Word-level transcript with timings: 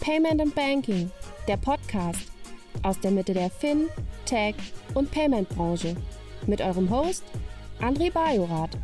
Payment 0.00 0.40
and 0.40 0.54
Banking, 0.54 1.10
der 1.46 1.58
Podcast 1.58 2.32
aus 2.82 2.98
der 3.00 3.10
Mitte 3.10 3.34
der 3.34 3.50
Fin, 3.50 3.86
Tech 4.24 4.54
und 4.94 5.10
Payment 5.10 5.46
Branche 5.50 5.94
mit 6.46 6.62
eurem 6.62 6.88
Host 6.88 7.22
André 7.80 8.10
Bajorath. 8.10 8.78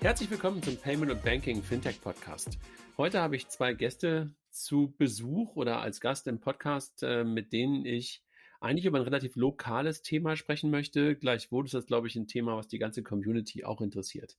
Herzlich 0.00 0.30
willkommen 0.30 0.62
zum 0.62 0.78
Payment 0.78 1.12
und 1.12 1.22
Banking 1.22 1.62
Fintech 1.62 2.00
Podcast. 2.00 2.58
Heute 2.96 3.20
habe 3.20 3.36
ich 3.36 3.48
zwei 3.48 3.74
Gäste 3.74 4.34
zu 4.50 4.94
Besuch 4.96 5.56
oder 5.56 5.82
als 5.82 6.00
Gast 6.00 6.26
im 6.26 6.40
Podcast, 6.40 7.02
äh, 7.02 7.22
mit 7.22 7.52
denen 7.52 7.84
ich 7.84 8.24
eigentlich 8.60 8.86
über 8.86 8.98
ein 8.98 9.04
relativ 9.04 9.36
lokales 9.36 10.00
Thema 10.00 10.36
sprechen 10.36 10.70
möchte. 10.70 11.16
Gleichwohl 11.16 11.66
ist 11.66 11.74
das, 11.74 11.86
glaube 11.86 12.06
ich, 12.06 12.16
ein 12.16 12.28
Thema, 12.28 12.56
was 12.56 12.66
die 12.66 12.78
ganze 12.78 13.02
Community 13.02 13.64
auch 13.64 13.82
interessiert. 13.82 14.38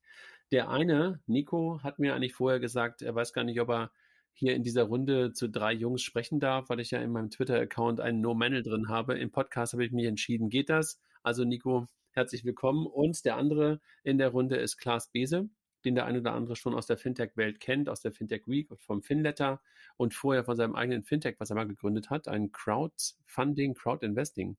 Der 0.51 0.69
eine, 0.69 1.21
Nico, 1.27 1.79
hat 1.83 1.99
mir 1.99 2.15
eigentlich 2.15 2.33
vorher 2.33 2.59
gesagt, 2.59 3.03
er 3.03 3.13
weiß 3.13 3.33
gar 3.33 3.43
nicht, 3.43 3.61
ob 3.61 3.69
er 3.69 3.91
hier 4.33 4.55
in 4.55 4.63
dieser 4.63 4.83
Runde 4.83 5.33
zu 5.33 5.49
drei 5.49 5.73
Jungs 5.73 6.01
sprechen 6.01 6.39
darf, 6.39 6.69
weil 6.69 6.79
ich 6.79 6.91
ja 6.91 6.99
in 6.99 7.11
meinem 7.11 7.29
Twitter-Account 7.29 7.99
einen 7.99 8.21
No-Manel 8.21 8.63
drin 8.63 8.89
habe. 8.89 9.17
Im 9.17 9.31
Podcast 9.31 9.73
habe 9.73 9.85
ich 9.85 9.91
mich 9.91 10.05
entschieden, 10.05 10.49
geht 10.49 10.69
das? 10.69 10.99
Also 11.21 11.45
Nico, 11.45 11.87
herzlich 12.11 12.43
willkommen. 12.43 12.85
Und 12.87 13.23
der 13.25 13.37
andere 13.37 13.79
in 14.03 14.17
der 14.17 14.29
Runde 14.29 14.57
ist 14.57 14.77
Klaas 14.77 15.11
Bese 15.11 15.49
den 15.85 15.95
der 15.95 16.05
eine 16.05 16.19
oder 16.19 16.33
andere 16.33 16.55
schon 16.55 16.73
aus 16.73 16.87
der 16.87 16.97
Fintech-Welt 16.97 17.59
kennt, 17.59 17.89
aus 17.89 18.01
der 18.01 18.11
Fintech 18.11 18.47
Week 18.47 18.69
und 18.71 18.81
vom 18.81 19.01
Finletter 19.01 19.61
und 19.97 20.13
vorher 20.13 20.43
von 20.43 20.55
seinem 20.55 20.75
eigenen 20.75 21.03
Fintech, 21.03 21.35
was 21.39 21.49
er 21.49 21.55
mal 21.55 21.67
gegründet 21.67 22.09
hat, 22.09 22.27
ein 22.27 22.51
Crowdfunding, 22.51 23.73
Crowdinvesting 23.73 24.57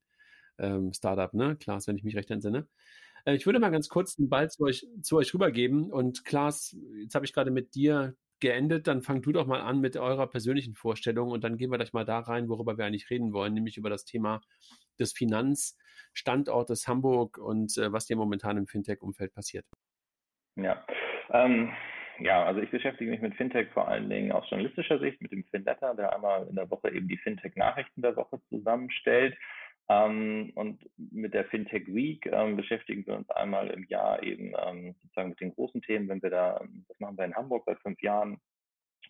ähm, 0.59 0.93
Startup, 0.93 1.33
ne? 1.33 1.57
Klaas, 1.57 1.87
wenn 1.87 1.97
ich 1.97 2.05
mich 2.05 2.17
recht 2.17 2.31
entsinne. 2.31 2.69
Äh, 3.25 3.35
ich 3.35 3.47
würde 3.47 3.59
mal 3.59 3.71
ganz 3.71 3.89
kurz 3.89 4.17
den 4.17 4.29
Ball 4.29 4.51
zu 4.51 4.65
euch, 4.65 4.87
zu 5.03 5.17
euch 5.17 5.33
rübergeben 5.35 5.91
und 5.91 6.25
Klaas, 6.25 6.77
jetzt 7.01 7.15
habe 7.15 7.25
ich 7.25 7.33
gerade 7.33 7.51
mit 7.51 7.75
dir 7.75 8.17
geendet, 8.45 8.87
dann 8.87 9.01
fang 9.01 9.23
du 9.23 9.33
doch 9.33 9.47
mal 9.47 9.63
an 9.63 9.81
mit 9.81 9.97
eurer 9.97 10.27
persönlichen 10.27 10.75
Vorstellung 10.75 11.31
und 11.31 11.43
dann 11.43 11.57
gehen 11.57 11.71
wir 11.71 11.79
gleich 11.79 11.95
mal 11.95 12.05
da 12.05 12.19
rein, 12.19 12.51
worüber 12.51 12.77
wir 12.77 12.85
eigentlich 12.85 13.09
reden 13.09 13.33
wollen, 13.33 13.55
nämlich 13.55 13.79
über 13.79 13.89
das 13.89 14.05
Thema 14.05 14.43
des 15.01 15.15
Finanzstandortes 15.15 16.87
Hamburg 16.87 17.39
und 17.39 17.77
äh, 17.79 17.91
was 17.91 18.05
dir 18.05 18.17
momentan 18.17 18.59
im 18.59 18.67
Fintech-Umfeld 18.67 19.33
passiert. 19.35 19.65
Ja, 20.57 20.85
ähm, 21.31 21.73
ja, 22.19 22.45
also 22.45 22.61
ich 22.61 22.71
beschäftige 22.71 23.11
mich 23.11 23.23
mit 23.23 23.35
Fintech 23.35 23.71
vor 23.73 23.89
allen 23.89 24.11
Dingen 24.11 24.31
aus 24.31 24.49
journalistischer 24.51 24.99
Sicht, 24.99 25.23
mit 25.23 25.33
dem 25.33 25.45
FinLetter, 25.45 25.95
der 25.95 26.15
einmal 26.15 26.47
in 26.47 26.55
der 26.55 26.71
Woche 26.71 26.93
eben 26.93 27.09
die 27.09 27.17
Fintech-Nachrichten 27.17 28.03
der 28.03 28.15
Woche 28.15 28.41
zusammenstellt. 28.51 29.37
Ähm, 29.89 30.53
und 30.55 30.83
mit 30.97 31.35
der 31.35 31.45
Fintech 31.47 31.87
Week 31.89 32.27
ähm, 32.27 32.57
beschäftigen 32.57 33.07
wir 33.07 33.17
uns 33.17 33.29
einmal 33.31 33.69
im 33.69 33.85
Jahr 33.85 34.23
eben 34.23 34.55
ähm, 34.67 34.95
sozusagen 35.03 35.31
mit 35.31 35.41
den 35.41 35.55
großen 35.55 35.83
Themen. 35.83 36.09
Wenn 36.09 36.23
wir 36.23 36.31
da, 36.31 36.65
das 36.89 37.01
machen 37.01 37.19
wir 37.19 37.25
in 37.25 37.35
Hamburg 37.35 37.65
seit 37.67 37.81
fünf 37.81 38.01
Jahren, 38.01 38.39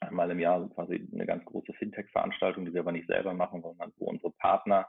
einmal 0.00 0.31
im 0.31 0.41
Jahr 0.41 0.69
quasi 0.70 1.08
eine 1.12 1.27
ganz 1.27 1.44
große 1.44 1.72
Fintech-Veranstaltung, 1.75 2.64
die 2.64 2.75
wir 2.75 2.81
aber 2.81 2.92
nicht 2.92 3.06
selber 3.06 3.33
machen, 3.34 3.62
sondern 3.62 3.92
wo 3.98 4.06
unsere 4.06 4.33
Partner, 4.33 4.89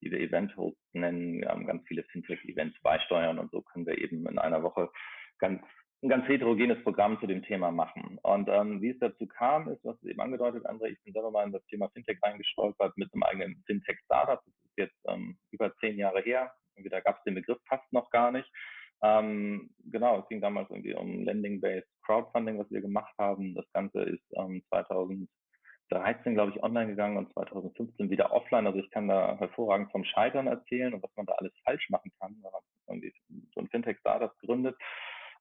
die 0.00 0.10
wir 0.10 0.20
Event-Hosts 0.20 0.80
nennen, 0.94 1.42
ganz 1.66 1.86
viele 1.86 2.04
Fintech-Events 2.04 2.80
beisteuern 2.82 3.38
und 3.38 3.50
so 3.50 3.60
können 3.60 3.86
wir 3.86 3.98
eben 3.98 4.26
in 4.26 4.38
einer 4.38 4.62
Woche 4.62 4.90
ganz 5.38 5.62
ein 6.02 6.08
ganz 6.08 6.28
heterogenes 6.28 6.82
Programm 6.82 7.18
zu 7.20 7.26
dem 7.26 7.42
Thema 7.42 7.70
machen. 7.70 8.18
Und 8.22 8.48
ähm, 8.48 8.80
wie 8.82 8.90
es 8.90 8.98
dazu 8.98 9.26
kam, 9.26 9.68
ist, 9.68 9.84
was 9.84 10.00
eben 10.02 10.20
angedeutet, 10.20 10.66
André, 10.66 10.88
ich 10.88 11.02
bin 11.02 11.12
selber 11.12 11.30
mal 11.30 11.46
in 11.46 11.52
das 11.52 11.64
Thema 11.66 11.88
Fintech 11.88 12.18
reingestolpert 12.22 12.96
mit 12.96 13.12
einem 13.12 13.22
eigenen 13.22 13.62
Fintech-Startup. 13.66 14.40
Das 14.44 14.54
jetzt 14.76 14.98
ähm, 15.08 15.38
über 15.50 15.74
zehn 15.76 15.98
Jahre 15.98 16.20
her. 16.20 16.52
Irgendwie, 16.74 16.90
da 16.90 17.00
gab 17.00 17.18
es 17.18 17.24
den 17.24 17.34
Begriff 17.34 17.58
fast 17.68 17.90
noch 17.92 18.10
gar 18.10 18.30
nicht. 18.30 18.50
Ähm, 19.02 19.70
genau, 19.90 20.20
es 20.20 20.28
ging 20.28 20.40
damals 20.40 20.70
irgendwie 20.70 20.94
um 20.94 21.24
Lending-Based 21.24 21.88
Crowdfunding, 22.04 22.58
was 22.58 22.70
wir 22.70 22.80
gemacht 22.80 23.14
haben. 23.18 23.54
Das 23.54 23.70
Ganze 23.72 24.02
ist 24.02 24.24
ähm, 24.36 24.62
2013, 24.70 26.34
glaube 26.34 26.52
ich, 26.54 26.62
online 26.62 26.88
gegangen 26.88 27.18
und 27.18 27.32
2015 27.32 28.10
wieder 28.10 28.32
offline. 28.32 28.66
Also 28.66 28.78
ich 28.78 28.90
kann 28.90 29.08
da 29.08 29.36
hervorragend 29.38 29.90
vom 29.92 30.04
Scheitern 30.04 30.46
erzählen 30.46 30.94
und 30.94 31.02
was 31.02 31.14
man 31.16 31.26
da 31.26 31.34
alles 31.34 31.52
falsch 31.64 31.90
machen 31.90 32.10
kann, 32.20 32.36
wenn 32.42 32.52
man 32.52 32.62
irgendwie 32.88 33.14
so 33.54 33.60
ein 33.60 33.68
Fintech-Startup 33.68 34.34
gründet. 34.38 34.76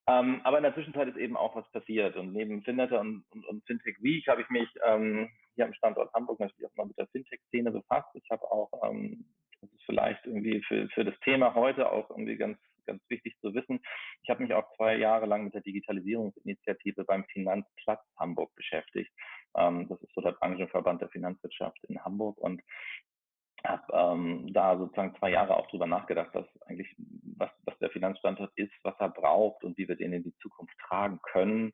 Ähm, 0.08 0.42
aber 0.44 0.58
in 0.58 0.64
der 0.64 0.74
Zwischenzeit 0.74 1.08
ist 1.08 1.18
eben 1.18 1.38
auch 1.38 1.56
was 1.56 1.70
passiert. 1.72 2.16
Und 2.16 2.34
neben 2.34 2.62
Finnetter 2.62 3.00
und, 3.00 3.26
und, 3.32 3.46
und 3.46 3.66
Fintech 3.66 3.98
Week 4.02 4.28
habe 4.28 4.42
ich 4.42 4.50
mich 4.50 4.70
ähm, 4.86 5.30
hier 5.56 5.66
am 5.66 5.74
Standort 5.74 6.14
Hamburg 6.14 6.40
natürlich 6.40 6.70
auch 6.70 6.76
mal 6.76 6.88
mit 6.88 6.98
der 6.98 7.08
Fintech-Szene 7.08 7.72
befasst. 7.72 8.10
Ich 8.14 8.30
habe 8.30 8.44
auch, 8.44 8.70
ähm, 8.84 9.26
das 9.62 9.72
ist 9.72 9.84
vielleicht 9.86 10.26
irgendwie 10.26 10.62
für, 10.68 10.88
für 10.90 11.06
das 11.06 11.20
Thema 11.22 11.56
heute 11.56 11.92
auch 11.92 12.10
irgendwie 12.10 12.38
ganz, 12.38 12.58
ganz 12.86 13.02
wichtig 13.10 13.36
zu 13.42 13.54
wissen. 13.54 13.80
Ich 14.24 14.30
habe 14.30 14.44
mich 14.44 14.54
auch 14.54 14.72
zwei 14.76 14.96
Jahre 14.98 15.26
lang 15.26 15.44
mit 15.44 15.54
der 15.54 15.62
Digitalisierungsinitiative 15.62 17.04
beim 17.06 17.26
Finanzplatz 17.26 18.02
Hamburg 18.18 18.54
beschäftigt. 18.56 19.12
Ähm, 19.58 19.88
das 19.90 20.02
ist 20.02 20.14
so 20.14 20.22
der 20.22 20.34
Branchenverband 20.34 21.02
der 21.02 21.10
Finanzwirtschaft 21.10 21.84
in 21.86 22.04
Hamburg. 22.04 22.38
Und 22.38 22.62
habe 23.68 23.84
ähm, 23.94 24.54
da 24.54 24.78
sozusagen 24.78 25.16
zwei 25.18 25.32
Jahre 25.32 25.56
auch 25.58 25.68
drüber 25.68 25.88
nachgedacht, 25.88 26.30
was 26.34 26.46
eigentlich, 26.68 26.94
was, 27.38 27.50
was 27.66 27.78
der 27.80 27.90
Finanzstandort 27.90 28.52
ist, 28.56 28.74
was 28.84 28.96
er 29.00 29.10
braucht 29.10 29.64
und 29.64 29.78
wie 29.78 29.88
wir 29.88 29.96
den 29.96 30.14
in 30.14 30.24
die 30.24 30.36
Zukunft 30.42 30.78
tragen 30.88 31.20
können. 31.32 31.74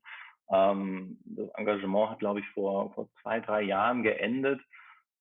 Ähm, 0.52 1.18
das 1.26 1.50
Engagement 1.56 2.12
hat, 2.12 2.20
glaube 2.20 2.40
ich, 2.40 2.48
vor, 2.50 2.94
vor 2.94 3.10
zwei, 3.22 3.40
drei 3.40 3.62
Jahren 3.62 4.04
geendet. 4.04 4.62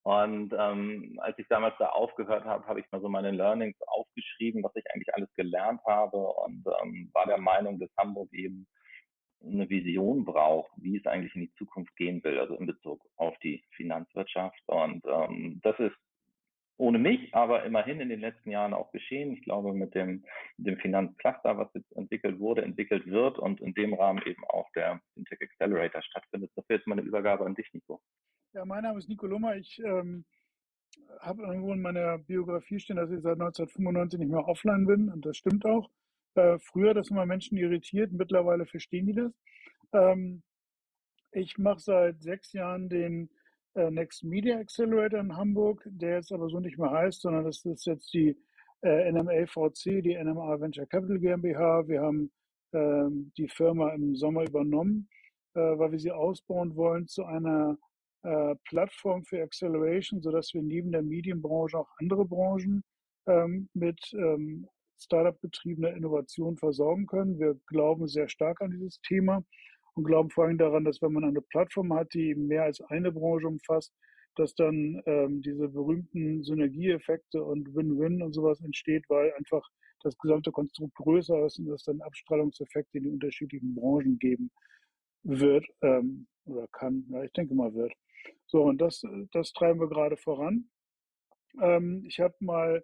Und 0.03 0.53
ähm, 0.57 1.19
als 1.21 1.37
ich 1.37 1.47
damals 1.47 1.75
da 1.77 1.89
aufgehört 1.89 2.43
habe, 2.45 2.65
habe 2.65 2.79
ich 2.79 2.91
mal 2.91 3.01
so 3.01 3.09
meine 3.09 3.31
Learnings 3.31 3.77
aufgeschrieben, 3.85 4.63
was 4.63 4.75
ich 4.75 4.83
eigentlich 4.91 5.13
alles 5.13 5.31
gelernt 5.35 5.81
habe 5.85 6.17
und 6.17 6.65
ähm, 6.81 7.11
war 7.13 7.27
der 7.27 7.37
Meinung, 7.37 7.79
dass 7.79 7.89
Hamburg 7.97 8.33
eben 8.33 8.67
eine 9.43 9.69
Vision 9.69 10.25
braucht, 10.25 10.71
wie 10.77 10.97
es 10.97 11.05
eigentlich 11.05 11.35
in 11.35 11.41
die 11.41 11.53
Zukunft 11.53 11.95
gehen 11.95 12.23
will, 12.23 12.39
also 12.39 12.55
in 12.55 12.65
Bezug 12.65 13.01
auf 13.17 13.37
die 13.39 13.63
Finanzwirtschaft. 13.75 14.61
Und 14.67 15.03
ähm, 15.05 15.59
das 15.63 15.77
ist 15.79 15.95
ohne 16.81 16.97
mich, 16.97 17.33
aber 17.33 17.63
immerhin 17.63 18.01
in 18.01 18.09
den 18.09 18.19
letzten 18.19 18.49
Jahren 18.49 18.73
auch 18.73 18.91
geschehen. 18.91 19.31
Ich 19.31 19.43
glaube, 19.43 19.71
mit 19.71 19.93
dem, 19.93 20.25
dem 20.57 20.77
Finanzcluster, 20.77 21.55
was 21.55 21.71
jetzt 21.75 21.95
entwickelt 21.95 22.39
wurde, 22.39 22.63
entwickelt 22.63 23.05
wird 23.05 23.37
und 23.37 23.61
in 23.61 23.75
dem 23.75 23.93
Rahmen 23.93 24.19
eben 24.25 24.43
auch 24.45 24.67
der 24.71 24.99
Fintech 25.13 25.39
Accelerator 25.41 26.01
stattfindet. 26.01 26.51
Das 26.55 26.67
wäre 26.67 26.79
jetzt 26.79 26.87
meine 26.87 27.03
Übergabe 27.03 27.45
an 27.45 27.53
dich, 27.53 27.71
Nico. 27.71 28.01
Ja, 28.53 28.65
mein 28.65 28.81
Name 28.81 28.97
ist 28.97 29.07
Nico 29.07 29.27
Lummer. 29.27 29.55
Ich 29.57 29.79
ähm, 29.85 30.25
habe 31.19 31.43
irgendwo 31.43 31.71
in 31.71 31.83
meiner 31.83 32.17
Biografie 32.17 32.79
stehen, 32.79 32.97
dass 32.97 33.11
ich 33.11 33.21
seit 33.21 33.39
1995 33.39 34.19
nicht 34.19 34.31
mehr 34.31 34.47
offline 34.47 34.87
bin 34.87 35.09
und 35.09 35.23
das 35.23 35.37
stimmt 35.37 35.63
auch. 35.65 35.87
Äh, 36.33 36.57
früher, 36.59 36.95
das 36.95 37.11
immer 37.11 37.27
Menschen 37.27 37.57
irritiert, 37.59 38.11
mittlerweile 38.11 38.65
verstehen 38.65 39.05
die 39.05 39.13
das. 39.13 39.31
Ähm, 39.93 40.41
ich 41.31 41.59
mache 41.59 41.79
seit 41.79 42.23
sechs 42.23 42.53
Jahren 42.53 42.89
den 42.89 43.29
Next 43.75 44.23
Media 44.23 44.57
Accelerator 44.57 45.19
in 45.19 45.35
Hamburg, 45.35 45.83
der 45.85 46.15
jetzt 46.15 46.31
aber 46.31 46.49
so 46.49 46.59
nicht 46.59 46.77
mehr 46.77 46.91
heißt, 46.91 47.21
sondern 47.21 47.45
das 47.45 47.63
ist 47.63 47.85
jetzt 47.85 48.13
die 48.13 48.35
äh, 48.83 49.11
NMA-VC, 49.11 50.01
die 50.01 50.17
NMA 50.21 50.59
Venture 50.59 50.85
Capital 50.87 51.19
GmbH. 51.19 51.87
Wir 51.87 52.01
haben 52.01 52.31
ähm, 52.73 53.31
die 53.37 53.47
Firma 53.47 53.89
im 53.93 54.15
Sommer 54.15 54.43
übernommen, 54.43 55.07
äh, 55.53 55.59
weil 55.59 55.91
wir 55.91 55.99
sie 55.99 56.11
ausbauen 56.11 56.75
wollen 56.75 57.07
zu 57.07 57.23
einer 57.25 57.77
äh, 58.23 58.55
Plattform 58.65 59.23
für 59.23 59.41
Acceleration, 59.41 60.21
sodass 60.21 60.53
wir 60.53 60.61
neben 60.61 60.91
der 60.91 61.01
Medienbranche 61.01 61.77
auch 61.77 61.89
andere 61.99 62.25
Branchen 62.25 62.83
ähm, 63.27 63.69
mit 63.73 63.99
ähm, 64.13 64.67
Startup-betriebener 64.99 65.93
Innovation 65.93 66.57
versorgen 66.57 67.07
können. 67.07 67.39
Wir 67.39 67.59
glauben 67.67 68.07
sehr 68.07 68.29
stark 68.29 68.61
an 68.61 68.71
dieses 68.71 68.99
Thema 69.01 69.43
und 69.95 70.03
glauben 70.03 70.29
vor 70.29 70.45
allem 70.45 70.57
daran, 70.57 70.85
dass 70.85 71.01
wenn 71.01 71.13
man 71.13 71.23
eine 71.23 71.41
Plattform 71.41 71.93
hat, 71.93 72.13
die 72.13 72.35
mehr 72.35 72.63
als 72.63 72.81
eine 72.81 73.11
Branche 73.11 73.47
umfasst, 73.47 73.93
dass 74.35 74.55
dann 74.55 75.01
ähm, 75.05 75.41
diese 75.41 75.67
berühmten 75.67 76.43
Synergieeffekte 76.43 77.43
und 77.43 77.75
Win-Win 77.75 78.21
und 78.21 78.33
sowas 78.33 78.61
entsteht, 78.61 79.03
weil 79.09 79.33
einfach 79.33 79.67
das 80.03 80.17
gesamte 80.17 80.51
Konstrukt 80.51 80.95
größer 80.95 81.45
ist 81.45 81.59
und 81.59 81.69
es 81.69 81.83
dann 81.83 82.01
Abstrahlungseffekte 82.01 82.97
in 82.97 83.03
die 83.03 83.09
unterschiedlichen 83.11 83.75
Branchen 83.75 84.17
geben 84.19 84.51
wird 85.23 85.65
ähm, 85.81 86.27
oder 86.45 86.67
kann. 86.71 87.05
Ja, 87.09 87.23
ich 87.23 87.31
denke 87.33 87.53
mal 87.53 87.73
wird. 87.73 87.93
So, 88.47 88.63
und 88.63 88.79
das, 88.79 89.03
das 89.31 89.51
treiben 89.53 89.79
wir 89.79 89.89
gerade 89.89 90.17
voran. 90.17 90.69
Ähm, 91.61 92.03
ich 92.07 92.19
habe 92.19 92.35
mal 92.39 92.83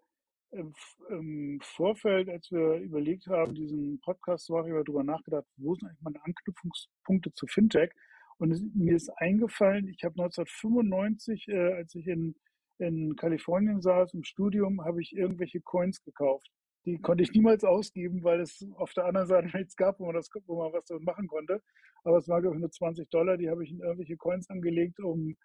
im, 0.52 0.74
im, 1.10 1.60
Vorfeld, 1.62 2.30
als 2.30 2.52
wir 2.52 2.76
überlegt 2.76 3.28
haben, 3.28 3.54
diesen 3.54 4.00
Podcast 4.02 4.46
zu 4.46 4.54
machen, 4.54 4.68
ich 4.68 4.86
darüber 4.86 5.04
nachgedacht, 5.04 5.46
wo 5.58 5.76
sind 5.76 5.88
eigentlich 5.88 6.02
meine 6.02 6.24
Anknüpfungspunkte 6.24 7.34
zu 7.34 7.48
Fintech? 7.48 7.92
Und 8.38 8.52
es, 8.52 8.64
mir 8.74 8.96
ist 8.96 9.10
eingefallen, 9.18 9.88
ich 9.88 10.04
habe 10.04 10.22
1995, 10.22 11.48
äh, 11.48 11.74
als 11.74 11.96
ich 11.96 12.08
in, 12.08 12.36
in 12.78 13.16
Kalifornien 13.16 13.82
saß 13.82 14.14
im 14.14 14.24
Studium, 14.24 14.84
habe 14.84 15.02
ich 15.02 15.16
irgendwelche 15.16 15.62
Coins 15.62 16.02
gekauft. 16.04 16.48
Die 16.86 17.00
konnte 17.02 17.24
ich 17.24 17.32
niemals 17.32 17.64
ausgeben, 17.64 18.24
weil 18.24 18.40
es 18.40 18.66
auf 18.76 18.94
der 18.94 19.06
anderen 19.06 19.28
Seite 19.28 19.48
nichts 19.58 19.76
gab, 19.76 20.00
wo 20.00 20.06
man, 20.06 20.16
das, 20.16 20.30
wo 20.46 20.64
man 20.64 20.72
was 20.74 20.86
damit 20.86 21.04
machen 21.04 21.28
konnte. 21.28 21.62
Aber 22.04 22.18
es 22.18 22.28
war, 22.28 22.42
glaube 22.42 22.56
ich, 22.56 22.62
nur 22.62 22.72
20 22.72 23.10
Dollar, 23.10 23.38
die 23.38 23.50
habe 23.50 23.64
ich 23.64 23.72
in 23.72 23.80
irgendwelche 23.80 24.16
Coins 24.18 24.50
angelegt, 24.50 25.00
um 25.00 25.36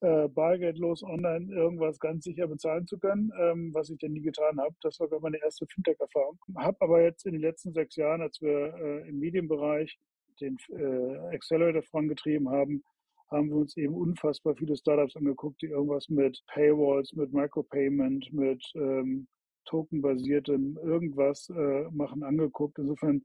äh, 0.00 0.28
bargeldlos 0.28 1.02
online 1.02 1.52
irgendwas 1.52 1.98
ganz 1.98 2.24
sicher 2.24 2.46
bezahlen 2.46 2.86
zu 2.86 2.98
können, 2.98 3.30
ähm, 3.38 3.74
was 3.74 3.90
ich 3.90 3.98
denn 3.98 4.12
nie 4.12 4.22
getan 4.22 4.58
habe. 4.58 4.74
Das 4.80 4.98
war 5.00 5.08
meine 5.20 5.42
erste 5.42 5.66
Fintech-Erfahrung. 5.66 6.38
Habe 6.56 6.76
aber 6.80 7.02
jetzt 7.02 7.26
in 7.26 7.32
den 7.32 7.42
letzten 7.42 7.72
sechs 7.72 7.96
Jahren, 7.96 8.22
als 8.22 8.40
wir 8.40 8.74
äh, 8.74 9.08
im 9.08 9.18
Medienbereich 9.18 9.98
den 10.40 10.56
äh, 10.70 11.34
Accelerator 11.34 11.82
vorangetrieben 11.82 12.48
haben, 12.48 12.82
haben 13.30 13.48
wir 13.48 13.56
uns 13.56 13.76
eben 13.76 13.94
unfassbar 13.94 14.56
viele 14.56 14.76
Startups 14.76 15.16
angeguckt, 15.16 15.62
die 15.62 15.66
irgendwas 15.66 16.08
mit 16.08 16.42
Paywalls, 16.46 17.12
mit 17.12 17.32
Micropayment, 17.32 18.32
mit 18.32 18.64
ähm, 18.74 19.28
tokenbasiertem 19.66 20.78
irgendwas 20.82 21.48
äh, 21.50 21.84
machen, 21.90 22.22
angeguckt. 22.22 22.78
Insofern 22.78 23.22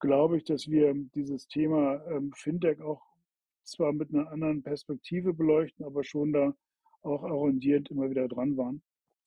glaube 0.00 0.36
ich, 0.36 0.44
dass 0.44 0.68
wir 0.68 0.92
dieses 1.14 1.46
Thema 1.48 2.04
ähm, 2.10 2.32
Fintech 2.34 2.82
auch 2.82 3.00
zwar 3.68 3.92
mit 3.92 4.12
einer 4.12 4.30
anderen 4.30 4.62
Perspektive 4.62 5.34
beleuchten, 5.34 5.84
aber 5.84 6.04
schon 6.04 6.32
da 6.32 6.54
auch 7.02 7.22
arrondierend 7.22 7.90
immer 7.90 8.10
wieder 8.10 8.28
dran 8.28 8.56
waren. 8.56 8.82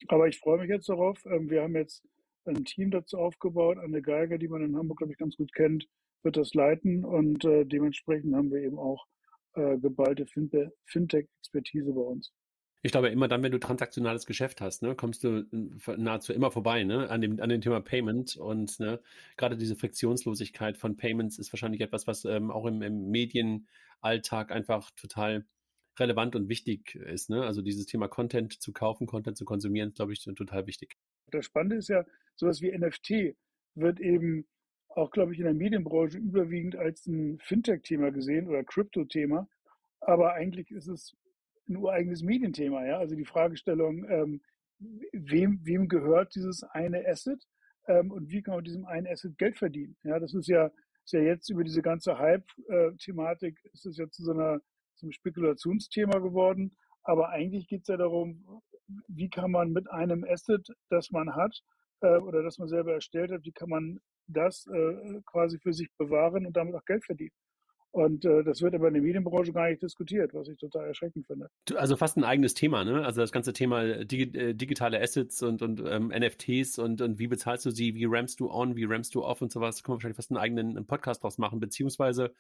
Aber 0.08 0.28
ich 0.28 0.40
freue 0.40 0.60
mich 0.60 0.70
jetzt 0.70 0.90
darauf. 0.90 1.24
Ähm, 1.26 1.50
wir 1.50 1.64
haben 1.64 1.76
jetzt 1.76 2.04
ein 2.46 2.66
Team 2.66 2.92
dazu 2.92 3.18
aufgebaut. 3.18 3.78
Anne 3.78 4.02
Geiger, 4.02 4.38
die 4.38 4.48
man 4.48 4.64
in 4.64 4.78
Hamburg, 4.78 4.98
glaube 5.00 5.14
ich, 5.14 5.20
ganz 5.20 5.36
gut 5.36 5.54
kennt, 5.54 5.88
wird 6.24 6.38
das 6.38 6.54
leiten 6.54 7.06
und 7.06 7.46
äh, 7.46 7.66
dementsprechend 7.66 8.36
haben 8.36 8.52
wir 8.52 8.62
eben 8.62 8.78
auch 8.78 9.06
äh, 9.54 9.78
geballte 9.78 10.26
Fintech-Expertise 10.26 11.94
bei 11.94 12.02
uns. 12.02 12.34
Ich 12.82 12.92
glaube, 12.92 13.10
immer 13.10 13.28
dann, 13.28 13.44
wenn 13.44 13.52
du 13.52 13.60
transaktionales 13.60 14.26
Geschäft 14.26 14.62
hast, 14.62 14.84
ne, 14.84 14.96
kommst 14.96 15.24
du 15.24 15.46
äh, 15.52 15.98
nahezu 15.98 16.32
immer 16.32 16.50
vorbei 16.50 16.84
ne, 16.84 17.10
an, 17.10 17.20
dem, 17.20 17.40
an 17.42 17.50
dem 17.50 17.62
Thema 17.62 17.82
Payment. 17.82 18.38
Und 18.38 18.80
ne, 18.80 19.02
gerade 19.36 19.58
diese 19.58 19.76
Friktionslosigkeit 19.76 20.78
von 20.78 20.96
Payments 20.96 21.38
ist 21.40 21.52
wahrscheinlich 21.52 21.82
etwas, 21.82 22.08
was 22.08 22.24
ähm, 22.26 22.52
auch 22.52 22.66
im, 22.66 22.82
im 22.82 23.10
Medienalltag 23.12 24.52
einfach 24.52 24.92
total 24.92 25.46
relevant 26.00 26.36
und 26.36 26.48
wichtig 26.48 26.96
ist. 26.96 27.30
Ne? 27.30 27.44
Also 27.44 27.62
dieses 27.62 27.86
Thema 27.86 28.08
Content 28.08 28.62
zu 28.62 28.72
kaufen, 28.72 29.08
Content 29.08 29.38
zu 29.38 29.44
konsumieren, 29.44 29.90
ist, 29.90 29.96
glaube 29.96 30.14
ich, 30.14 30.24
total 30.24 30.66
wichtig. 30.66 30.96
Das 31.32 31.46
Spannende 31.46 31.76
ist 31.76 31.90
ja, 31.90 32.06
sowas 32.36 32.62
wie 32.62 32.72
NFT 32.72 33.36
wird 33.76 34.00
eben 34.00 34.48
auch, 34.90 35.12
glaube 35.12 35.34
ich, 35.34 35.40
in 35.40 35.46
der 35.46 35.54
Medienbranche 35.54 36.18
überwiegend 36.18 36.76
als 36.76 37.06
ein 37.08 37.40
Fintech-Thema 37.40 38.12
gesehen 38.12 38.48
oder 38.48 38.64
Crypto-Thema. 38.64 39.48
Aber 40.02 40.34
eigentlich 40.34 40.72
ist 40.72 40.88
es 40.88 41.16
ein 41.70 41.78
ureigenes 41.78 42.24
Medienthema. 42.24 42.86
Ja? 42.86 42.98
Also 42.98 43.16
die 43.16 43.26
Fragestellung, 43.26 44.06
ähm, 44.10 44.42
wem, 45.12 45.60
wem 45.64 45.88
gehört 45.88 46.36
dieses 46.36 46.64
eine 46.64 47.08
Asset 47.08 47.44
ähm, 47.88 48.12
und 48.12 48.30
wie 48.30 48.42
kann 48.42 48.54
man 48.54 48.60
mit 48.60 48.68
diesem 48.68 48.86
einen 48.86 49.08
Asset 49.08 49.38
Geld 49.38 49.58
verdienen? 49.58 49.98
Ja, 50.04 50.20
das 50.20 50.34
ist 50.34 50.48
ja, 50.48 50.72
ist 51.04 51.14
ja 51.14 51.22
jetzt 51.22 51.50
über 51.50 51.64
diese 51.64 51.82
ganze 51.82 52.18
Hype-Thematik, 52.18 53.60
ist 53.74 53.86
es 53.86 53.98
ja 53.98 54.10
zu 54.10 54.24
so 54.24 54.32
einer, 54.32 54.60
zum 54.96 55.12
Spekulationsthema 55.12 56.20
geworden. 56.20 56.76
Aber 57.04 57.30
eigentlich 57.30 57.68
geht 57.68 57.82
es 57.82 57.88
ja 57.88 57.98
darum, 57.98 58.62
wie 59.08 59.30
kann 59.30 59.52
man 59.52 59.72
mit 59.72 59.90
einem 59.90 60.24
Asset, 60.24 60.68
das 60.90 61.12
man 61.12 61.36
hat 61.36 61.62
äh, 62.02 62.18
oder 62.18 62.44
das 62.44 62.58
man 62.58 62.68
selber 62.68 62.94
erstellt 62.94 63.32
hat, 63.32 63.44
wie 63.44 63.52
kann 63.52 63.70
man 63.70 64.00
das 64.28 64.68
äh, 64.68 65.22
quasi 65.26 65.60
für 65.60 65.74
sich 65.74 65.90
bewahren 65.98 66.46
und 66.46 66.56
damit 66.56 66.76
auch 66.76 66.86
Geld 66.86 67.04
verdienen. 67.06 67.32
Und 67.92 68.24
äh, 68.24 68.44
das 68.44 68.62
wird 68.62 68.76
aber 68.76 68.88
in 68.88 68.94
der 68.94 69.02
Medienbranche 69.02 69.52
gar 69.52 69.68
nicht 69.68 69.82
diskutiert, 69.82 70.34
was 70.36 70.48
ich 70.48 70.58
total 70.58 70.88
erschreckend 70.88 71.26
finde. 71.26 71.50
Also 71.76 71.96
fast 71.96 72.18
ein 72.18 72.24
eigenes 72.24 72.54
Thema, 72.54 72.84
ne? 72.84 73.04
Also 73.04 73.22
das 73.22 73.32
ganze 73.32 73.52
Thema 73.52 73.84
äh, 73.84 74.06
digi 74.06 74.38
äh, 74.38 74.54
digitale 74.54 75.02
Assets 75.02 75.42
und, 75.42 75.64
und 75.64 75.82
ähm, 75.86 76.10
NFTs 76.10 76.78
und, 76.78 77.02
und 77.02 77.18
wie 77.18 77.28
bezahlst 77.28 77.66
du 77.66 77.72
sie, 77.72 77.96
wie 77.96 78.06
rampst 78.06 78.40
du 78.40 78.52
on, 78.52 78.76
wie 78.76 78.86
rampst 78.86 79.16
du 79.16 79.24
off 79.24 79.42
und 79.42 79.52
sowas, 79.52 79.82
können 79.82 79.94
wir 79.94 79.98
wahrscheinlich 79.98 80.18
fast 80.18 80.30
einen 80.30 80.38
eigenen 80.38 80.86
Podcast 80.86 81.24
draus 81.24 81.40
machen, 81.40 81.60
beziehungsweise 81.60 82.32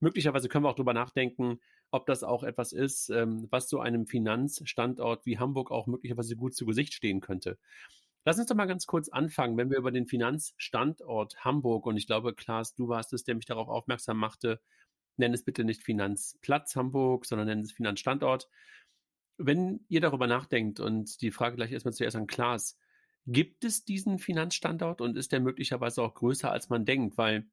möglicherweise 0.00 0.48
können 0.48 0.64
wir 0.64 0.70
auch 0.70 0.76
drüber 0.76 0.94
nachdenken, 0.94 1.60
ob 1.92 2.06
das 2.06 2.24
auch 2.24 2.42
etwas 2.42 2.72
ist, 2.72 3.08
ähm, 3.10 3.46
was 3.50 3.68
so 3.68 3.78
einem 3.78 4.06
Finanzstandort 4.06 5.26
wie 5.26 5.38
Hamburg 5.38 5.70
auch 5.70 5.86
möglicherweise 5.86 6.34
gut 6.34 6.54
zu 6.54 6.66
Gesicht 6.66 6.92
stehen 6.92 7.20
könnte. 7.20 7.56
Lass 8.24 8.38
uns 8.38 8.48
doch 8.48 8.56
mal 8.56 8.66
ganz 8.66 8.86
kurz 8.86 9.08
anfangen, 9.08 9.56
wenn 9.56 9.70
wir 9.70 9.78
über 9.78 9.92
den 9.92 10.06
Finanzstandort 10.06 11.44
Hamburg 11.44 11.86
und 11.86 11.96
ich 11.96 12.06
glaube, 12.06 12.34
Klaas, 12.34 12.74
du 12.74 12.88
warst 12.88 13.12
es, 13.12 13.22
der 13.24 13.36
mich 13.36 13.46
darauf 13.46 13.68
aufmerksam 13.68 14.18
machte, 14.18 14.60
nenn 15.18 15.34
es 15.34 15.44
bitte 15.44 15.64
nicht 15.64 15.82
Finanzplatz 15.82 16.76
Hamburg, 16.76 17.26
sondern 17.26 17.48
nenn 17.48 17.60
es 17.60 17.72
Finanzstandort. 17.72 18.48
Wenn 19.36 19.84
ihr 19.88 20.00
darüber 20.00 20.26
nachdenkt 20.26 20.80
und 20.80 21.20
die 21.22 21.30
Frage 21.30 21.56
gleich 21.56 21.72
erstmal 21.72 21.94
zuerst 21.94 22.16
an 22.16 22.26
Klaas, 22.26 22.78
gibt 23.26 23.64
es 23.64 23.84
diesen 23.84 24.18
Finanzstandort 24.18 25.00
und 25.00 25.16
ist 25.16 25.32
der 25.32 25.40
möglicherweise 25.40 26.02
auch 26.02 26.14
größer, 26.14 26.50
als 26.50 26.68
man 26.68 26.84
denkt? 26.84 27.18
Weil 27.18 27.46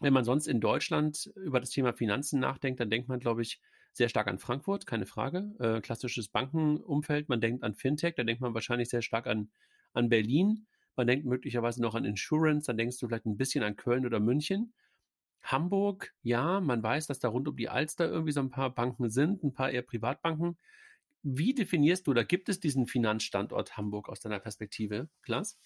wenn 0.00 0.12
man 0.12 0.24
sonst 0.24 0.46
in 0.46 0.60
Deutschland 0.60 1.32
über 1.36 1.58
das 1.58 1.70
Thema 1.70 1.92
Finanzen 1.94 2.38
nachdenkt, 2.38 2.80
dann 2.80 2.90
denkt 2.90 3.08
man, 3.08 3.18
glaube 3.18 3.42
ich, 3.42 3.60
sehr 3.92 4.10
stark 4.10 4.26
an 4.26 4.38
Frankfurt, 4.38 4.86
keine 4.86 5.06
Frage. 5.06 5.54
Äh, 5.58 5.80
klassisches 5.80 6.28
Bankenumfeld. 6.28 7.30
Man 7.30 7.40
denkt 7.40 7.64
an 7.64 7.74
Fintech, 7.74 8.14
da 8.14 8.24
denkt 8.24 8.42
man 8.42 8.52
wahrscheinlich 8.52 8.90
sehr 8.90 9.00
stark 9.00 9.26
an 9.26 9.50
an 9.96 10.08
Berlin, 10.08 10.66
man 10.94 11.06
denkt 11.06 11.26
möglicherweise 11.26 11.82
noch 11.82 11.94
an 11.94 12.04
Insurance, 12.04 12.66
dann 12.66 12.76
denkst 12.76 12.98
du 12.98 13.08
vielleicht 13.08 13.26
ein 13.26 13.36
bisschen 13.36 13.64
an 13.64 13.76
Köln 13.76 14.06
oder 14.06 14.20
München. 14.20 14.74
Hamburg, 15.42 16.12
ja, 16.22 16.60
man 16.60 16.82
weiß, 16.82 17.06
dass 17.06 17.18
da 17.18 17.28
rund 17.28 17.48
um 17.48 17.56
die 17.56 17.68
Alster 17.68 18.08
irgendwie 18.08 18.32
so 18.32 18.40
ein 18.40 18.50
paar 18.50 18.74
Banken 18.74 19.10
sind, 19.10 19.42
ein 19.44 19.54
paar 19.54 19.70
eher 19.70 19.82
Privatbanken. 19.82 20.58
Wie 21.22 21.54
definierst 21.54 22.06
du 22.06 22.12
oder 22.12 22.24
gibt 22.24 22.48
es 22.48 22.60
diesen 22.60 22.86
Finanzstandort 22.86 23.76
Hamburg 23.76 24.08
aus 24.08 24.20
deiner 24.20 24.38
Perspektive, 24.38 25.08
Klaas? 25.22 25.60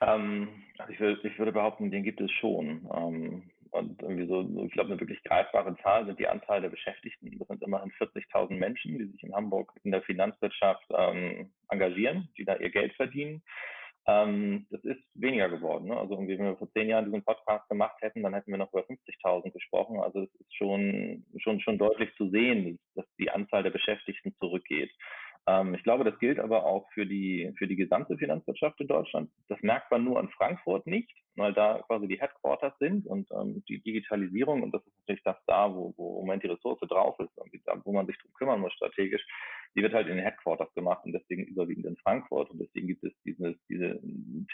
Ähm, 0.00 0.48
also 0.78 0.92
ich, 0.92 1.00
würde, 1.00 1.28
ich 1.28 1.38
würde 1.38 1.52
behaupten, 1.52 1.90
den 1.90 2.02
gibt 2.02 2.20
es 2.20 2.30
schon. 2.32 2.88
Ähm, 2.94 3.50
und 3.70 4.00
irgendwie 4.02 4.26
so, 4.28 4.64
ich 4.64 4.72
glaube, 4.72 4.92
eine 4.92 5.00
wirklich 5.00 5.20
greifbare 5.24 5.76
Zahl 5.78 6.06
sind 6.06 6.20
die 6.20 6.28
Anzahl 6.28 6.60
der 6.60 6.68
Beschäftigten. 6.68 7.36
Das 7.38 7.48
sind 7.48 7.60
immerhin 7.62 7.90
40.000 7.92 8.52
Menschen, 8.52 8.98
die 8.98 9.06
sich 9.06 9.22
in 9.24 9.34
Hamburg 9.34 9.72
in 9.82 9.90
der 9.90 10.02
Finanzwirtschaft 10.02 10.86
ähm, 10.96 11.52
engagieren, 11.70 12.28
die 12.38 12.44
da 12.44 12.54
ihr 12.56 12.70
Geld 12.70 12.94
verdienen. 12.94 13.42
Ähm, 14.06 14.66
das 14.70 14.84
ist 14.84 15.02
weniger 15.14 15.48
geworden. 15.48 15.86
Ne? 15.86 15.96
Also 15.96 16.14
irgendwie, 16.14 16.38
wenn 16.38 16.46
wir 16.46 16.56
vor 16.56 16.70
zehn 16.72 16.88
Jahren 16.88 17.06
diesen 17.06 17.24
Podcast 17.24 17.68
gemacht 17.68 17.96
hätten, 18.00 18.22
dann 18.22 18.34
hätten 18.34 18.50
wir 18.50 18.58
noch 18.58 18.72
über 18.72 18.82
50.000 18.82 19.50
gesprochen. 19.50 19.98
Also 20.00 20.22
es 20.22 20.34
ist 20.40 20.54
schon, 20.54 21.24
schon, 21.38 21.60
schon 21.60 21.78
deutlich 21.78 22.14
zu 22.16 22.28
sehen, 22.28 22.78
dass 22.94 23.06
die 23.18 23.30
Anzahl 23.30 23.62
der 23.62 23.70
Beschäftigten 23.70 24.34
zurückgeht. 24.38 24.90
Ähm, 25.46 25.74
ich 25.74 25.82
glaube, 25.82 26.04
das 26.04 26.18
gilt 26.18 26.38
aber 26.38 26.64
auch 26.64 26.88
für 26.92 27.06
die, 27.06 27.52
für 27.58 27.66
die 27.66 27.76
gesamte 27.76 28.16
Finanzwirtschaft 28.16 28.80
in 28.80 28.88
Deutschland. 28.88 29.30
Das 29.48 29.60
merkt 29.60 29.90
man 29.90 30.04
nur 30.04 30.20
in 30.20 30.30
Frankfurt 30.30 30.86
nicht, 30.86 31.10
weil 31.36 31.52
da 31.52 31.82
quasi 31.86 32.08
die 32.08 32.20
Headquarters 32.20 32.72
sind 32.78 33.06
und 33.06 33.30
ähm, 33.32 33.62
die 33.68 33.82
Digitalisierung, 33.82 34.62
und 34.62 34.72
das 34.72 34.86
ist 34.86 34.94
natürlich 35.00 35.22
das 35.24 35.36
da, 35.46 35.74
wo, 35.74 35.92
wo 35.96 36.20
im 36.20 36.26
Moment 36.26 36.42
die 36.42 36.48
Ressource 36.48 36.80
drauf 36.88 37.18
ist, 37.20 37.30
wo 37.84 37.92
man 37.92 38.06
sich 38.06 38.16
drum 38.18 38.32
kümmern 38.34 38.60
muss 38.60 38.72
strategisch, 38.72 39.24
die 39.76 39.82
wird 39.82 39.92
halt 39.92 40.06
in 40.06 40.16
den 40.16 40.24
Headquarters 40.24 40.72
gemacht 40.74 41.04
und 41.04 41.12
deswegen 41.12 41.44
überwiegend 41.44 41.86
in 41.86 41.96
Frankfurt. 41.96 42.50
Und 42.50 42.60
deswegen 42.60 42.86
gibt 42.86 43.02
es 43.02 43.12
diese, 43.24 43.56
diese 43.68 44.00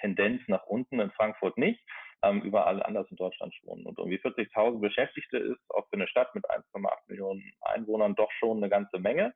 Tendenz 0.00 0.42
nach 0.48 0.64
unten 0.66 0.98
in 0.98 1.10
Frankfurt 1.10 1.58
nicht, 1.58 1.80
ähm, 2.22 2.40
überall 2.42 2.82
anders 2.82 3.06
in 3.10 3.16
Deutschland 3.16 3.54
schon. 3.54 3.84
Und 3.84 3.98
irgendwie 3.98 4.18
40.000 4.18 4.80
Beschäftigte 4.80 5.36
ist 5.36 5.60
auch 5.68 5.86
für 5.88 5.96
eine 5.96 6.08
Stadt 6.08 6.34
mit 6.34 6.48
1,8 6.50 6.88
Millionen 7.08 7.52
Einwohnern 7.60 8.14
doch 8.14 8.30
schon 8.32 8.58
eine 8.58 8.70
ganze 8.70 8.98
Menge. 8.98 9.34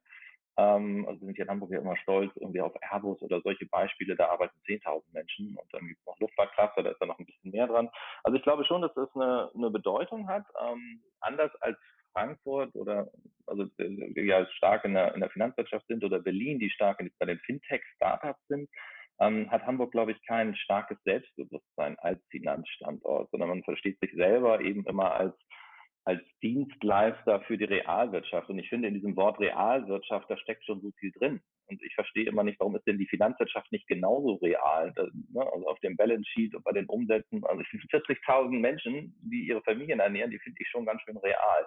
Ähm, 0.56 1.04
also 1.08 1.24
sind 1.24 1.34
hier 1.34 1.44
in 1.44 1.50
Hamburg 1.50 1.70
ja 1.72 1.80
immer 1.80 1.96
stolz 1.96 2.30
irgendwie 2.36 2.60
auf 2.60 2.74
Airbus 2.80 3.20
oder 3.22 3.40
solche 3.42 3.66
Beispiele, 3.66 4.14
da 4.14 4.28
arbeiten 4.28 4.56
10.000 4.66 5.02
Menschen 5.12 5.56
und 5.56 5.66
dann 5.72 5.86
gibt 5.86 5.98
es 6.00 6.06
noch 6.06 6.18
Luftfahrtklasse, 6.20 6.82
da 6.82 6.90
ist 6.90 7.00
da 7.00 7.06
noch 7.06 7.18
ein 7.18 7.26
bisschen 7.26 7.50
mehr 7.50 7.66
dran. 7.66 7.90
Also 8.22 8.36
ich 8.36 8.42
glaube 8.42 8.64
schon, 8.64 8.82
dass 8.82 8.94
das 8.94 9.08
eine, 9.14 9.50
eine 9.54 9.70
Bedeutung 9.70 10.28
hat, 10.28 10.44
ähm, 10.62 11.02
anders 11.20 11.50
als 11.60 11.78
Frankfurt 12.12 12.74
oder 12.76 13.10
also 13.46 13.64
die 13.78 14.20
ja 14.20 14.46
stark 14.52 14.84
in 14.84 14.94
der, 14.94 15.14
in 15.14 15.20
der 15.20 15.30
Finanzwirtschaft 15.30 15.86
sind 15.88 16.04
oder 16.04 16.20
Berlin, 16.20 16.58
die 16.58 16.70
stark 16.70 17.00
in, 17.00 17.10
bei 17.18 17.26
den 17.26 17.38
Fintech-Startups 17.40 18.46
sind, 18.48 18.70
ähm, 19.20 19.50
hat 19.50 19.66
Hamburg, 19.66 19.92
glaube 19.92 20.12
ich, 20.12 20.26
kein 20.26 20.54
starkes 20.56 20.98
Selbstbewusstsein 21.04 21.98
als 21.98 22.20
Finanzstandort, 22.30 23.30
sondern 23.30 23.48
man 23.48 23.64
versteht 23.64 23.98
sich 24.00 24.12
selber 24.12 24.60
eben 24.60 24.84
immer 24.86 25.12
als 25.12 25.34
als 26.04 26.20
Dienstleister 26.42 27.40
für 27.42 27.56
die 27.56 27.64
Realwirtschaft. 27.64 28.50
Und 28.50 28.58
ich 28.58 28.68
finde, 28.68 28.88
in 28.88 28.94
diesem 28.94 29.16
Wort 29.16 29.40
Realwirtschaft, 29.40 30.30
da 30.30 30.36
steckt 30.36 30.64
schon 30.64 30.82
so 30.82 30.90
viel 30.98 31.10
drin. 31.12 31.40
Und 31.66 31.82
ich 31.82 31.94
verstehe 31.94 32.26
immer 32.26 32.44
nicht, 32.44 32.60
warum 32.60 32.76
ist 32.76 32.86
denn 32.86 32.98
die 32.98 33.08
Finanzwirtschaft 33.08 33.72
nicht 33.72 33.86
genauso 33.88 34.34
real? 34.34 34.92
Das, 34.96 35.08
ne, 35.32 35.40
also 35.40 35.66
auf 35.66 35.80
dem 35.80 35.96
Balance 35.96 36.28
Sheet 36.30 36.54
und 36.54 36.62
bei 36.62 36.72
den 36.72 36.86
Umsätzen. 36.86 37.42
Also 37.44 37.62
ich 37.62 37.68
finde 37.68 37.86
40.000 37.86 38.60
Menschen, 38.60 39.16
die 39.22 39.46
ihre 39.46 39.62
Familien 39.62 40.00
ernähren, 40.00 40.30
die 40.30 40.38
finde 40.38 40.58
ich 40.60 40.68
schon 40.68 40.84
ganz 40.84 41.00
schön 41.02 41.16
real. 41.16 41.66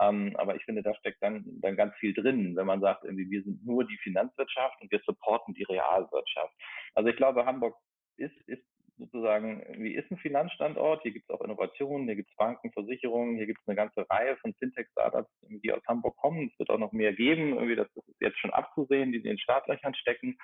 Ähm, 0.00 0.34
aber 0.36 0.56
ich 0.56 0.64
finde, 0.64 0.82
da 0.82 0.94
steckt 0.96 1.22
dann, 1.22 1.44
dann 1.60 1.76
ganz 1.76 1.94
viel 1.96 2.14
drin, 2.14 2.56
wenn 2.56 2.66
man 2.66 2.80
sagt, 2.80 3.04
irgendwie, 3.04 3.30
wir 3.30 3.42
sind 3.42 3.64
nur 3.64 3.84
die 3.84 3.98
Finanzwirtschaft 3.98 4.80
und 4.80 4.90
wir 4.90 5.00
supporten 5.04 5.54
die 5.54 5.64
Realwirtschaft. 5.64 6.54
Also 6.94 7.10
ich 7.10 7.16
glaube, 7.16 7.46
Hamburg 7.46 7.76
ist, 8.16 8.36
ist 8.46 8.64
sozusagen, 8.98 9.64
wie 9.78 9.94
ist 9.94 10.10
ein 10.10 10.18
Finanzstandort? 10.18 11.02
Hier 11.02 11.12
gibt 11.12 11.28
es 11.28 11.34
auch 11.34 11.40
Innovationen, 11.42 12.06
hier 12.06 12.16
gibt 12.16 12.30
es 12.30 12.36
Banken, 12.36 12.72
Versicherungen, 12.72 13.36
hier 13.36 13.46
gibt 13.46 13.60
es 13.60 13.68
eine 13.68 13.76
ganze 13.76 14.08
Reihe 14.10 14.36
von 14.38 14.54
Fintech-Startups, 14.54 15.30
die 15.42 15.72
aus 15.72 15.82
Hamburg 15.86 16.16
kommen. 16.16 16.50
Es 16.52 16.58
wird 16.58 16.70
auch 16.70 16.78
noch 16.78 16.92
mehr 16.92 17.12
geben, 17.12 17.54
irgendwie 17.54 17.76
das, 17.76 17.88
ist 17.94 18.20
jetzt 18.20 18.38
schon 18.38 18.52
abzusehen, 18.52 19.12
die 19.12 19.18
in 19.18 19.24
den 19.24 19.38
Startlöchern 19.38 19.94
stecken. 19.94 20.38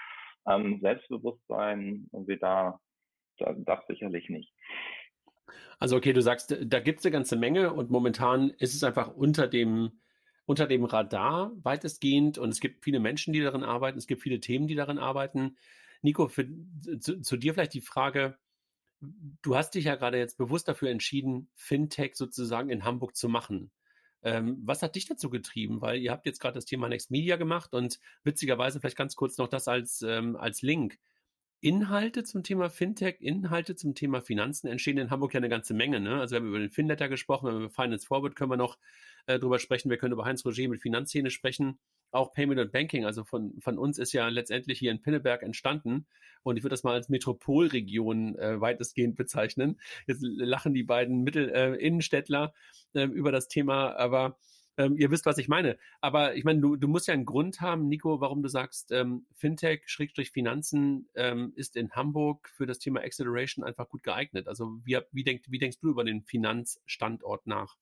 Ähm, 0.49 0.78
Selbstbewusstsein, 0.80 2.08
irgendwie 2.12 2.38
da, 2.38 2.78
da, 3.38 3.54
das 3.56 3.87
sicherlich 3.88 4.28
nicht. 4.28 4.52
Also 5.78 5.96
okay, 5.96 6.12
du 6.12 6.23
sagst, 6.23 6.56
da 6.61 6.80
gibt 6.80 7.00
es 7.00 7.06
eine 7.06 7.12
ganze 7.12 7.37
Menge 7.37 7.73
und 7.73 7.90
momentan 7.90 8.50
ist 8.50 8.75
es 8.75 8.84
einfach 8.84 9.14
unter 9.14 9.49
dem, 9.49 10.00
unter 10.46 10.66
dem 10.66 10.84
Radar 10.84 11.52
weitestgehend 11.62 12.38
und 12.38 12.50
es 12.50 12.61
gibt 12.61 12.84
viele 12.84 13.00
Menschen, 13.00 13.32
die 13.32 13.40
darin 13.40 13.62
arbeiten, 13.62 13.99
es 13.99 14.06
gibt 14.06 14.23
viele 14.23 14.40
Themen, 14.40 14.66
die 14.66 14.75
darin 14.75 14.99
arbeiten. 14.99 15.56
Nico, 16.02 16.28
für, 16.28 16.46
zu, 17.00 17.20
zu, 17.23 17.37
dir 17.38 17.54
vielleicht 17.54 17.73
die 17.73 17.80
Frage, 17.80 18.37
du 19.42 19.56
hast 19.56 19.75
dich 19.75 19.84
ja 19.84 19.96
gerade 19.96 20.18
jetzt 20.18 20.38
bewusst 20.38 20.68
dafür 20.68 20.90
entschieden, 20.90 21.49
Fintech 21.54 22.16
sozusagen 22.16 22.70
in 22.70 22.84
Hamburg 22.84 23.16
zu 23.16 23.28
machen. 23.28 23.70
Ähm, 24.23 24.58
was 24.64 24.82
hat 24.82 24.96
dich 24.96 25.06
dazu 25.06 25.30
getrieben? 25.30 25.80
Weil 25.80 26.00
ihr 26.00 26.11
habt 26.11 26.26
jetzt 26.26 26.40
gerade 26.40 26.54
das 26.54 26.64
Thema 26.64 26.88
Next 26.88 27.11
Media 27.11 27.37
gemacht 27.37 27.75
und 27.75 28.00
witzigerweise 28.25 28.80
vielleicht 28.80 28.96
ganz 28.96 29.16
kurz 29.16 29.37
noch 29.38 29.49
das 29.49 29.68
als, 29.68 30.02
ähm, 30.02 30.37
als 30.37 30.62
Link. 30.62 30.99
Inhalte 31.61 32.25
zum 32.25 32.42
Thema 32.42 32.68
Fintech, 32.68 33.20
Inhalte 33.20 33.75
zum 33.75 33.94
Thema 33.94 34.20
Finanzen 34.20 34.66
entstehen 34.66 34.99
in 34.99 35.11
Hamburg 35.11 35.32
ja 35.32 35.38
eine 35.38 35.49
ganze 35.49 35.73
Menge. 35.73 35.99
Ne? 35.99 36.20
Also 36.20 36.32
wir 36.32 36.40
haben 36.40 36.49
über 36.49 36.58
den 36.58 36.70
Finletter 36.70 37.08
gesprochen, 37.08 37.46
wir 37.46 37.52
haben 37.52 37.64
über 37.64 37.70
Finance 37.70 38.06
Forward 38.06 38.37
können 38.37 38.50
wir 38.50 38.58
noch 38.58 38.78
äh, 39.26 39.38
drüber 39.38 39.58
sprechen. 39.58 39.88
Wir 39.88 39.96
können 39.96 40.12
über 40.12 40.26
Heinz 40.26 40.44
Roger 40.44 40.68
mit 40.68 40.82
Finanzszene 40.82 41.30
sprechen. 41.30 41.78
Auch 42.14 42.33
Payment 42.33 42.61
und 42.61 42.71
Banking, 42.71 43.04
also 43.04 43.25
von, 43.25 43.61
von 43.61 43.76
uns 43.76 43.99
ist 43.99 44.12
ja 44.12 44.28
letztendlich 44.28 44.78
hier 44.78 44.92
in 44.92 45.02
Pinneberg 45.02 45.42
entstanden. 45.42 46.06
Und 46.44 46.56
ich 46.56 46.62
würde 46.62 46.75
das 46.75 46.85
mal 46.85 46.94
als 46.94 47.09
Metropolregion 47.09 48.38
äh, 48.38 48.61
weitestgehend 48.61 49.16
bezeichnen. 49.16 49.80
Jetzt 50.06 50.23
lachen 50.23 50.75
die 50.75 50.85
beiden 50.85 51.25
Mittel, 51.25 51.50
äh, 51.50 51.75
Innenstädtler 51.75 52.54
äh, 52.92 53.04
über 53.04 53.33
das 53.33 53.49
Thema, 53.49 53.97
aber 53.97 54.38
ähm, 54.76 54.97
ihr 54.97 55.11
wisst, 55.11 55.26
was 55.26 55.38
ich 55.38 55.49
meine. 55.49 55.78
Aber 56.00 56.35
ich 56.35 56.44
meine, 56.44 56.61
du, 56.61 56.76
du 56.76 56.88
musst 56.88 57.09
ja 57.09 57.14
einen 57.14 57.25
Grund 57.25 57.61
haben, 57.61 57.88
Nico, 57.88 58.21
warum 58.21 58.42
du 58.42 58.49
sagst, 58.49 58.92
ähm, 58.92 59.26
Fintech, 59.35 59.83
Schrägstrich 59.87 60.30
Finanzen 60.30 61.09
ähm, 61.14 61.52
ist 61.56 61.76
in 61.76 61.92
Hamburg 61.92 62.49
für 62.49 62.66
das 62.66 62.78
Thema 62.78 63.00
Acceleration 63.00 63.64
einfach 63.64 63.88
gut 63.88 64.02
geeignet. 64.02 64.49
Also 64.49 64.78
wie, 64.85 64.99
wie, 65.12 65.25
denk, 65.25 65.42
wie 65.49 65.59
denkst 65.59 65.78
du 65.80 65.90
über 65.90 66.04
den 66.04 66.23
Finanzstandort 66.23 67.47
nach? 67.47 67.76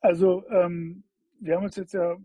Also 0.00 0.44
ähm, 0.48 1.04
wir 1.40 1.56
haben 1.56 1.64
uns 1.64 1.76
jetzt 1.76 1.94
ja 1.94 2.16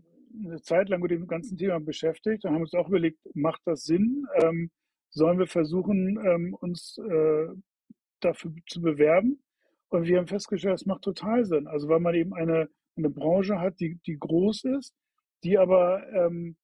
eine 0.44 0.60
Zeit 0.62 0.88
lang 0.88 1.00
mit 1.00 1.10
dem 1.10 1.26
ganzen 1.26 1.56
Thema 1.56 1.80
beschäftigt 1.80 2.44
und 2.44 2.52
haben 2.52 2.62
uns 2.62 2.74
auch 2.74 2.88
überlegt, 2.88 3.18
macht 3.34 3.62
das 3.64 3.84
Sinn? 3.84 4.26
Ähm, 4.42 4.70
sollen 5.10 5.38
wir 5.38 5.46
versuchen, 5.46 6.18
ähm, 6.24 6.54
uns 6.54 6.98
äh, 6.98 7.48
dafür 8.20 8.52
zu 8.66 8.80
bewerben? 8.80 9.42
Und 9.88 10.04
wir 10.04 10.18
haben 10.18 10.26
festgestellt, 10.26 10.74
es 10.74 10.86
macht 10.86 11.02
total 11.02 11.44
Sinn. 11.44 11.66
Also 11.66 11.88
weil 11.88 12.00
man 12.00 12.14
eben 12.14 12.34
eine 12.34 12.68
eine 12.98 13.10
Branche 13.10 13.60
hat, 13.60 13.80
die, 13.80 13.96
die 14.06 14.18
groß 14.18 14.64
ist, 14.64 14.94
die 15.44 15.56
aber 15.56 16.06
ähm, 16.12 16.56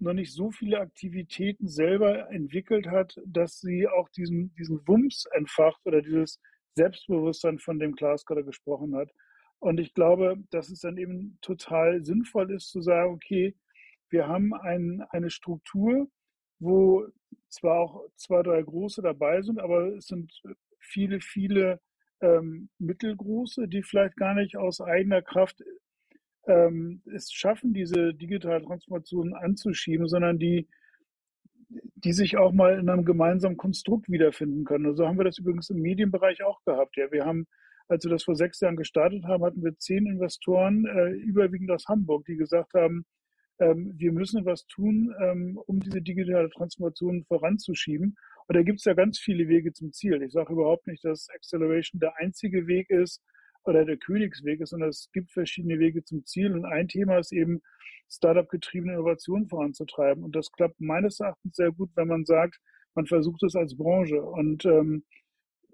noch 0.00 0.12
nicht 0.12 0.34
so 0.34 0.50
viele 0.50 0.80
Aktivitäten 0.80 1.68
selber 1.68 2.30
entwickelt 2.30 2.86
hat, 2.86 3.18
dass 3.24 3.60
sie 3.60 3.88
auch 3.88 4.08
diesen, 4.10 4.54
diesen 4.54 4.86
Wumms 4.86 5.24
entfacht 5.32 5.80
oder 5.86 6.02
dieses 6.02 6.40
Selbstbewusstsein, 6.74 7.58
von 7.58 7.78
dem 7.78 7.94
Klaas 7.94 8.24
gerade 8.24 8.44
gesprochen 8.44 8.94
hat. 8.94 9.10
Und 9.60 9.80
ich 9.80 9.94
glaube, 9.94 10.36
dass 10.50 10.70
es 10.70 10.80
dann 10.80 10.98
eben 10.98 11.38
total 11.40 12.04
sinnvoll 12.04 12.52
ist 12.52 12.70
zu 12.70 12.80
sagen, 12.80 13.12
okay, 13.12 13.56
wir 14.10 14.28
haben 14.28 14.54
ein, 14.54 15.02
eine 15.10 15.30
Struktur, 15.30 16.08
wo 16.60 17.06
zwar 17.48 17.80
auch 17.80 18.04
zwei, 18.16 18.42
drei 18.42 18.62
große 18.62 19.02
dabei 19.02 19.42
sind, 19.42 19.58
aber 19.58 19.96
es 19.96 20.06
sind 20.06 20.32
viele, 20.78 21.20
viele 21.20 21.80
ähm, 22.20 22.68
mittelgroße, 22.78 23.68
die 23.68 23.82
vielleicht 23.82 24.16
gar 24.16 24.34
nicht 24.34 24.56
aus 24.56 24.80
eigener 24.80 25.22
Kraft 25.22 25.62
ähm, 26.46 27.02
es 27.14 27.32
schaffen, 27.32 27.74
diese 27.74 28.14
digitale 28.14 28.62
Transformation 28.64 29.34
anzuschieben, 29.34 30.08
sondern 30.08 30.38
die, 30.38 30.68
die 31.68 32.12
sich 32.12 32.36
auch 32.36 32.52
mal 32.52 32.78
in 32.78 32.88
einem 32.88 33.04
gemeinsamen 33.04 33.56
Konstrukt 33.56 34.10
wiederfinden 34.10 34.64
können. 34.64 34.86
Und 34.86 34.96
so 34.96 35.06
haben 35.06 35.18
wir 35.18 35.24
das 35.24 35.38
übrigens 35.38 35.70
im 35.70 35.80
Medienbereich 35.80 36.42
auch 36.42 36.64
gehabt. 36.64 36.96
Ja, 36.96 37.10
wir 37.12 37.24
haben, 37.24 37.46
als 37.88 38.04
wir 38.04 38.10
das 38.10 38.24
vor 38.24 38.36
sechs 38.36 38.60
Jahren 38.60 38.76
gestartet 38.76 39.24
haben, 39.24 39.44
hatten 39.44 39.62
wir 39.62 39.76
zehn 39.78 40.06
Investoren, 40.06 40.84
äh, 40.86 41.10
überwiegend 41.10 41.70
aus 41.70 41.86
Hamburg, 41.88 42.24
die 42.26 42.36
gesagt 42.36 42.74
haben, 42.74 43.04
ähm, 43.60 43.92
wir 43.96 44.12
müssen 44.12 44.44
was 44.44 44.66
tun, 44.66 45.12
ähm, 45.20 45.58
um 45.66 45.80
diese 45.80 46.00
digitale 46.00 46.48
Transformation 46.50 47.24
voranzuschieben. 47.24 48.16
Und 48.46 48.56
da 48.56 48.62
gibt 48.62 48.78
es 48.78 48.84
ja 48.84 48.94
ganz 48.94 49.18
viele 49.18 49.48
Wege 49.48 49.72
zum 49.72 49.92
Ziel. 49.92 50.22
Ich 50.22 50.32
sage 50.32 50.52
überhaupt 50.52 50.86
nicht, 50.86 51.04
dass 51.04 51.28
Acceleration 51.30 51.98
der 51.98 52.16
einzige 52.16 52.66
Weg 52.66 52.88
ist 52.90 53.22
oder 53.64 53.84
der 53.84 53.96
Königsweg 53.96 54.60
ist, 54.60 54.70
sondern 54.70 54.90
es 54.90 55.10
gibt 55.12 55.32
verschiedene 55.32 55.78
Wege 55.78 56.04
zum 56.04 56.24
Ziel. 56.24 56.52
Und 56.52 56.64
ein 56.64 56.88
Thema 56.88 57.18
ist 57.18 57.32
eben, 57.32 57.60
Startup-getriebene 58.10 58.94
Innovation 58.94 59.46
voranzutreiben. 59.48 60.24
Und 60.24 60.34
das 60.34 60.50
klappt 60.52 60.80
meines 60.80 61.20
Erachtens 61.20 61.56
sehr 61.56 61.72
gut, 61.72 61.90
wenn 61.94 62.08
man 62.08 62.24
sagt, 62.24 62.58
man 62.94 63.06
versucht 63.06 63.42
es 63.42 63.54
als 63.54 63.76
Branche. 63.76 64.22
Und 64.22 64.64
ähm, 64.64 65.04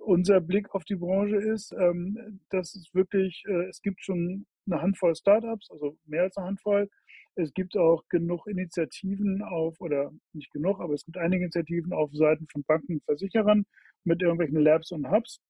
unser 0.05 0.41
Blick 0.41 0.75
auf 0.75 0.85
die 0.85 0.97
Branche 0.97 1.37
ist, 1.37 1.73
ähm, 1.73 2.41
dass 2.51 2.75
es 2.75 2.93
wirklich, 2.95 3.43
äh, 3.47 3.69
es 3.69 3.81
gibt 3.83 4.03
schon 4.03 4.47
eine 4.67 4.81
Handvoll 4.81 5.15
Startups, 5.15 5.71
also 5.71 5.97
mehr 6.07 6.23
als 6.23 6.37
eine 6.37 6.47
Handvoll, 6.49 6.89
es 7.37 7.53
gibt 7.53 7.77
auch 7.77 8.05
genug 8.09 8.47
Initiativen 8.47 9.43
auf, 9.43 9.81
oder 9.81 10.13
nicht 10.33 10.53
genug, 10.53 10.81
aber 10.81 10.95
es 10.95 11.05
gibt 11.05 11.17
einige 11.17 11.45
Initiativen 11.45 11.93
auf 11.93 12.13
Seiten 12.13 12.47
von 12.51 12.63
Banken 12.65 12.95
und 12.95 13.05
Versicherern 13.05 13.67
mit 14.05 14.23
irgendwelchen 14.23 14.61
Labs 14.61 14.93
und 14.93 15.11
Hubs. 15.11 15.41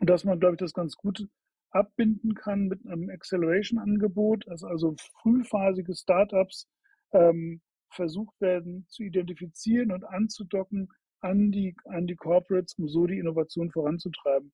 Dass 0.00 0.24
man, 0.24 0.38
glaube 0.38 0.54
ich, 0.54 0.58
das 0.58 0.74
ganz 0.74 0.96
gut 0.96 1.26
abbinden 1.70 2.34
kann 2.34 2.68
mit 2.68 2.86
einem 2.86 3.08
Acceleration-Angebot, 3.10 4.46
dass 4.46 4.64
also 4.64 4.96
frühphasige 5.22 5.94
Startups 5.94 6.68
ähm, 7.12 7.62
versucht 7.90 8.38
werden 8.40 8.86
zu 8.88 9.02
identifizieren 9.02 9.92
und 9.92 10.04
anzudocken 10.04 10.88
an 11.20 11.50
die, 11.50 11.76
an 11.84 12.06
die 12.06 12.16
Corporates, 12.16 12.74
um 12.78 12.88
so 12.88 13.06
die 13.06 13.18
Innovation 13.18 13.70
voranzutreiben. 13.70 14.52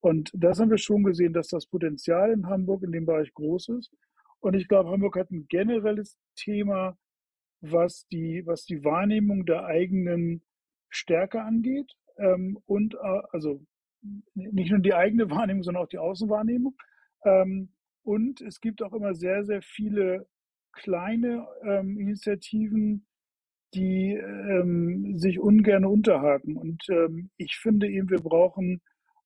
Und 0.00 0.30
das 0.34 0.60
haben 0.60 0.70
wir 0.70 0.78
schon 0.78 1.02
gesehen, 1.02 1.32
dass 1.32 1.48
das 1.48 1.66
Potenzial 1.66 2.30
in 2.30 2.46
Hamburg 2.46 2.82
in 2.82 2.92
dem 2.92 3.06
Bereich 3.06 3.32
groß 3.32 3.70
ist. 3.70 3.90
Und 4.40 4.54
ich 4.54 4.68
glaube, 4.68 4.90
Hamburg 4.90 5.16
hat 5.16 5.30
ein 5.30 5.46
generelles 5.48 6.18
Thema, 6.36 6.98
was 7.62 8.06
die, 8.08 8.42
was 8.44 8.66
die 8.66 8.84
Wahrnehmung 8.84 9.46
der 9.46 9.64
eigenen 9.64 10.42
Stärke 10.90 11.42
angeht. 11.42 11.90
Ähm, 12.18 12.58
und 12.66 12.94
äh, 12.94 13.22
also 13.32 13.64
nicht 14.34 14.70
nur 14.70 14.80
die 14.80 14.94
eigene 14.94 15.30
Wahrnehmung, 15.30 15.62
sondern 15.62 15.84
auch 15.84 15.88
die 15.88 15.98
Außenwahrnehmung. 15.98 16.76
Ähm, 17.24 17.72
und 18.02 18.42
es 18.42 18.60
gibt 18.60 18.82
auch 18.82 18.92
immer 18.92 19.14
sehr, 19.14 19.44
sehr 19.44 19.62
viele 19.62 20.26
kleine 20.72 21.46
ähm, 21.62 21.98
Initiativen, 21.98 23.06
die 23.74 24.14
ähm, 24.14 25.18
sich 25.18 25.40
ungern 25.40 25.84
unterhaken. 25.84 26.56
Und 26.56 26.84
ähm, 26.90 27.30
ich 27.36 27.56
finde 27.56 27.88
eben, 27.88 28.10
wir 28.10 28.20
brauchen 28.20 28.80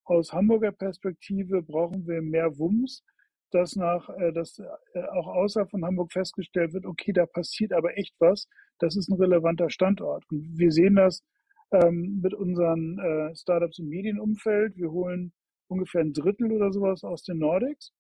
aus 0.05 0.33
Hamburger 0.33 0.73
Perspektive 0.73 1.62
brauchen 1.62 2.07
wir 2.07 2.23
mehr 2.23 2.59
Wumms 2.59 3.05
dass 3.50 3.76
nach, 3.76 4.09
äh, 4.19 4.33
dass 4.33 4.59
äh, 4.59 5.00
auch 5.12 5.26
außerhalb 5.26 5.71
von 5.71 5.85
Hamburg 5.85 6.12
festgestellt 6.12 6.73
wird, 6.73 6.87
okay, 6.87 7.12
da 7.12 7.26
passiert 7.26 7.73
aber 7.73 7.97
echt 7.97 8.14
was. 8.19 8.49
Das 8.78 8.97
ist 8.97 9.09
ein 9.09 9.19
relevanter 9.19 9.71
Standort. 9.71 10.25
Und 10.31 10.59
wir 10.59 10.71
sehen 10.71 10.97
das 10.97 11.25
ähm, 11.73 12.21
mit 12.23 12.35
unseren 12.35 12.99
äh, 12.99 13.35
Startups 13.35 13.78
im 13.78 13.88
Medienumfeld. 13.88 14.76
Wir 14.76 14.90
holen 14.90 15.33
ungefähr 15.69 16.02
ein 16.02 16.12
Drittel 16.12 16.52
oder 16.52 16.73
sowas 16.73 17.05
aus 17.05 17.23
den 17.23 17.38
Nordics. 17.38 17.93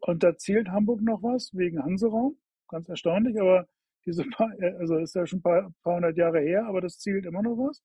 Und 0.00 0.22
da 0.22 0.36
zählt 0.36 0.68
Hamburg 0.68 1.02
noch 1.02 1.22
was 1.22 1.50
wegen 1.54 1.82
Hanseraum. 1.82 2.38
Ganz 2.68 2.88
erstaunlich, 2.88 3.40
aber 3.40 3.66
diese 4.06 4.24
paar, 4.24 4.52
äh, 4.60 4.74
also 4.78 4.96
ist 4.96 5.14
ja 5.14 5.26
schon 5.26 5.40
ein 5.40 5.42
paar, 5.42 5.72
paar 5.82 5.96
hundert 5.96 6.16
Jahre 6.16 6.40
her, 6.40 6.66
aber 6.66 6.80
das 6.80 6.98
zählt 6.98 7.26
immer 7.26 7.42
noch 7.42 7.56
was. 7.56 7.82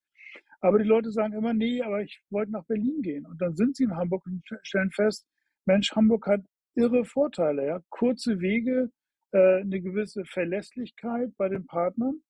Aber 0.61 0.79
die 0.79 0.85
Leute 0.85 1.11
sagen 1.11 1.33
immer, 1.33 1.53
nee, 1.53 1.81
aber 1.81 2.01
ich 2.01 2.21
wollte 2.29 2.51
nach 2.51 2.65
Berlin 2.65 3.01
gehen. 3.01 3.25
Und 3.25 3.41
dann 3.41 3.55
sind 3.55 3.75
sie 3.75 3.83
in 3.83 3.95
Hamburg 3.95 4.25
und 4.25 4.43
stellen 4.63 4.91
fest, 4.91 5.25
Mensch, 5.65 5.91
Hamburg 5.95 6.27
hat 6.27 6.41
irre 6.75 7.05
Vorteile. 7.05 7.65
Ja? 7.65 7.81
Kurze 7.89 8.39
Wege, 8.39 8.89
äh, 9.31 9.61
eine 9.61 9.81
gewisse 9.81 10.25
Verlässlichkeit 10.25 11.31
bei 11.37 11.49
den 11.49 11.65
Partnern 11.65 12.21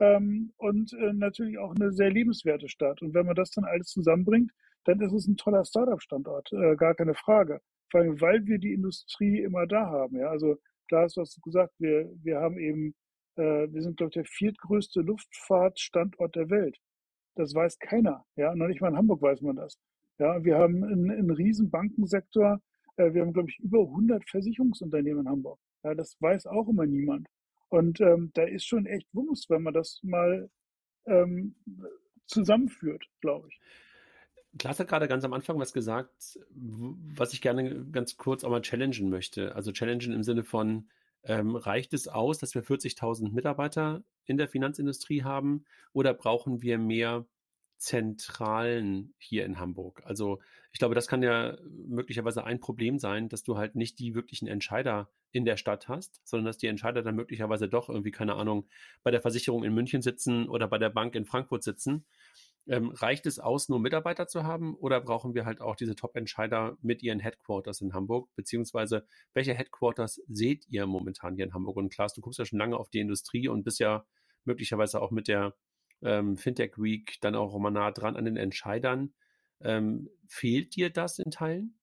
ähm, 0.00 0.52
und 0.56 0.92
äh, 0.94 1.12
natürlich 1.12 1.58
auch 1.58 1.74
eine 1.74 1.92
sehr 1.92 2.10
lebenswerte 2.10 2.68
Stadt. 2.68 3.02
Und 3.02 3.14
wenn 3.14 3.26
man 3.26 3.34
das 3.34 3.50
dann 3.50 3.64
alles 3.64 3.88
zusammenbringt, 3.88 4.50
dann 4.84 5.00
ist 5.00 5.12
es 5.12 5.26
ein 5.26 5.36
toller 5.36 5.64
Startup-Standort, 5.64 6.52
äh, 6.52 6.76
gar 6.76 6.94
keine 6.94 7.14
Frage. 7.14 7.60
Vor 7.90 8.00
allem, 8.00 8.20
weil 8.20 8.44
wir 8.46 8.58
die 8.58 8.72
Industrie 8.72 9.40
immer 9.42 9.66
da 9.66 9.86
haben. 9.86 10.16
Ja? 10.18 10.28
Also 10.28 10.56
klar 10.88 11.04
hast 11.04 11.16
du 11.16 11.40
gesagt, 11.40 11.74
wir, 11.78 12.10
wir 12.22 12.40
haben 12.40 12.58
eben, 12.58 12.94
wir 13.36 13.82
sind, 13.82 13.96
glaube 13.96 14.10
ich, 14.10 14.14
der 14.14 14.24
viertgrößte 14.24 15.00
Luftfahrtstandort 15.00 16.36
der 16.36 16.50
Welt. 16.50 16.78
Das 17.34 17.54
weiß 17.54 17.78
keiner. 17.78 18.24
Ja, 18.36 18.54
noch 18.54 18.68
nicht 18.68 18.80
mal 18.80 18.88
in 18.88 18.96
Hamburg 18.96 19.22
weiß 19.22 19.40
man 19.42 19.56
das. 19.56 19.78
Ja, 20.18 20.44
wir 20.44 20.56
haben 20.56 20.84
einen, 20.84 21.10
einen 21.10 21.30
riesen 21.30 21.70
Bankensektor, 21.70 22.60
äh, 22.96 23.12
wir 23.12 23.22
haben, 23.22 23.32
glaube 23.32 23.50
ich, 23.50 23.58
über 23.58 23.80
100 23.80 24.28
Versicherungsunternehmen 24.28 25.22
in 25.22 25.28
Hamburg. 25.28 25.58
Ja, 25.82 25.94
das 25.94 26.16
weiß 26.20 26.46
auch 26.46 26.68
immer 26.68 26.86
niemand. 26.86 27.28
Und 27.68 28.00
ähm, 28.00 28.30
da 28.34 28.44
ist 28.44 28.66
schon 28.66 28.86
echt 28.86 29.08
Wumms, 29.12 29.46
wenn 29.48 29.62
man 29.62 29.74
das 29.74 30.00
mal 30.02 30.48
ähm, 31.06 31.56
zusammenführt, 32.26 33.04
glaube 33.20 33.48
ich. 33.48 33.60
Klaas 34.58 34.78
hat 34.78 34.86
gerade 34.86 35.08
ganz 35.08 35.24
am 35.24 35.32
Anfang 35.32 35.58
was 35.58 35.72
gesagt, 35.72 36.38
was 36.54 37.32
ich 37.32 37.42
gerne 37.42 37.84
ganz 37.90 38.16
kurz 38.16 38.44
auch 38.44 38.50
mal 38.50 38.62
challengen 38.62 39.10
möchte. 39.10 39.56
Also 39.56 39.72
challengen 39.72 40.12
im 40.12 40.22
Sinne 40.22 40.44
von, 40.44 40.88
ähm, 41.24 41.56
reicht 41.56 41.94
es 41.94 42.08
aus, 42.08 42.38
dass 42.38 42.54
wir 42.54 42.62
40.000 42.62 43.32
Mitarbeiter 43.32 44.04
in 44.24 44.36
der 44.36 44.48
Finanzindustrie 44.48 45.22
haben 45.22 45.64
oder 45.92 46.14
brauchen 46.14 46.62
wir 46.62 46.78
mehr 46.78 47.26
Zentralen 47.78 49.14
hier 49.18 49.44
in 49.44 49.58
Hamburg. 49.58 50.02
Also 50.04 50.40
ich 50.72 50.78
glaube, 50.78 50.94
das 50.94 51.06
kann 51.06 51.22
ja 51.22 51.58
möglicherweise 51.86 52.44
ein 52.44 52.60
Problem 52.60 52.98
sein, 52.98 53.28
dass 53.28 53.42
du 53.42 53.58
halt 53.58 53.74
nicht 53.74 53.98
die 53.98 54.14
wirklichen 54.14 54.48
Entscheider 54.48 55.10
in 55.32 55.44
der 55.44 55.56
Stadt 55.56 55.88
hast, 55.88 56.20
sondern 56.24 56.46
dass 56.46 56.58
die 56.58 56.68
Entscheider 56.68 57.02
dann 57.02 57.16
möglicherweise 57.16 57.68
doch 57.68 57.88
irgendwie, 57.88 58.10
keine 58.10 58.36
Ahnung, 58.36 58.68
bei 59.02 59.10
der 59.10 59.20
Versicherung 59.20 59.64
in 59.64 59.74
München 59.74 60.00
sitzen 60.00 60.48
oder 60.48 60.68
bei 60.68 60.78
der 60.78 60.90
Bank 60.90 61.14
in 61.14 61.26
Frankfurt 61.26 61.62
sitzen. 61.62 62.04
Ähm, 62.66 62.90
reicht 62.90 63.26
es 63.26 63.38
aus, 63.38 63.68
nur 63.68 63.78
Mitarbeiter 63.78 64.26
zu 64.26 64.44
haben 64.44 64.74
oder 64.74 65.00
brauchen 65.00 65.34
wir 65.34 65.44
halt 65.44 65.60
auch 65.60 65.76
diese 65.76 65.94
Top-Entscheider 65.94 66.78
mit 66.80 67.02
ihren 67.02 67.20
Headquarters 67.20 67.82
in 67.82 67.92
Hamburg? 67.92 68.30
Beziehungsweise 68.36 69.06
welche 69.34 69.52
Headquarters 69.52 70.22
seht 70.28 70.66
ihr 70.68 70.86
momentan 70.86 71.36
hier 71.36 71.44
in 71.44 71.52
Hamburg? 71.52 71.76
Und 71.76 71.92
Klaas, 71.92 72.14
du 72.14 72.22
guckst 72.22 72.38
ja 72.38 72.46
schon 72.46 72.58
lange 72.58 72.78
auf 72.78 72.88
die 72.88 73.00
Industrie 73.00 73.48
und 73.48 73.64
bist 73.64 73.80
ja 73.80 74.06
möglicherweise 74.44 75.02
auch 75.02 75.10
mit 75.10 75.28
der 75.28 75.54
ähm, 76.02 76.36
Fintech 76.36 76.78
Week 76.78 77.18
dann 77.20 77.34
auch 77.34 77.54
immer 77.54 77.70
nah 77.70 77.90
dran 77.90 78.16
an 78.16 78.24
den 78.24 78.36
Entscheidern. 78.38 79.12
Ähm, 79.62 80.08
fehlt 80.28 80.74
dir 80.74 80.90
das 80.90 81.18
in 81.18 81.30
Teilen? 81.30 81.78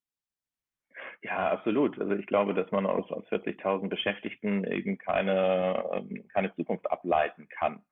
Ja, 1.24 1.52
absolut. 1.52 2.00
Also 2.00 2.14
ich 2.14 2.26
glaube, 2.26 2.54
dass 2.54 2.72
man 2.72 2.86
aus, 2.86 3.12
aus 3.12 3.26
40.000 3.28 3.90
Beschäftigten 3.90 4.64
eben 4.64 4.98
keine, 4.98 5.84
ähm, 5.94 6.28
keine 6.34 6.54
Zukunft 6.56 6.90
ableiten 6.90 7.48
kann. 7.50 7.84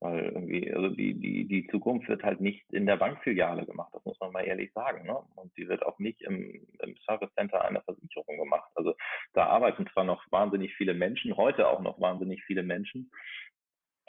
Weil 0.00 0.24
irgendwie, 0.26 0.72
also 0.72 0.90
die, 0.90 1.14
die, 1.14 1.46
die 1.46 1.66
Zukunft 1.68 2.08
wird 2.08 2.22
halt 2.22 2.40
nicht 2.40 2.70
in 2.72 2.86
der 2.86 2.96
Bankfiliale 2.96 3.64
gemacht, 3.64 3.90
das 3.94 4.04
muss 4.04 4.18
man 4.20 4.32
mal 4.32 4.44
ehrlich 4.44 4.72
sagen. 4.72 5.06
Ne? 5.06 5.16
Und 5.36 5.56
die 5.56 5.68
wird 5.68 5.84
auch 5.86 5.98
nicht 5.98 6.20
im, 6.22 6.66
im 6.80 6.96
Service 7.06 7.32
Center 7.34 7.64
einer 7.64 7.82
Versicherung 7.82 8.36
gemacht. 8.36 8.70
Also 8.74 8.94
da 9.32 9.46
arbeiten 9.46 9.86
zwar 9.92 10.04
noch 10.04 10.22
wahnsinnig 10.30 10.74
viele 10.74 10.94
Menschen, 10.94 11.36
heute 11.36 11.68
auch 11.68 11.80
noch 11.80 12.00
wahnsinnig 12.00 12.42
viele 12.44 12.62
Menschen, 12.62 13.10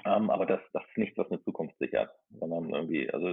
ähm, 0.05 0.29
aber 0.29 0.45
das, 0.45 0.61
das 0.73 0.83
ist 0.89 0.97
nichts, 0.97 1.17
was 1.17 1.29
eine 1.31 1.43
Zukunft 1.43 1.77
sichert, 1.79 2.11
sondern 2.29 2.69
irgendwie, 2.69 3.09
also 3.09 3.27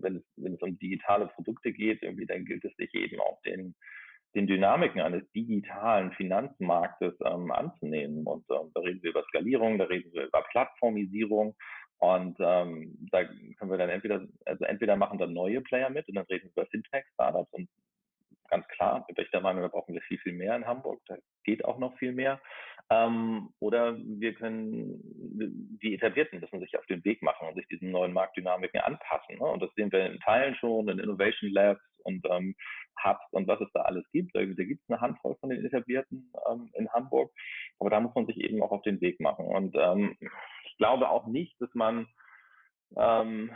wenn 0.00 0.16
es, 0.16 0.22
wenn 0.36 0.54
es 0.54 0.62
um 0.62 0.78
digitale 0.78 1.26
Produkte 1.28 1.72
geht, 1.72 2.02
irgendwie, 2.02 2.26
dann 2.26 2.44
gilt 2.44 2.64
es 2.64 2.74
sich 2.76 2.94
eben 2.94 3.18
auch 3.20 3.40
den, 3.42 3.74
den 4.34 4.46
Dynamiken 4.46 5.00
eines 5.00 5.28
digitalen 5.32 6.12
Finanzmarktes 6.12 7.14
ähm, 7.24 7.50
anzunehmen. 7.50 8.24
Und 8.26 8.44
ähm, 8.50 8.70
da 8.74 8.80
reden 8.80 9.02
wir 9.02 9.10
über 9.10 9.24
Skalierung, 9.24 9.78
da 9.78 9.84
reden 9.84 10.12
wir 10.12 10.26
über 10.26 10.42
Plattformisierung. 10.50 11.54
Und 12.02 12.36
ähm, 12.40 12.98
da 13.12 13.22
können 13.22 13.70
wir 13.70 13.78
dann 13.78 13.88
entweder, 13.88 14.26
also 14.44 14.64
entweder 14.64 14.96
machen 14.96 15.20
dann 15.20 15.32
neue 15.32 15.60
Player 15.60 15.88
mit 15.88 16.08
und 16.08 16.16
dann 16.16 16.26
reden 16.26 16.50
wir 16.52 16.64
über 16.64 16.70
Fintech, 16.70 17.04
Startups 17.14 17.52
und 17.52 17.68
ganz 18.48 18.66
klar, 18.68 19.06
ich 19.08 19.30
der 19.30 19.40
Meinung, 19.40 19.62
da 19.62 19.68
brauchen 19.68 19.94
wir 19.94 20.02
viel, 20.02 20.18
viel 20.18 20.32
mehr 20.32 20.56
in 20.56 20.66
Hamburg. 20.66 21.00
Da 21.06 21.16
geht 21.44 21.64
auch 21.64 21.78
noch 21.78 21.96
viel 21.98 22.10
mehr. 22.10 22.40
Ähm, 22.90 23.50
oder 23.60 23.96
wir 23.96 24.34
können, 24.34 25.00
die 25.80 25.94
Etablierten 25.94 26.40
müssen 26.40 26.58
sich 26.58 26.76
auf 26.76 26.84
den 26.86 27.04
Weg 27.04 27.22
machen 27.22 27.46
und 27.46 27.54
sich 27.54 27.68
diesen 27.68 27.92
neuen 27.92 28.12
Marktdynamiken 28.12 28.80
anpassen. 28.80 29.38
Ne? 29.38 29.44
Und 29.44 29.62
das 29.62 29.70
sehen 29.76 29.92
wir 29.92 30.04
in 30.04 30.18
Teilen 30.18 30.56
schon, 30.56 30.88
in 30.88 30.98
Innovation 30.98 31.52
Labs 31.52 31.80
und 32.04 32.26
ähm, 32.30 32.54
Hubs 33.04 33.24
und 33.32 33.46
was 33.48 33.60
es 33.60 33.68
da 33.72 33.82
alles 33.82 34.04
gibt. 34.12 34.34
Da, 34.34 34.40
da 34.40 34.64
gibt 34.64 34.82
es 34.82 34.90
eine 34.90 35.00
Handvoll 35.00 35.36
von 35.40 35.50
den 35.50 35.64
Etablierten 35.64 36.32
ähm, 36.50 36.70
in 36.74 36.92
Hamburg. 36.92 37.32
Aber 37.78 37.90
da 37.90 38.00
muss 38.00 38.14
man 38.14 38.26
sich 38.26 38.38
eben 38.38 38.62
auch 38.62 38.70
auf 38.70 38.82
den 38.82 39.00
Weg 39.00 39.20
machen. 39.20 39.46
Und 39.46 39.74
ähm, 39.78 40.16
ich 40.64 40.76
glaube 40.78 41.08
auch 41.08 41.26
nicht, 41.26 41.60
dass 41.60 41.70
man 41.74 42.06
ähm, 42.96 43.50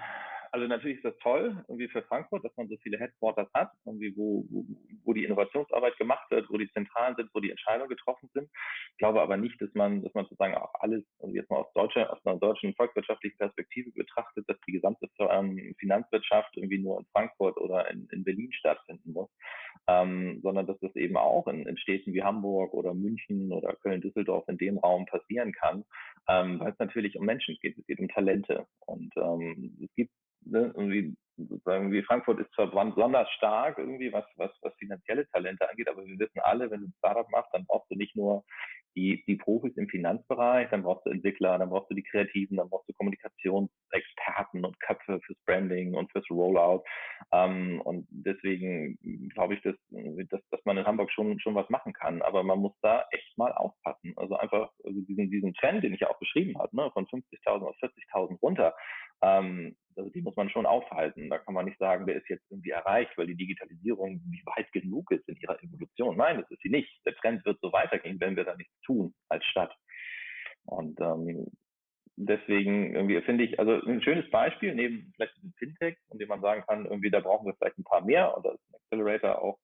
also 0.57 0.69
natürlich 0.69 0.97
ist 0.97 1.05
das 1.05 1.19
toll, 1.19 1.63
irgendwie 1.69 1.89
für 1.89 2.01
Frankfurt, 2.05 2.43
dass 2.43 2.57
man 2.57 2.67
so 2.67 2.79
viele 2.79 2.99
Headquarters 2.99 3.47
hat, 3.53 3.73
irgendwie 3.85 4.17
wo, 4.17 4.43
wo, 4.49 4.65
wo 5.05 5.13
die 5.13 5.25
Innovationsarbeit 5.25 5.99
gemacht 5.99 6.31
wird, 6.31 6.49
wo 6.49 6.57
die 6.57 6.71
Zentralen 6.73 7.15
sind, 7.15 7.29
wo 7.35 7.41
die 7.41 7.51
Entscheidungen 7.51 7.91
getroffen 7.91 8.31
sind. 8.33 8.49
Ich 8.93 8.97
glaube 8.97 9.21
aber 9.21 9.37
nicht, 9.37 9.61
dass 9.61 9.69
man, 9.75 10.03
dass 10.03 10.15
man 10.15 10.25
sozusagen 10.25 10.55
auch 10.55 10.73
alles, 10.81 11.05
also 11.21 11.35
jetzt 11.35 11.51
mal 11.51 11.59
aus 11.59 11.71
deutscher, 11.75 12.11
aus 12.11 12.25
einer 12.25 12.39
deutschen 12.39 12.75
volkswirtschaftlichen 12.75 13.37
Perspektive 13.37 13.91
betrachtet, 13.91 14.49
dass 14.49 14.57
die 14.67 14.73
gesamte 14.73 15.11
ähm, 15.19 15.75
Finanzwirtschaft 15.79 16.57
irgendwie 16.57 16.79
nur 16.79 17.01
in 17.01 17.07
Frankfurt 17.13 17.59
oder 17.59 17.91
in, 17.91 18.09
in 18.13 18.25
Berlin 18.25 18.51
stattfinden 18.55 19.13
muss, 19.13 19.29
ähm, 19.89 20.41
sondern 20.43 20.67
dass 20.67 20.81
das 20.81 20.97
eben 20.97 21.19
auch 21.19 21.47
in, 21.49 21.67
in 21.67 21.77
Städten 21.77 22.15
wie 22.15 22.23
Hamburg 22.23 22.73
oder 22.73 22.95
München 22.95 23.53
oder 23.53 23.75
Köln-Düsseldorf 23.83 24.49
in 24.49 24.57
dem 24.57 24.79
Raum 24.79 25.05
passieren 25.05 25.53
kann, 25.53 25.85
ähm, 26.29 26.61
weil 26.61 26.73
es 26.73 26.79
natürlich 26.79 27.19
um 27.19 27.27
Menschen 27.27 27.59
geht, 27.61 27.77
es 27.77 27.87
geht 27.87 28.01
um 28.01 28.09
Talente. 28.09 28.67
Und 28.87 29.13
ähm, 29.19 29.77
es 29.85 29.95
gibt 29.95 30.13
ne, 30.47 30.73
irgendwie 30.75 31.17
sozusagen 31.37 31.93
wie 31.93 32.03
Frankfurt 32.03 32.41
ist 32.41 32.53
zwar 32.55 32.69
besonders 32.69 33.31
stark 33.33 33.79
irgendwie, 33.79 34.13
was, 34.13 34.25
was, 34.37 34.51
was 34.63 34.75
finanzielle 34.77 35.29
Talente 35.29 35.69
angeht, 35.69 35.89
aber 35.89 36.05
wir 36.07 36.19
wissen 36.19 36.41
alle, 36.43 36.71
wenn 36.71 36.81
du 36.81 36.87
ein 36.87 36.95
Startup 36.99 37.29
machst, 37.31 37.51
dann 37.53 37.67
brauchst 37.67 37.91
du 37.91 37.97
nicht 37.97 38.17
nur 38.17 38.45
die, 38.97 39.23
die 39.27 39.37
Profis 39.37 39.77
im 39.77 39.89
Finanzbereich, 39.89 40.71
dann 40.71 40.83
brauchst 40.83 41.05
du 41.05 41.11
Entwickler, 41.11 41.59
dann 41.59 41.69
brauchst 41.69 41.91
du 41.91 41.95
die 41.95 42.03
Kreativen, 42.03 42.57
dann 42.57 42.71
brauchst 42.71 42.89
du 42.89 42.95
Kommunikationsexperten 42.95 44.65
und 44.65 44.81
Köpfe 44.81 45.21
fürs 45.21 45.39
Branding 45.45 45.95
und 45.95 46.11
fürs 46.11 46.25
Rollout. 46.31 46.83
Ähm, 47.31 47.83
und 47.83 48.07
deswegen 48.11 48.99
glaube 49.35 49.55
ich, 49.55 49.63
dass, 49.63 49.77
dass, 50.31 50.41
dass 50.51 50.65
man 50.65 50.79
in 50.79 50.87
Hamburg 50.87 51.13
schon, 51.13 51.39
schon 51.41 51.55
was 51.55 51.69
machen 51.69 51.93
kann. 51.93 52.23
Aber 52.23 52.43
man 52.43 52.59
muss 52.59 52.73
da 52.81 53.05
echt 53.11 53.37
mal 53.37 53.53
aufpassen. 53.53 54.15
Also 54.17 54.37
einfach 54.37 54.71
also 54.83 55.01
diesen, 55.03 55.31
diesen 55.31 55.53
Trend, 55.55 55.85
den 55.85 55.93
ich 55.93 56.01
ja 56.01 56.09
auch 56.09 56.19
beschrieben 56.19 56.59
habe, 56.59 56.75
ne, 56.75 56.91
von 56.93 57.07
50.000 57.07 57.67
auf 57.67 57.77
40.000 57.77 58.41
runter, 58.41 58.75
ähm, 59.23 59.77
also 59.97 60.11
die 60.11 60.23
muss 60.23 60.37
man 60.37 60.51
schon 60.51 60.67
aufhalten. 60.67 61.31
Da 61.31 61.39
kann 61.39 61.55
man 61.55 61.65
nicht 61.65 61.79
sagen, 61.79 62.07
der 62.07 62.17
ist 62.17 62.29
jetzt 62.29 62.45
irgendwie 62.51 62.71
erreicht, 62.71 63.17
weil 63.17 63.27
die 63.27 63.37
Digitalisierung 63.37 64.21
nicht 64.29 64.45
weit 64.47 64.71
genug 64.73 65.11
ist 65.11 65.27
in 65.29 65.37
ihrer 65.37 65.63
Evolution. 65.63 66.17
Nein, 66.17 66.39
das 66.41 66.51
ist 66.51 66.63
sie 66.63 66.69
nicht. 66.69 66.91
Der 67.07 67.15
Trend 67.17 67.45
wird 67.45 67.59
so 67.63 67.73
weitergehen, 67.73 68.21
wenn 68.21 68.37
wir 68.37 68.45
da 68.45 68.55
nichts 68.57 68.79
tun 68.83 69.15
als 69.29 69.45
Stadt. 69.47 69.75
Und 70.67 71.01
ähm, 71.01 71.47
deswegen 72.17 72.95
irgendwie 72.95 73.21
finde 73.23 73.45
ich, 73.45 73.59
also 73.59 73.81
ein 73.87 74.03
schönes 74.03 74.29
Beispiel 74.31 74.75
neben 74.75 75.13
vielleicht 75.15 75.37
diesem 75.37 75.53
Fintech, 75.55 75.97
in 76.11 76.19
dem 76.19 76.29
man 76.29 76.41
sagen 76.41 76.65
kann, 76.67 76.87
irgendwie 76.87 77.11
da 77.11 77.21
brauchen 77.21 77.47
wir 77.47 77.55
vielleicht 77.55 77.79
ein 77.79 77.85
paar 77.85 78.05
mehr 78.05 78.37
und 78.37 78.45
da 78.45 78.51
ist 78.51 78.61
ein 78.71 78.75
Accelerator 78.75 79.43
auch 79.43 79.59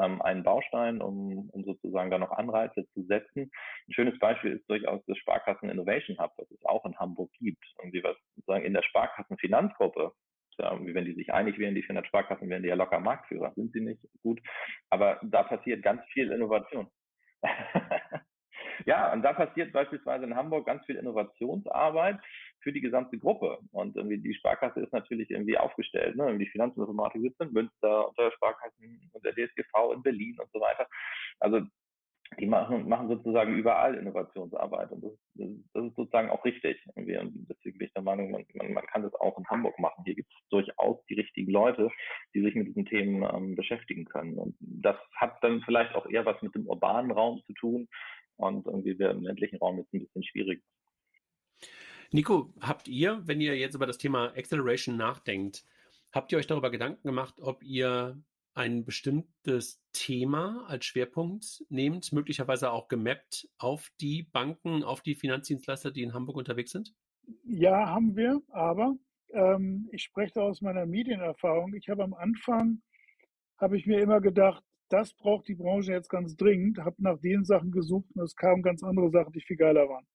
ähm, 0.00 0.22
einen 0.22 0.42
Baustein, 0.42 1.00
um, 1.00 1.50
um 1.50 1.64
sozusagen 1.64 2.10
da 2.10 2.18
noch 2.18 2.30
Anreize 2.30 2.86
zu 2.94 3.02
setzen. 3.04 3.50
Ein 3.88 3.92
schönes 3.92 4.18
Beispiel 4.18 4.52
ist 4.52 4.68
durchaus 4.68 5.02
das 5.06 5.18
Sparkassen 5.18 5.70
Innovation 5.70 6.18
Hub, 6.18 6.32
das 6.36 6.50
es 6.50 6.64
auch 6.64 6.84
in 6.84 6.98
Hamburg 6.98 7.30
gibt. 7.38 7.64
Irgendwie 7.78 8.02
was 8.04 8.16
sozusagen 8.36 8.64
in 8.64 8.74
der 8.74 8.82
Sparkassenfinanzgruppe 8.82 10.12
wenn 10.58 11.04
die 11.04 11.14
sich 11.14 11.32
einig 11.32 11.58
wären, 11.58 11.74
die 11.74 11.82
400 11.82 12.06
Sparkassen, 12.06 12.48
wären 12.48 12.62
die 12.62 12.68
ja 12.68 12.74
locker 12.74 13.00
Marktführer. 13.00 13.52
Sind 13.54 13.72
sie 13.72 13.80
nicht 13.80 14.00
gut. 14.22 14.40
Aber 14.90 15.18
da 15.22 15.42
passiert 15.42 15.82
ganz 15.82 16.02
viel 16.12 16.30
Innovation. 16.30 16.88
ja, 18.86 19.12
und 19.12 19.22
da 19.22 19.32
passiert 19.32 19.72
beispielsweise 19.72 20.24
in 20.24 20.36
Hamburg 20.36 20.66
ganz 20.66 20.84
viel 20.86 20.96
Innovationsarbeit 20.96 22.18
für 22.60 22.72
die 22.72 22.80
gesamte 22.80 23.18
Gruppe. 23.18 23.58
Und 23.72 23.96
irgendwie 23.96 24.18
die 24.18 24.34
Sparkasse 24.34 24.80
ist 24.80 24.92
natürlich 24.92 25.30
irgendwie 25.30 25.58
aufgestellt. 25.58 26.16
Ne? 26.16 26.38
Die 26.38 26.46
Finanzinformatik 26.46 27.22
sitzt 27.22 27.40
in 27.40 27.52
Münster, 27.52 28.08
unter 28.08 28.30
Sparkassen 28.32 29.10
und 29.12 29.24
der 29.24 29.34
DSGV 29.34 29.94
in 29.94 30.02
Berlin 30.02 30.36
und 30.38 30.50
so 30.52 30.60
weiter. 30.60 30.86
Also 31.40 31.60
die 32.40 32.46
machen, 32.46 32.88
machen 32.88 33.08
sozusagen 33.08 33.54
überall 33.54 33.94
Innovationsarbeit 33.94 34.90
und 34.90 35.04
das, 35.04 35.12
das, 35.34 35.48
das 35.74 35.84
ist 35.84 35.96
sozusagen 35.96 36.30
auch 36.30 36.44
richtig. 36.44 36.82
Und 36.94 37.06
deswegen 37.06 37.78
bin 37.78 37.86
ich 37.86 37.92
der 37.92 38.02
Meinung, 38.02 38.30
man, 38.30 38.44
man, 38.54 38.72
man 38.72 38.86
kann 38.86 39.02
das 39.02 39.14
auch 39.16 39.36
in 39.38 39.46
Hamburg 39.48 39.78
machen. 39.78 40.02
Hier 40.04 40.14
gibt 40.14 40.32
es 40.32 40.48
durchaus 40.48 41.04
die 41.06 41.14
richtigen 41.14 41.50
Leute, 41.50 41.90
die 42.34 42.42
sich 42.42 42.54
mit 42.54 42.68
diesen 42.68 42.86
Themen 42.86 43.22
ähm, 43.22 43.54
beschäftigen 43.54 44.04
können. 44.06 44.38
Und 44.38 44.56
das 44.60 44.96
hat 45.16 45.36
dann 45.42 45.60
vielleicht 45.64 45.94
auch 45.94 46.08
eher 46.08 46.24
was 46.24 46.40
mit 46.42 46.54
dem 46.54 46.66
urbanen 46.66 47.10
Raum 47.10 47.42
zu 47.46 47.52
tun 47.54 47.88
und 48.42 48.66
irgendwie 48.66 48.98
wäre 48.98 49.12
im 49.12 49.22
ländlichen 49.22 49.56
Raum 49.58 49.78
jetzt 49.78 49.92
ein 49.92 50.00
bisschen 50.00 50.22
schwierig. 50.24 50.62
Nico, 52.10 52.52
habt 52.60 52.88
ihr, 52.88 53.22
wenn 53.24 53.40
ihr 53.40 53.56
jetzt 53.56 53.74
über 53.74 53.86
das 53.86 53.98
Thema 53.98 54.36
Acceleration 54.36 54.96
nachdenkt, 54.96 55.64
habt 56.12 56.30
ihr 56.30 56.38
euch 56.38 56.46
darüber 56.46 56.70
Gedanken 56.70 57.08
gemacht, 57.08 57.40
ob 57.40 57.62
ihr 57.62 58.22
ein 58.54 58.84
bestimmtes 58.84 59.82
Thema 59.92 60.66
als 60.68 60.84
Schwerpunkt 60.84 61.64
nehmt, 61.70 62.12
möglicherweise 62.12 62.70
auch 62.70 62.88
gemappt 62.88 63.48
auf 63.58 63.90
die 64.00 64.24
Banken, 64.24 64.84
auf 64.84 65.00
die 65.00 65.14
Finanzdienstleister, 65.14 65.90
die 65.90 66.02
in 66.02 66.12
Hamburg 66.12 66.36
unterwegs 66.36 66.72
sind? 66.72 66.94
Ja, 67.44 67.88
haben 67.88 68.14
wir, 68.14 68.42
aber 68.50 68.94
ähm, 69.32 69.88
ich 69.92 70.02
spreche 70.02 70.42
aus 70.42 70.60
meiner 70.60 70.86
Medienerfahrung. 70.86 71.72
Ich 71.74 71.88
habe 71.88 72.04
am 72.04 72.14
Anfang, 72.14 72.82
habe 73.56 73.78
ich 73.78 73.86
mir 73.86 74.00
immer 74.00 74.20
gedacht, 74.20 74.62
das 74.92 75.14
braucht 75.14 75.48
die 75.48 75.54
Branche 75.54 75.92
jetzt 75.92 76.08
ganz 76.08 76.36
dringend, 76.36 76.78
habe 76.78 76.96
nach 76.98 77.18
den 77.18 77.44
Sachen 77.44 77.72
gesucht 77.72 78.10
und 78.14 78.22
es 78.22 78.36
kamen 78.36 78.62
ganz 78.62 78.82
andere 78.82 79.10
Sachen, 79.10 79.32
die 79.32 79.40
viel 79.40 79.56
geiler 79.56 79.88
waren. 79.88 80.06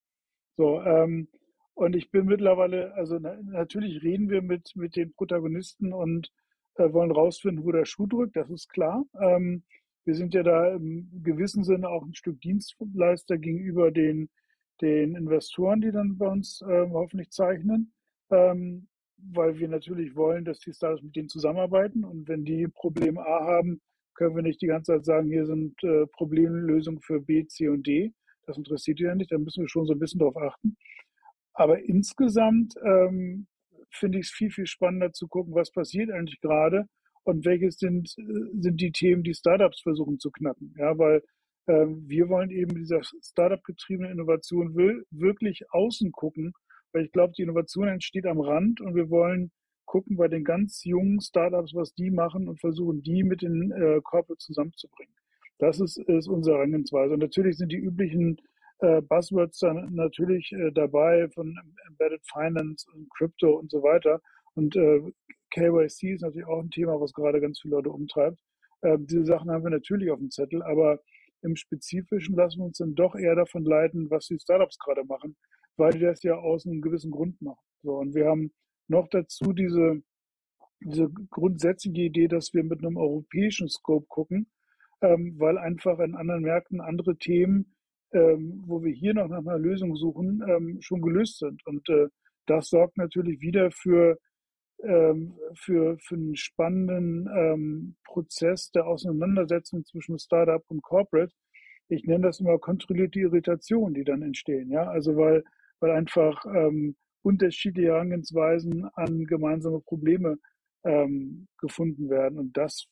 So, 0.55 0.81
ähm, 0.81 1.27
und 1.73 1.95
ich 1.95 2.11
bin 2.11 2.25
mittlerweile, 2.25 2.93
also 2.93 3.17
na, 3.19 3.37
natürlich 3.43 4.03
reden 4.03 4.29
wir 4.29 4.41
mit, 4.41 4.75
mit 4.75 4.95
den 4.95 5.13
Protagonisten 5.13 5.93
und 5.93 6.31
äh, 6.75 6.91
wollen 6.93 7.11
rausfinden, 7.11 7.63
wo 7.65 7.71
der 7.71 7.85
Schuh 7.85 8.07
drückt, 8.07 8.35
das 8.35 8.49
ist 8.49 8.69
klar. 8.69 9.03
Ähm, 9.19 9.63
wir 10.05 10.15
sind 10.15 10.33
ja 10.33 10.43
da 10.43 10.73
im 10.73 11.09
gewissen 11.23 11.63
Sinne 11.63 11.89
auch 11.89 12.03
ein 12.03 12.15
Stück 12.15 12.39
Dienstleister 12.41 13.37
gegenüber 13.37 13.91
den, 13.91 14.29
den 14.81 15.15
Investoren, 15.15 15.81
die 15.81 15.91
dann 15.91 16.17
bei 16.17 16.27
uns 16.27 16.61
äh, 16.61 16.87
hoffentlich 16.91 17.29
zeichnen, 17.31 17.93
ähm, 18.31 18.87
weil 19.17 19.59
wir 19.59 19.67
natürlich 19.67 20.15
wollen, 20.15 20.45
dass 20.45 20.59
die 20.59 20.73
Startups 20.73 21.03
mit 21.03 21.15
denen 21.15 21.29
zusammenarbeiten 21.29 22.03
und 22.03 22.27
wenn 22.27 22.45
die 22.45 22.67
Problem 22.67 23.17
A 23.17 23.45
haben, 23.45 23.81
können 24.17 24.35
wir 24.35 24.43
nicht 24.43 24.61
die 24.61 24.67
ganze 24.67 24.93
Zeit 24.93 25.05
sagen, 25.05 25.29
hier 25.29 25.45
sind 25.45 25.81
äh, 25.83 26.07
Problemlösungen 26.07 27.01
für 27.01 27.21
B, 27.21 27.45
C 27.47 27.69
und 27.69 27.85
D. 27.87 28.13
Das 28.45 28.57
interessiert 28.57 28.99
ja 28.99 29.15
nicht, 29.15 29.31
da 29.31 29.37
müssen 29.37 29.61
wir 29.61 29.69
schon 29.69 29.85
so 29.85 29.93
ein 29.93 29.99
bisschen 29.99 30.19
drauf 30.19 30.35
achten. 30.35 30.75
Aber 31.53 31.79
insgesamt 31.79 32.73
ähm, 32.83 33.47
finde 33.91 34.19
ich 34.19 34.27
es 34.27 34.31
viel, 34.31 34.51
viel 34.51 34.67
spannender 34.67 35.13
zu 35.13 35.27
gucken, 35.27 35.53
was 35.53 35.71
passiert 35.71 36.11
eigentlich 36.11 36.41
gerade 36.41 36.87
und 37.23 37.45
welches 37.45 37.77
sind, 37.77 38.13
äh, 38.17 38.59
sind 38.59 38.81
die 38.81 38.91
Themen, 38.91 39.23
die 39.23 39.33
Startups 39.33 39.81
versuchen 39.81 40.19
zu 40.19 40.31
knacken. 40.31 40.73
Ja, 40.77 40.97
weil 40.97 41.23
ähm, 41.67 42.03
wir 42.07 42.29
wollen 42.29 42.49
eben 42.49 42.75
dieser 42.75 43.01
Startup-getriebene 43.21 44.11
Innovation 44.11 44.75
wirklich 45.11 45.63
außen 45.71 46.11
gucken, 46.11 46.53
weil 46.93 47.05
ich 47.05 47.11
glaube, 47.11 47.33
die 47.37 47.43
Innovation 47.43 47.87
entsteht 47.87 48.25
am 48.25 48.39
Rand 48.39 48.81
und 48.81 48.95
wir 48.95 49.09
wollen 49.09 49.51
gucken 49.87 50.17
bei 50.17 50.27
den 50.27 50.43
ganz 50.43 50.83
jungen 50.83 51.19
Startups, 51.21 51.73
was 51.73 51.95
die 51.95 52.11
machen 52.11 52.47
und 52.47 52.59
versuchen, 52.59 53.01
die 53.01 53.23
mit 53.23 53.41
den 53.41 53.71
äh, 53.71 53.99
Corporate 54.03 54.37
zusammenzubringen. 54.37 55.13
Das 55.57 55.79
ist, 55.79 55.97
ist 55.97 56.27
unsere 56.27 56.57
Herangehensweise. 56.57 57.13
Und 57.13 57.21
natürlich 57.21 57.57
sind 57.57 57.71
die 57.71 57.77
üblichen 57.77 58.39
äh, 58.79 59.01
Buzzwords 59.01 59.57
dann 59.59 59.95
natürlich 59.95 60.51
äh, 60.51 60.71
dabei 60.71 61.27
von 61.29 61.57
Embedded 61.87 62.21
Finance 62.31 62.85
und 62.93 63.09
Crypto 63.15 63.57
und 63.57 63.71
so 63.71 63.81
weiter. 63.81 64.21
Und 64.53 64.75
äh, 64.75 65.01
KYC 65.51 66.13
ist 66.13 66.21
natürlich 66.21 66.47
auch 66.47 66.61
ein 66.61 66.69
Thema, 66.69 66.99
was 66.99 67.13
gerade 67.13 67.41
ganz 67.41 67.59
viele 67.59 67.75
Leute 67.75 67.89
umtreibt. 67.89 68.37
Äh, 68.81 68.97
diese 68.99 69.25
Sachen 69.25 69.49
haben 69.49 69.63
wir 69.63 69.71
natürlich 69.71 70.11
auf 70.11 70.19
dem 70.19 70.29
Zettel, 70.29 70.61
aber 70.61 70.99
im 71.41 71.55
Spezifischen 71.55 72.35
lassen 72.35 72.59
wir 72.59 72.65
uns 72.65 72.77
dann 72.77 72.93
doch 72.93 73.15
eher 73.15 73.35
davon 73.35 73.63
leiten, 73.63 74.09
was 74.09 74.27
die 74.27 74.39
Startups 74.39 74.77
gerade 74.77 75.05
machen, 75.05 75.35
weil 75.77 75.93
die 75.93 75.99
das 75.99 76.21
ja 76.23 76.35
aus 76.35 76.65
einem 76.65 76.81
gewissen 76.81 77.11
Grund 77.11 77.41
machen. 77.41 77.63
So, 77.83 77.95
und 77.97 78.13
wir 78.13 78.25
haben 78.25 78.51
noch 78.87 79.07
dazu 79.09 79.53
diese, 79.53 80.01
diese 80.81 81.09
grundsätzliche 81.29 82.01
Idee, 82.03 82.27
dass 82.27 82.53
wir 82.53 82.63
mit 82.63 82.79
einem 82.79 82.97
europäischen 82.97 83.69
Scope 83.69 84.05
gucken, 84.07 84.47
ähm, 85.01 85.35
weil 85.37 85.57
einfach 85.57 85.99
in 85.99 86.15
anderen 86.15 86.43
Märkten 86.43 86.81
andere 86.81 87.17
Themen, 87.17 87.75
ähm, 88.13 88.63
wo 88.65 88.83
wir 88.83 88.93
hier 88.93 89.13
noch 89.13 89.27
nach 89.27 89.39
einer 89.39 89.59
Lösung 89.59 89.95
suchen, 89.95 90.43
ähm, 90.47 90.77
schon 90.81 91.01
gelöst 91.01 91.39
sind. 91.39 91.65
Und 91.65 91.87
äh, 91.89 92.07
das 92.45 92.69
sorgt 92.69 92.97
natürlich 92.97 93.41
wieder 93.41 93.71
für 93.71 94.17
ähm, 94.83 95.33
für, 95.55 95.97
für 95.99 96.15
einen 96.15 96.35
spannenden 96.35 97.27
ähm, 97.35 97.95
Prozess 98.03 98.69
der 98.71 98.85
Auseinandersetzung 98.85 99.83
zwischen 99.85 100.19
Startup 100.19 100.63
und 100.67 100.83
Corporate. 100.83 101.33
Ich 101.89 102.03
nenne 102.03 102.27
das 102.27 102.39
immer 102.39 102.59
kontrollierte 102.59 103.19
Irritation, 103.19 103.93
die 103.93 104.03
dann 104.03 104.21
entstehen. 104.21 104.69
Ja, 104.69 104.83
also 104.83 105.15
weil, 105.15 105.43
weil 105.79 105.91
einfach 105.91 106.45
ähm, 106.45 106.95
unterschiedliche 107.27 107.89
Herangehensweisen 107.89 108.85
an 108.93 109.25
gemeinsame 109.25 109.81
Probleme 109.81 110.37
ähm, 110.85 111.47
gefunden 111.59 112.09
werden. 112.09 112.39
Und 112.39 112.55
das 112.55 112.87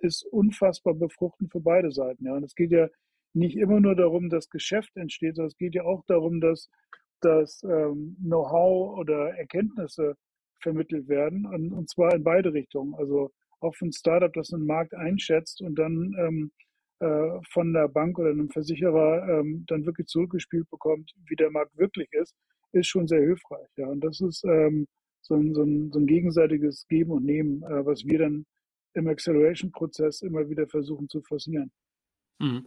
ist 0.00 0.24
unfassbar 0.30 0.94
befruchtend 0.94 1.52
für 1.52 1.60
beide 1.60 1.90
Seiten. 1.92 2.24
Ja, 2.24 2.34
und 2.34 2.44
es 2.44 2.54
geht 2.54 2.70
ja 2.70 2.88
nicht 3.34 3.56
immer 3.56 3.80
nur 3.80 3.94
darum, 3.94 4.30
dass 4.30 4.48
Geschäft 4.48 4.96
entsteht, 4.96 5.36
sondern 5.36 5.48
es 5.48 5.58
geht 5.58 5.74
ja 5.74 5.84
auch 5.84 6.02
darum, 6.06 6.40
dass, 6.40 6.70
dass 7.20 7.62
ähm, 7.64 8.16
Know-how 8.22 8.98
oder 8.98 9.36
Erkenntnisse 9.36 10.16
vermittelt 10.60 11.08
werden, 11.08 11.46
und, 11.46 11.72
und 11.72 11.90
zwar 11.90 12.14
in 12.14 12.24
beide 12.24 12.52
Richtungen. 12.52 12.94
Also 12.94 13.30
auch 13.60 13.74
ein 13.82 13.92
Startup, 13.92 14.32
das 14.32 14.52
einen 14.52 14.66
Markt 14.66 14.94
einschätzt 14.94 15.60
und 15.60 15.76
dann 15.78 16.14
ähm, 16.18 16.50
äh, 17.00 17.40
von 17.52 17.72
der 17.72 17.88
Bank 17.88 18.18
oder 18.18 18.30
einem 18.30 18.50
Versicherer 18.50 19.40
ähm, 19.40 19.64
dann 19.68 19.84
wirklich 19.84 20.06
zurückgespielt 20.08 20.68
bekommt, 20.70 21.12
wie 21.28 21.36
der 21.36 21.50
Markt 21.50 21.76
wirklich 21.76 22.08
ist, 22.12 22.34
ist 22.72 22.86
schon 22.86 23.06
sehr 23.06 23.20
hilfreich. 23.20 23.68
Ja. 23.76 23.86
Und 23.86 24.00
das 24.00 24.20
ist 24.20 24.44
ähm, 24.44 24.86
so, 25.22 25.34
ein, 25.34 25.54
so, 25.54 25.62
ein, 25.62 25.90
so 25.92 25.98
ein 25.98 26.06
gegenseitiges 26.06 26.86
Geben 26.88 27.12
und 27.12 27.24
Nehmen, 27.24 27.62
äh, 27.62 27.84
was 27.84 28.04
wir 28.04 28.18
dann 28.18 28.46
im 28.94 29.08
Acceleration-Prozess 29.08 30.22
immer 30.22 30.48
wieder 30.48 30.66
versuchen 30.66 31.08
zu 31.08 31.22
forcieren. 31.22 31.70
Mhm. 32.38 32.66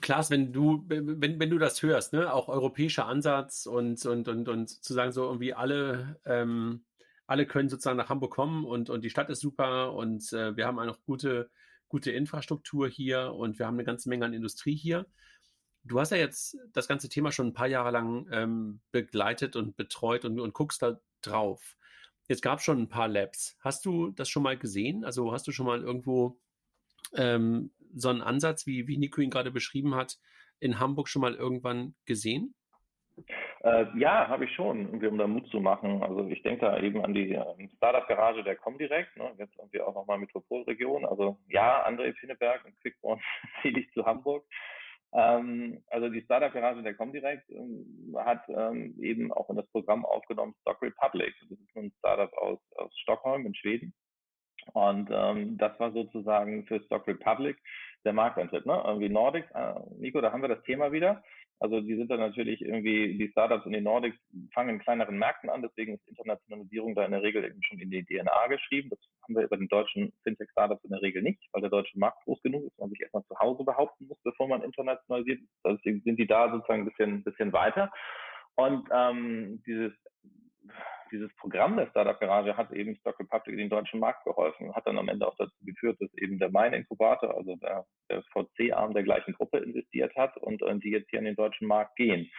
Klaas, 0.00 0.30
wenn 0.30 0.52
du, 0.52 0.84
wenn, 0.88 1.38
wenn 1.38 1.50
du 1.50 1.58
das 1.58 1.82
hörst, 1.82 2.14
ne, 2.14 2.32
auch 2.32 2.48
europäischer 2.48 3.06
Ansatz 3.06 3.66
und, 3.66 4.04
und, 4.06 4.26
und, 4.26 4.48
und 4.48 4.68
zu 4.68 4.94
sagen, 4.94 5.12
so 5.12 5.24
irgendwie 5.24 5.52
alle, 5.52 6.18
ähm, 6.24 6.84
alle 7.26 7.46
können 7.46 7.68
sozusagen 7.68 7.98
nach 7.98 8.08
Hamburg 8.08 8.32
kommen 8.32 8.64
und, 8.64 8.88
und 8.88 9.04
die 9.04 9.10
Stadt 9.10 9.28
ist 9.28 9.40
super 9.40 9.92
und 9.92 10.32
äh, 10.32 10.56
wir 10.56 10.66
haben 10.66 10.78
auch 10.78 10.86
noch 10.86 11.02
gute, 11.02 11.50
gute 11.88 12.10
Infrastruktur 12.10 12.88
hier 12.88 13.34
und 13.34 13.58
wir 13.58 13.66
haben 13.66 13.74
eine 13.74 13.84
ganze 13.84 14.08
Menge 14.08 14.24
an 14.24 14.32
Industrie 14.32 14.76
hier. 14.76 15.06
Du 15.84 15.98
hast 15.98 16.10
ja 16.10 16.18
jetzt 16.18 16.58
das 16.72 16.88
ganze 16.88 17.08
Thema 17.08 17.32
schon 17.32 17.48
ein 17.48 17.54
paar 17.54 17.66
Jahre 17.66 17.90
lang 17.90 18.26
ähm, 18.32 18.80
begleitet 18.92 19.56
und 19.56 19.76
betreut 19.76 20.24
und, 20.24 20.38
und 20.38 20.52
guckst 20.52 20.82
da 20.82 21.00
drauf. 21.22 21.76
Jetzt 22.28 22.42
gab 22.42 22.58
es 22.58 22.64
schon 22.64 22.80
ein 22.80 22.88
paar 22.88 23.08
Labs. 23.08 23.58
Hast 23.60 23.84
du 23.84 24.10
das 24.10 24.28
schon 24.28 24.42
mal 24.42 24.56
gesehen? 24.56 25.04
Also 25.04 25.32
hast 25.32 25.46
du 25.48 25.52
schon 25.52 25.66
mal 25.66 25.82
irgendwo 25.82 26.38
ähm, 27.16 27.72
so 27.94 28.08
einen 28.08 28.22
Ansatz, 28.22 28.66
wie, 28.66 28.86
wie 28.86 28.98
Nico 28.98 29.20
ihn 29.20 29.30
gerade 29.30 29.50
beschrieben 29.50 29.94
hat, 29.94 30.18
in 30.60 30.78
Hamburg 30.78 31.08
schon 31.08 31.22
mal 31.22 31.34
irgendwann 31.34 31.94
gesehen? 32.04 32.54
Äh, 33.62 33.86
ja, 33.98 34.28
habe 34.28 34.46
ich 34.46 34.54
schon, 34.54 34.86
um 34.86 35.18
da 35.18 35.26
Mut 35.26 35.46
zu 35.48 35.60
machen. 35.60 36.02
Also 36.02 36.26
ich 36.28 36.42
denke 36.42 36.64
da 36.66 36.78
eben 36.80 37.04
an 37.04 37.12
die 37.12 37.32
äh, 37.32 37.68
Startup-Garage 37.76 38.42
der 38.42 38.56
Comdirect, 38.56 39.16
ne? 39.16 39.32
jetzt 39.38 39.58
irgendwie 39.58 39.80
auch 39.80 39.94
nochmal 39.94 40.18
Metropolregion. 40.18 41.04
Also 41.04 41.38
ja, 41.48 41.86
André 41.86 42.12
Pinneberg 42.12 42.64
und 42.64 42.78
Quickborn 42.80 43.20
ziehe 43.62 43.78
ich 43.78 43.92
zu 43.92 44.06
Hamburg. 44.06 44.44
Ähm, 45.12 45.82
also 45.88 46.08
die 46.08 46.22
Startup-Garage 46.22 46.82
der 46.82 46.94
Comdirect 46.94 47.48
ähm, 47.50 48.14
hat 48.16 48.42
ähm, 48.48 48.94
eben 49.00 49.32
auch 49.32 49.50
in 49.50 49.56
das 49.56 49.66
Programm 49.68 50.04
aufgenommen 50.04 50.54
Stock 50.60 50.80
Republic. 50.82 51.34
Das 51.40 51.50
ist 51.50 51.76
ein 51.76 51.92
Startup 51.98 52.32
aus, 52.38 52.58
aus 52.76 52.96
Stockholm 53.00 53.46
in 53.46 53.54
Schweden. 53.54 53.92
Und 54.72 55.08
ähm, 55.10 55.56
das 55.58 55.78
war 55.80 55.92
sozusagen 55.92 56.66
für 56.66 56.80
Stock 56.82 57.06
Republic 57.06 57.56
der 58.04 58.12
Markteintritt. 58.12 58.66
Ne? 58.66 58.82
Irgendwie 58.86 59.08
Nordics, 59.08 59.50
äh, 59.52 59.74
Nico, 59.98 60.20
da 60.20 60.32
haben 60.32 60.42
wir 60.42 60.48
das 60.48 60.62
Thema 60.62 60.92
wieder. 60.92 61.22
Also 61.60 61.82
die 61.82 61.94
sind 61.94 62.10
dann 62.10 62.20
natürlich 62.20 62.62
irgendwie, 62.62 63.18
die 63.18 63.28
Startups 63.28 63.66
in 63.66 63.72
den 63.72 63.84
Nordics 63.84 64.16
fangen 64.54 64.76
in 64.76 64.78
kleineren 64.80 65.18
Märkten 65.18 65.50
an, 65.50 65.60
deswegen 65.60 65.94
ist 65.94 66.08
Internationalisierung 66.08 66.94
da 66.94 67.04
in 67.04 67.12
der 67.12 67.22
Regel 67.22 67.44
eben 67.44 67.62
schon 67.62 67.78
in 67.78 67.90
die 67.90 68.02
DNA 68.02 68.46
geschrieben. 68.48 68.88
Das 68.88 68.98
haben 69.22 69.36
wir 69.36 69.46
bei 69.46 69.56
den 69.56 69.68
deutschen 69.68 70.10
Fintech-Startups 70.22 70.84
in 70.84 70.90
der 70.90 71.02
Regel 71.02 71.22
nicht, 71.22 71.38
weil 71.52 71.60
der 71.60 71.70
deutsche 71.70 71.98
Markt 71.98 72.24
groß 72.24 72.40
genug 72.42 72.64
ist, 72.64 72.78
man 72.78 72.88
sich 72.88 73.00
erstmal 73.02 73.24
zu 73.24 73.38
Hause 73.38 73.62
behaupten 73.62 74.06
muss, 74.06 74.18
bevor 74.24 74.48
man 74.48 74.62
internationalisiert. 74.62 75.40
Deswegen 75.62 76.00
sind 76.00 76.18
die 76.18 76.26
da 76.26 76.50
sozusagen 76.50 76.82
ein 76.82 76.88
bisschen, 76.88 77.22
bisschen 77.24 77.52
weiter. 77.52 77.92
Und 78.56 78.88
ähm, 78.90 79.62
dieses 79.66 79.92
dieses 81.10 81.34
Programm 81.36 81.76
der 81.76 81.88
Startup 81.88 82.18
Garage 82.18 82.56
hat 82.56 82.72
eben 82.72 82.96
Stock 82.96 83.18
Republic 83.18 83.52
in 83.52 83.58
den 83.58 83.68
deutschen 83.70 84.00
Markt 84.00 84.24
geholfen, 84.24 84.74
hat 84.74 84.86
dann 84.86 84.98
am 84.98 85.08
Ende 85.08 85.26
auch 85.26 85.36
dazu 85.36 85.54
geführt, 85.64 86.00
dass 86.00 86.12
eben 86.14 86.38
der 86.38 86.50
Main 86.50 86.72
Inkubator, 86.72 87.36
also 87.36 87.56
der, 87.56 87.86
der 88.08 88.22
VC-Arm 88.32 88.94
der 88.94 89.02
gleichen 89.02 89.34
Gruppe 89.34 89.58
investiert 89.58 90.14
hat 90.16 90.36
und, 90.38 90.62
und 90.62 90.84
die 90.84 90.90
jetzt 90.90 91.10
hier 91.10 91.18
in 91.18 91.24
den 91.24 91.36
deutschen 91.36 91.66
Markt 91.66 91.96
gehen. 91.96 92.30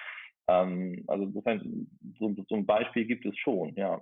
Ähm, 0.47 1.03
also 1.07 1.25
so, 1.31 2.35
so 2.47 2.55
ein 2.55 2.65
Beispiel 2.65 3.05
gibt 3.05 3.25
es 3.25 3.37
schon, 3.37 3.73
ja. 3.75 4.01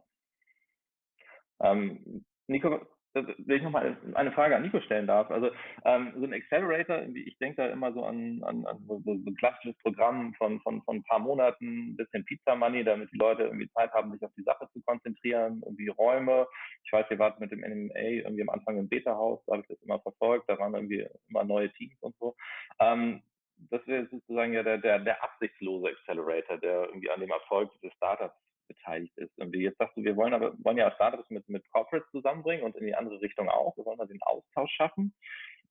Ähm, 1.62 2.25
Nico, 2.47 2.79
wenn 3.13 3.58
ich 3.58 3.63
nochmal 3.63 3.98
eine 4.13 4.32
Frage 4.32 4.56
an 4.56 4.62
Nico 4.62 4.80
stellen 4.82 5.08
darf. 5.08 5.32
Also 5.32 5.50
ähm, 5.86 6.13
so 6.15 6.24
ein 6.26 6.34
Accelerator, 6.34 7.02
ich 7.13 7.38
denke 7.39 7.63
da 7.63 7.67
immer 7.69 7.91
so 7.93 8.04
an, 8.04 8.43
an, 8.43 8.65
an 8.65 8.84
so, 8.88 9.02
so, 9.04 9.12
ein 9.12 9.36
klassisches 9.36 9.76
Programm 9.82 10.34
von, 10.36 10.60
von, 10.62 10.82
von 10.84 10.98
ein 10.98 11.04
paar 11.04 11.19
Monaten, 11.19 11.91
ein 11.91 11.98
bisschen 11.98 12.24
Pizza 12.26 12.56
Money, 12.56 12.84
damit 12.84 13.12
die 13.12 13.17
Leute 13.17 13.43
irgendwie 13.43 13.69
Zeit 13.72 13.91
haben, 13.93 14.12
sich 14.12 14.24
auf 14.24 14.34
die 14.38 14.43
Sache 14.43 14.67
zu 14.74 14.82
konzentrieren, 14.82 15.62
irgendwie 15.65 15.88
Räume. 15.89 16.48
Ich 16.84 16.91
weiß, 16.91 17.08
ihr 17.10 17.19
wart 17.19 17.39
mit 17.39 17.52
dem 17.52 17.62
NMA 17.62 18.00
irgendwie 18.00 18.43
am 18.43 18.50
Anfang 18.50 18.78
im 18.78 18.89
Beta-Haus, 18.89 19.43
da 19.45 19.54
habe 19.54 19.63
ich 19.63 19.67
das 19.67 19.82
immer 19.82 20.00
verfolgt, 20.00 20.50
da 20.50 20.60
waren 20.60 20.74
irgendwie 20.76 21.08
immer 21.30 21.43
neue 21.43 21.72
Teams 21.74 21.98
und 22.02 22.15
so. 22.19 22.36
Ähm, 22.80 23.24
das 23.72 23.86
wäre 23.88 24.08
sozusagen 24.10 24.54
ja 24.54 24.63
der, 24.63 24.78
der, 24.78 25.00
der 25.00 25.22
absichtslose 25.24 25.89
Accelerator, 25.89 26.58
der 26.58 26.86
irgendwie 26.86 27.10
an 27.10 27.19
dem 27.19 27.32
Erfolg 27.32 27.69
des 27.82 27.91
Startups 27.93 28.38
beteiligt 28.69 29.17
ist. 29.17 29.38
Und 29.38 29.53
jetzt 29.53 29.77
sagst 29.77 29.97
du, 29.97 30.03
wir 30.03 30.15
wollen 30.15 30.34
aber 30.34 30.53
wollen 30.63 30.77
ja 30.77 30.91
Startups 30.91 31.29
mit, 31.29 31.47
mit 31.49 31.69
Corporates 31.71 32.10
zusammenbringen 32.12 32.63
und 32.63 32.77
in 32.77 32.86
die 32.86 32.95
andere 32.95 33.19
Richtung 33.19 33.49
auch. 33.49 33.75
Wir 33.75 33.86
wollen 33.86 33.97
da 33.97 34.05
den 34.05 34.21
Austausch 34.21 34.71
schaffen. 34.71 35.13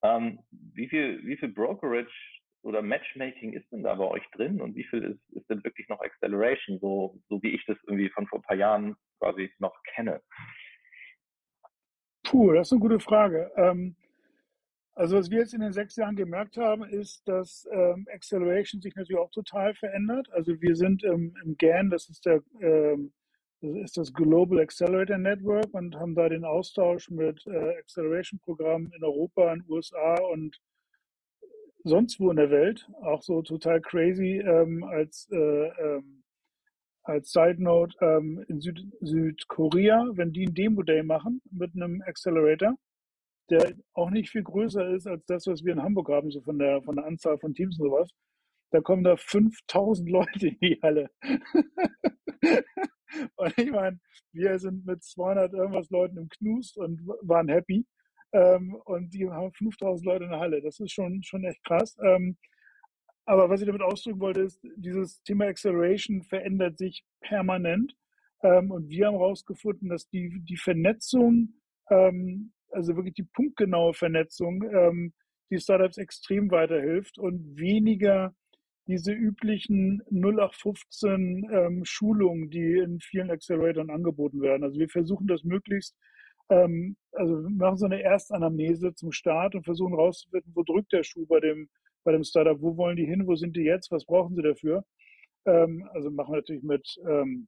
Ähm, 0.03 0.41
wie 0.51 0.89
viel, 0.89 1.25
wie 1.25 1.37
viel 1.37 1.49
Brokerage 1.49 2.13
oder 2.63 2.83
Matchmaking 2.83 3.55
ist 3.55 3.71
denn 3.73 3.83
da 3.83 3.95
bei 3.95 4.05
euch 4.05 4.25
drin 4.33 4.61
und 4.61 4.77
wie 4.77 4.85
viel 4.85 5.03
ist, 5.03 5.37
ist 5.37 5.49
denn 5.49 5.65
wirklich 5.65 5.89
noch 5.89 6.01
Acceleration, 6.01 6.79
so, 6.81 7.19
so 7.29 7.43
wie 7.43 7.55
ich 7.55 7.65
das 7.67 7.79
irgendwie 7.87 8.11
von 8.11 8.27
vor 8.27 8.41
ein 8.41 8.43
paar 8.43 8.57
Jahren 8.57 8.97
quasi 9.19 9.51
noch 9.59 9.75
kenne? 9.95 10.21
Puh, 12.25 12.53
das 12.53 12.69
ist 12.69 12.73
eine 12.73 12.81
gute 12.81 13.01
Frage. 13.01 13.51
Ähm, 13.57 13.97
also 14.99 15.17
was 15.17 15.31
wir 15.31 15.39
jetzt 15.39 15.55
in 15.55 15.61
den 15.61 15.73
sechs 15.73 15.95
Jahren 15.95 16.17
gemerkt 16.17 16.57
haben, 16.57 16.83
ist, 16.83 17.27
dass 17.29 17.69
ähm, 17.71 18.07
Acceleration 18.13 18.81
sich 18.81 18.97
natürlich 18.97 19.21
auch 19.21 19.31
total 19.31 19.75
verändert. 19.75 20.29
Also 20.33 20.61
wir 20.61 20.75
sind 20.75 21.05
im, 21.05 21.37
im 21.45 21.57
GAN, 21.57 21.89
das 21.89 22.09
ist 22.09 22.27
der 22.27 22.43
ähm, 22.61 23.13
das 23.61 23.77
ist 23.77 23.97
das 23.97 24.13
Global 24.13 24.61
Accelerator 24.61 25.19
Network 25.19 25.73
und 25.73 25.97
haben 25.97 26.15
da 26.15 26.29
den 26.29 26.45
Austausch 26.45 27.11
mit 27.11 27.45
äh, 27.47 27.77
Acceleration-Programmen 27.79 28.93
in 28.93 29.03
Europa, 29.03 29.53
in 29.53 29.61
den 29.61 29.71
USA 29.71 30.15
und 30.33 30.61
sonst 31.85 32.21
wo 32.21 32.31
in 32.31 32.37
der 32.37 32.51
Welt. 32.51 32.89
Auch 33.03 33.23
so 33.23 33.43
total 33.43 33.81
crazy 33.81 34.39
ähm, 34.39 34.85
als, 34.85 35.29
äh, 35.33 35.37
ähm, 35.37 36.23
als 37.03 37.31
Side 37.33 37.63
Note 37.63 37.97
ähm, 38.01 38.45
in 38.49 38.61
Süd 38.61 38.81
Südkorea, 39.01 40.07
wenn 40.13 40.33
die 40.33 40.47
ein 40.47 40.55
Demo-Day 40.55 41.03
machen 41.03 41.41
mit 41.51 41.75
einem 41.75 42.03
Accelerator 42.03 42.77
der 43.51 43.75
auch 43.95 44.11
nicht 44.11 44.31
viel 44.31 44.43
größer 44.43 44.89
ist 44.95 45.07
als 45.07 45.25
das, 45.27 45.47
was 45.47 45.65
wir 45.65 45.73
in 45.73 45.83
Hamburg 45.83 46.09
haben, 46.09 46.31
so 46.31 46.41
von 46.43 46.59
der, 46.59 46.83
von 46.83 46.97
der 46.97 47.07
Anzahl 47.07 47.39
von 47.39 47.55
Teams 47.55 47.79
und 47.79 47.87
sowas. 47.89 48.11
Da 48.71 48.81
kommen 48.81 49.05
da 49.05 49.17
5000 49.17 50.09
Leute 50.11 50.49
in 50.49 50.59
die 50.61 50.79
Halle. 50.83 51.11
und 53.37 53.59
ich 53.59 53.71
meine, 53.71 53.99
wir 54.33 54.59
sind 54.59 54.85
mit 54.87 55.03
200 55.03 55.53
irgendwas 55.55 55.89
Leuten 55.91 56.19
im 56.19 56.29
Knust 56.29 56.77
und 56.77 57.01
waren 57.23 57.49
happy. 57.49 57.87
Ähm, 58.33 58.75
und 58.85 59.15
die 59.15 59.29
haben 59.29 59.53
5000 59.53 60.05
Leute 60.05 60.25
in 60.25 60.31
der 60.31 60.41
Halle. 60.41 60.61
Das 60.61 60.79
ist 60.81 60.93
schon, 60.93 61.23
schon 61.23 61.45
echt 61.45 61.65
krass. 61.65 61.97
Ähm, 62.05 62.37
aber 63.25 63.49
was 63.49 63.61
ich 63.61 63.67
damit 63.67 63.83
ausdrücken 63.83 64.21
wollte, 64.21 64.41
ist, 64.41 64.61
dieses 64.77 65.23
Thema 65.23 65.47
Acceleration 65.47 66.23
verändert 66.23 66.79
sich 66.79 67.05
permanent. 67.21 67.95
Ähm, 68.43 68.71
und 68.71 68.89
wir 68.89 69.07
haben 69.07 69.19
herausgefunden, 69.19 69.89
dass 69.89 70.09
die, 70.09 70.41
die 70.45 70.57
Vernetzung, 70.57 71.55
ähm, 71.91 72.53
also 72.71 72.97
wirklich 72.97 73.15
die 73.15 73.29
punktgenaue 73.35 73.95
Vernetzung, 73.95 74.63
ähm, 74.63 75.13
die 75.51 75.59
Startups 75.59 75.99
extrem 75.99 76.51
weiterhilft 76.51 77.19
und 77.19 77.57
weniger 77.57 78.35
diese 78.87 79.13
üblichen 79.13 80.03
0815 80.11 81.49
ähm, 81.53 81.85
Schulungen, 81.85 82.51
die 82.51 82.79
in 82.79 83.01
vielen 83.01 83.31
Acceleratoren 83.31 83.91
angeboten 83.91 84.41
werden. 84.41 84.65
Also 84.65 84.79
wir 84.79 84.89
versuchen 84.89 85.27
das 85.27 85.45
möglichst, 85.45 85.95
ähm, 86.51 86.97
also 87.13 87.43
wir 87.43 87.51
machen 87.51 87.77
so 87.77 87.85
eine 87.85 88.03
Erstanamnese 88.03 88.95
zum 88.95 89.13
Start 89.13 89.55
und 89.55 89.65
versuchen 89.65 89.95
rauszufinden, 89.95 90.53
wo 90.55 90.63
drückt 90.63 90.93
der 90.93 91.03
Schuh 91.03 91.27
bei 91.27 91.41
dem, 91.41 91.69
bei 92.05 92.13
dem 92.13 92.25
Startup, 92.25 92.61
wo 92.61 92.77
wollen 92.79 92.97
die 92.97 93.05
hin, 93.05 93.27
wo 93.27 93.35
sind 93.37 93.57
die 93.57 93.63
jetzt, 93.63 93.91
was 93.91 94.07
brauchen 94.07 94.35
sie 94.35 94.43
dafür. 94.43 94.85
Ähm, 95.45 95.87
also 95.93 96.11
machen 96.11 96.33
wir 96.33 96.39
natürlich 96.39 96.63
mit 96.63 96.89
ähm, 97.07 97.47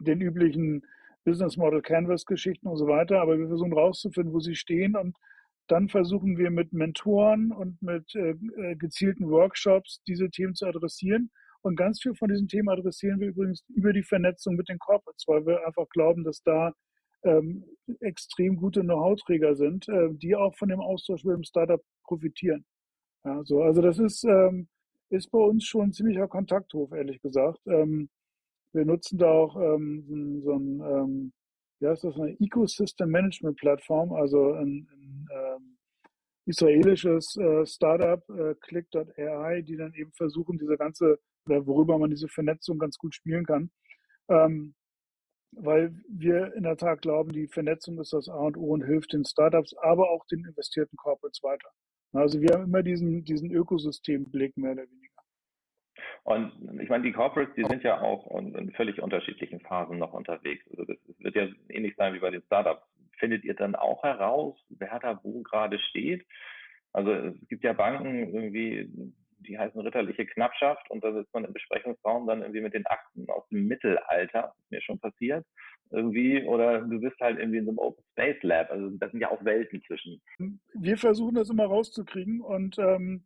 den 0.00 0.20
üblichen 0.20 0.84
Business 1.24 1.56
Model 1.56 1.82
Canvas 1.82 2.24
Geschichten 2.24 2.68
und 2.68 2.76
so 2.76 2.86
weiter, 2.86 3.20
aber 3.20 3.38
wir 3.38 3.48
versuchen 3.48 3.72
rauszufinden, 3.72 4.32
wo 4.32 4.40
sie 4.40 4.54
stehen 4.54 4.96
und 4.96 5.16
dann 5.68 5.88
versuchen 5.88 6.38
wir 6.38 6.50
mit 6.50 6.72
Mentoren 6.72 7.52
und 7.52 7.80
mit 7.82 8.14
äh, 8.14 8.30
äh, 8.30 8.76
gezielten 8.76 9.28
Workshops 9.30 10.02
diese 10.06 10.30
Themen 10.30 10.54
zu 10.54 10.66
adressieren. 10.66 11.30
Und 11.60 11.76
ganz 11.76 12.00
viel 12.00 12.14
von 12.14 12.28
diesen 12.28 12.48
Themen 12.48 12.68
adressieren 12.68 13.20
wir 13.20 13.28
übrigens 13.28 13.64
über 13.68 13.92
die 13.92 14.02
Vernetzung 14.02 14.56
mit 14.56 14.68
den 14.68 14.78
Corporates, 14.78 15.24
weil 15.26 15.44
wir 15.44 15.66
einfach 15.66 15.88
glauben, 15.90 16.24
dass 16.24 16.42
da 16.42 16.72
ähm, 17.24 17.64
extrem 18.00 18.56
gute 18.56 18.80
Know-how-Träger 18.80 19.56
sind, 19.56 19.88
äh, 19.88 20.08
die 20.12 20.34
auch 20.36 20.56
von 20.56 20.68
dem 20.68 20.80
Austausch 20.80 21.24
mit 21.24 21.34
dem 21.34 21.44
Startup 21.44 21.82
profitieren. 22.04 22.64
Ja, 23.24 23.42
so, 23.44 23.62
also 23.62 23.82
das 23.82 23.98
ist, 23.98 24.24
ähm, 24.24 24.68
ist 25.10 25.30
bei 25.30 25.38
uns 25.38 25.64
schon 25.64 25.88
ein 25.88 25.92
ziemlicher 25.92 26.28
Kontakthof, 26.28 26.92
ehrlich 26.92 27.20
gesagt. 27.20 27.60
Ähm, 27.66 28.08
wir 28.72 28.84
nutzen 28.84 29.18
da 29.18 29.30
auch 29.30 29.56
ähm, 29.56 30.40
so 30.42 30.52
ein, 30.52 30.80
ähm, 30.80 31.32
ja, 31.80 31.92
ist 31.92 32.04
das 32.04 32.16
eine 32.16 32.38
Ecosystem 32.40 33.10
Management 33.10 33.56
Plattform, 33.58 34.12
also 34.12 34.52
ein, 34.52 34.88
ein 34.90 35.28
ähm, 35.32 35.78
israelisches 36.46 37.36
äh, 37.36 37.66
Startup, 37.66 38.22
äh, 38.30 38.54
Click.ai, 38.60 39.62
die 39.62 39.76
dann 39.76 39.94
eben 39.94 40.12
versuchen, 40.12 40.58
diese 40.58 40.76
ganze, 40.76 41.18
oder 41.46 41.66
worüber 41.66 41.98
man 41.98 42.10
diese 42.10 42.28
Vernetzung 42.28 42.78
ganz 42.78 42.96
gut 42.98 43.14
spielen 43.14 43.44
kann. 43.44 43.70
Ähm, 44.28 44.74
weil 45.52 45.94
wir 46.08 46.54
in 46.54 46.64
der 46.64 46.76
Tat 46.76 47.02
glauben, 47.02 47.32
die 47.32 47.48
Vernetzung 47.48 47.98
ist 48.00 48.12
das 48.12 48.28
A 48.28 48.38
und 48.38 48.56
O 48.56 48.72
und 48.72 48.84
hilft 48.84 49.12
den 49.12 49.24
Startups, 49.24 49.74
aber 49.78 50.10
auch 50.10 50.26
den 50.26 50.44
investierten 50.44 50.96
Corporates 50.96 51.42
weiter. 51.42 51.68
Also 52.12 52.40
wir 52.40 52.54
haben 52.54 52.64
immer 52.64 52.82
diesen, 52.82 53.24
diesen 53.24 53.50
Ökosystemblick 53.50 54.56
mehr 54.56 54.72
oder 54.72 54.82
weniger. 54.82 54.97
Und 56.28 56.52
ich 56.82 56.90
meine, 56.90 57.04
die 57.04 57.12
Corporates, 57.12 57.54
die 57.54 57.64
sind 57.64 57.82
ja 57.82 58.02
auch 58.02 58.38
in 58.38 58.70
völlig 58.72 59.00
unterschiedlichen 59.00 59.60
Phasen 59.60 59.96
noch 59.96 60.12
unterwegs. 60.12 60.62
Also 60.68 60.84
das 60.84 60.98
wird 61.20 61.34
ja 61.34 61.48
ähnlich 61.70 61.94
sein 61.96 62.12
wie 62.12 62.18
bei 62.18 62.30
den 62.30 62.42
Startups. 62.42 62.82
Findet 63.18 63.44
ihr 63.44 63.54
dann 63.54 63.74
auch 63.74 64.02
heraus, 64.02 64.54
wer 64.68 64.98
da 64.98 65.18
wo 65.22 65.40
gerade 65.40 65.78
steht? 65.78 66.26
Also 66.92 67.12
es 67.12 67.48
gibt 67.48 67.64
ja 67.64 67.72
Banken 67.72 68.34
irgendwie, 68.34 68.90
die 69.38 69.58
heißen 69.58 69.80
ritterliche 69.80 70.26
Knappschaft 70.26 70.90
und 70.90 71.02
da 71.02 71.14
sitzt 71.14 71.32
man 71.32 71.46
im 71.46 71.54
Besprechungsraum 71.54 72.26
dann 72.26 72.42
irgendwie 72.42 72.60
mit 72.60 72.74
den 72.74 72.84
Akten 72.84 73.26
aus 73.30 73.48
dem 73.48 73.66
Mittelalter, 73.66 74.52
ist 74.58 74.70
mir 74.70 74.82
schon 74.82 74.98
passiert, 74.98 75.46
irgendwie, 75.90 76.42
oder 76.42 76.82
du 76.82 77.00
bist 77.00 77.18
halt 77.20 77.38
irgendwie 77.38 77.60
in 77.60 77.64
so 77.64 77.70
einem 77.70 77.78
Open 77.78 78.04
Space 78.12 78.42
Lab. 78.42 78.70
Also 78.70 78.90
das 78.98 79.10
sind 79.12 79.20
ja 79.20 79.30
auch 79.30 79.42
Welten 79.46 79.82
zwischen. 79.86 80.20
Wir 80.74 80.98
versuchen 80.98 81.36
das 81.36 81.48
immer 81.48 81.64
rauszukriegen 81.64 82.42
und 82.42 82.78
ähm, 82.78 83.24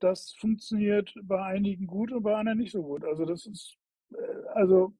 das 0.00 0.32
funktioniert 0.38 1.14
bei 1.22 1.42
einigen 1.42 1.86
gut 1.86 2.12
und 2.12 2.22
bei 2.22 2.34
anderen 2.34 2.58
nicht 2.58 2.72
so 2.72 2.82
gut. 2.82 3.04
Also 3.04 3.24
das 3.24 3.46
ist, 3.46 3.76
äh, 4.12 4.46
also 4.54 4.94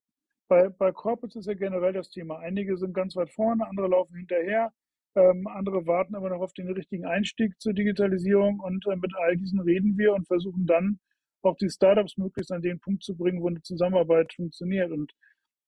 bei, 0.48 0.68
bei 0.68 0.92
Corporates 0.92 1.36
ist 1.36 1.46
ja 1.46 1.54
generell 1.54 1.92
das 1.92 2.10
Thema. 2.10 2.38
Einige 2.38 2.76
sind 2.76 2.94
ganz 2.94 3.16
weit 3.16 3.30
vorne, 3.30 3.66
andere 3.66 3.88
laufen 3.88 4.16
hinterher, 4.16 4.72
ähm, 5.16 5.46
andere 5.46 5.86
warten 5.86 6.14
aber 6.14 6.30
noch 6.30 6.40
auf 6.40 6.52
den 6.52 6.70
richtigen 6.70 7.06
Einstieg 7.06 7.60
zur 7.60 7.72
Digitalisierung 7.72 8.60
und 8.60 8.86
äh, 8.86 8.96
mit 8.96 9.12
all 9.16 9.36
diesen 9.36 9.60
reden 9.60 9.96
wir 9.96 10.12
und 10.12 10.26
versuchen 10.26 10.66
dann 10.66 10.98
auch 11.42 11.56
die 11.56 11.70
Startups 11.70 12.16
möglichst 12.16 12.52
an 12.52 12.62
den 12.62 12.80
Punkt 12.80 13.02
zu 13.02 13.16
bringen, 13.16 13.42
wo 13.42 13.48
eine 13.48 13.62
Zusammenarbeit 13.62 14.32
funktioniert. 14.32 14.90
Und 14.90 15.12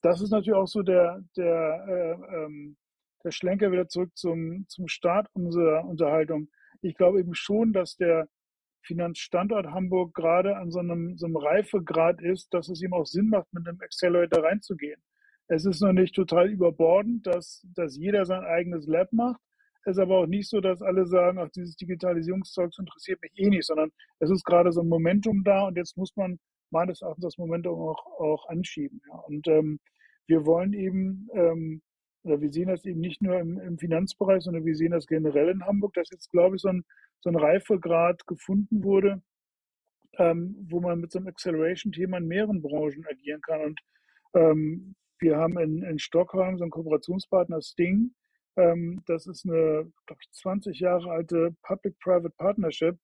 das 0.02 0.20
ist 0.20 0.30
natürlich 0.30 0.58
auch 0.58 0.66
so 0.66 0.82
der, 0.82 1.22
der, 1.36 1.86
äh, 1.88 2.36
ähm, 2.36 2.76
der 3.24 3.30
Schlenker 3.30 3.70
wieder 3.72 3.88
zurück 3.88 4.10
zum, 4.16 4.66
zum 4.68 4.88
Start 4.88 5.28
unserer 5.34 5.84
Unterhaltung. 5.84 6.48
Ich 6.80 6.94
glaube 6.94 7.20
eben 7.20 7.34
schon, 7.34 7.72
dass 7.72 7.96
der 7.96 8.28
Finanzstandort 8.86 9.66
Hamburg 9.66 10.14
gerade 10.14 10.56
an 10.56 10.70
so 10.70 10.78
einem, 10.78 11.16
so 11.16 11.26
einem 11.26 11.36
Reifegrad 11.36 12.20
ist, 12.22 12.52
dass 12.54 12.68
es 12.68 12.82
ihm 12.82 12.92
auch 12.92 13.06
Sinn 13.06 13.28
macht, 13.28 13.52
mit 13.52 13.66
einem 13.66 13.80
Accelerator 13.80 14.44
reinzugehen. 14.44 15.00
Es 15.48 15.64
ist 15.64 15.80
noch 15.80 15.92
nicht 15.92 16.14
total 16.14 16.48
überbordend, 16.48 17.26
dass, 17.26 17.66
dass 17.74 17.96
jeder 17.96 18.24
sein 18.24 18.44
eigenes 18.44 18.86
Lab 18.86 19.12
macht. 19.12 19.40
Es 19.84 19.96
ist 19.96 20.02
aber 20.02 20.18
auch 20.18 20.26
nicht 20.26 20.48
so, 20.48 20.60
dass 20.60 20.82
alle 20.82 21.06
sagen, 21.06 21.38
ach, 21.38 21.48
dieses 21.50 21.76
Digitalisierungszeug 21.76 22.72
interessiert 22.76 23.22
mich 23.22 23.32
eh 23.36 23.48
nicht, 23.48 23.66
sondern 23.66 23.90
es 24.18 24.30
ist 24.30 24.44
gerade 24.44 24.72
so 24.72 24.80
ein 24.80 24.88
Momentum 24.88 25.44
da 25.44 25.66
und 25.66 25.76
jetzt 25.76 25.96
muss 25.96 26.16
man 26.16 26.40
meines 26.70 27.02
Erachtens 27.02 27.22
das 27.22 27.38
Momentum 27.38 27.80
auch, 27.80 28.04
auch 28.18 28.48
anschieben. 28.48 29.00
Ja. 29.08 29.18
Und 29.20 29.46
ähm, 29.46 29.78
wir 30.26 30.44
wollen 30.44 30.72
eben, 30.72 31.28
ähm, 31.34 31.82
oder 32.26 32.40
wir 32.40 32.50
sehen 32.50 32.68
das 32.68 32.84
eben 32.84 33.00
nicht 33.00 33.22
nur 33.22 33.38
im, 33.38 33.58
im 33.58 33.78
Finanzbereich, 33.78 34.42
sondern 34.42 34.64
wir 34.64 34.74
sehen 34.74 34.92
das 34.92 35.06
generell 35.06 35.48
in 35.48 35.64
Hamburg, 35.64 35.94
dass 35.94 36.10
jetzt, 36.10 36.30
glaube 36.30 36.56
ich, 36.56 36.62
so 36.62 36.68
ein 36.68 36.84
so 37.26 37.30
ein 37.30 37.36
Reifegrad 37.36 38.26
gefunden 38.26 38.84
wurde, 38.84 39.22
ähm, 40.18 40.56
wo 40.68 40.80
man 40.80 41.00
mit 41.00 41.10
so 41.10 41.18
einem 41.18 41.28
Acceleration-Thema 41.28 42.18
in 42.18 42.28
mehreren 42.28 42.62
Branchen 42.62 43.04
agieren 43.10 43.40
kann. 43.40 43.60
Und 43.62 43.80
ähm, 44.34 44.94
wir 45.18 45.36
haben 45.36 45.58
in, 45.58 45.82
in 45.82 45.98
Stockholm 45.98 46.56
so 46.58 46.64
einen 46.64 46.70
Kooperationspartner 46.70 47.60
Sting. 47.62 48.14
Ähm, 48.56 49.02
das 49.06 49.26
ist 49.26 49.44
eine, 49.44 49.90
glaube 50.06 50.20
ich, 50.20 50.30
20 50.30 50.78
Jahre 50.78 51.10
alte 51.10 51.56
Public-Private 51.62 52.34
Partnership 52.36 52.96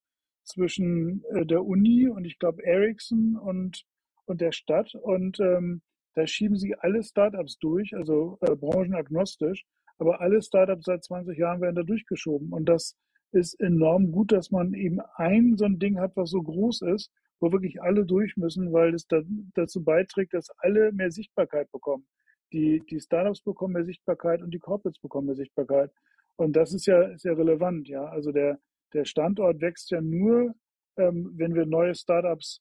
zwischen 0.45 1.25
äh, 1.35 1.45
der 1.47 1.65
Uni 1.65 2.09
und 2.09 2.25
ich 2.25 2.39
glaube 2.39 2.65
Ericsson 2.65 3.37
und, 3.37 3.85
und 4.27 4.41
der 4.41 4.53
Stadt. 4.53 4.95
Und 4.95 5.41
ähm, 5.41 5.83
da 6.15 6.27
schieben 6.27 6.57
sie 6.57 6.75
alle 6.75 7.03
Startups 7.03 7.59
durch, 7.59 7.95
also 7.95 8.39
äh, 8.41 8.55
branchenagnostisch, 8.55 9.65
aber 9.99 10.21
alle 10.21 10.43
Startups 10.43 10.85
seit 10.85 11.05
20 11.05 11.39
Jahren 11.39 11.61
werden 11.61 11.77
da 11.77 11.83
durchgeschoben. 11.83 12.53
Und 12.53 12.69
das 12.69 12.97
ist 13.33 13.59
enorm 13.61 14.13
gut, 14.13 14.33
dass 14.33 14.51
man 14.51 14.75
eben 14.75 15.01
ein 15.17 15.57
so 15.57 15.65
ein 15.65 15.79
Ding 15.79 15.99
hat, 15.99 16.17
was 16.17 16.31
so 16.31 16.43
groß 16.43 16.83
ist, 16.83 17.11
wo 17.41 17.51
wirklich 17.51 17.83
alle 17.83 18.05
durch 18.05 18.37
müssen, 18.37 18.73
weil 18.73 18.95
es 18.95 19.07
da, 19.07 19.23
dazu 19.55 19.83
beiträgt, 19.83 20.35
dass 20.35 20.51
alle 20.59 20.93
mehr 20.93 21.11
Sichtbarkeit 21.11 21.71
bekommen. 21.73 22.07
Die, 22.53 22.83
die 22.91 23.01
Startups 23.01 23.43
bekommen 23.43 23.73
mehr 23.73 23.85
Sichtbarkeit 23.85 24.43
und 24.43 24.53
die 24.53 24.59
Corporates 24.59 25.01
bekommen 25.01 25.27
mehr 25.27 25.37
Sichtbarkeit. 25.37 25.91
Und 26.37 26.55
das 26.55 26.75
ist 26.75 26.87
ja, 26.87 27.03
ist 27.03 27.25
ja 27.25 27.33
relevant, 27.33 27.89
ja. 27.89 28.05
Also 28.05 28.33
der, 28.33 28.59
der 28.93 29.05
Standort 29.07 29.61
wächst 29.61 29.91
ja 29.91 30.01
nur, 30.01 30.55
ähm, 30.97 31.33
wenn 31.35 31.55
wir 31.55 31.67
neue 31.67 31.95
Startups 31.95 32.61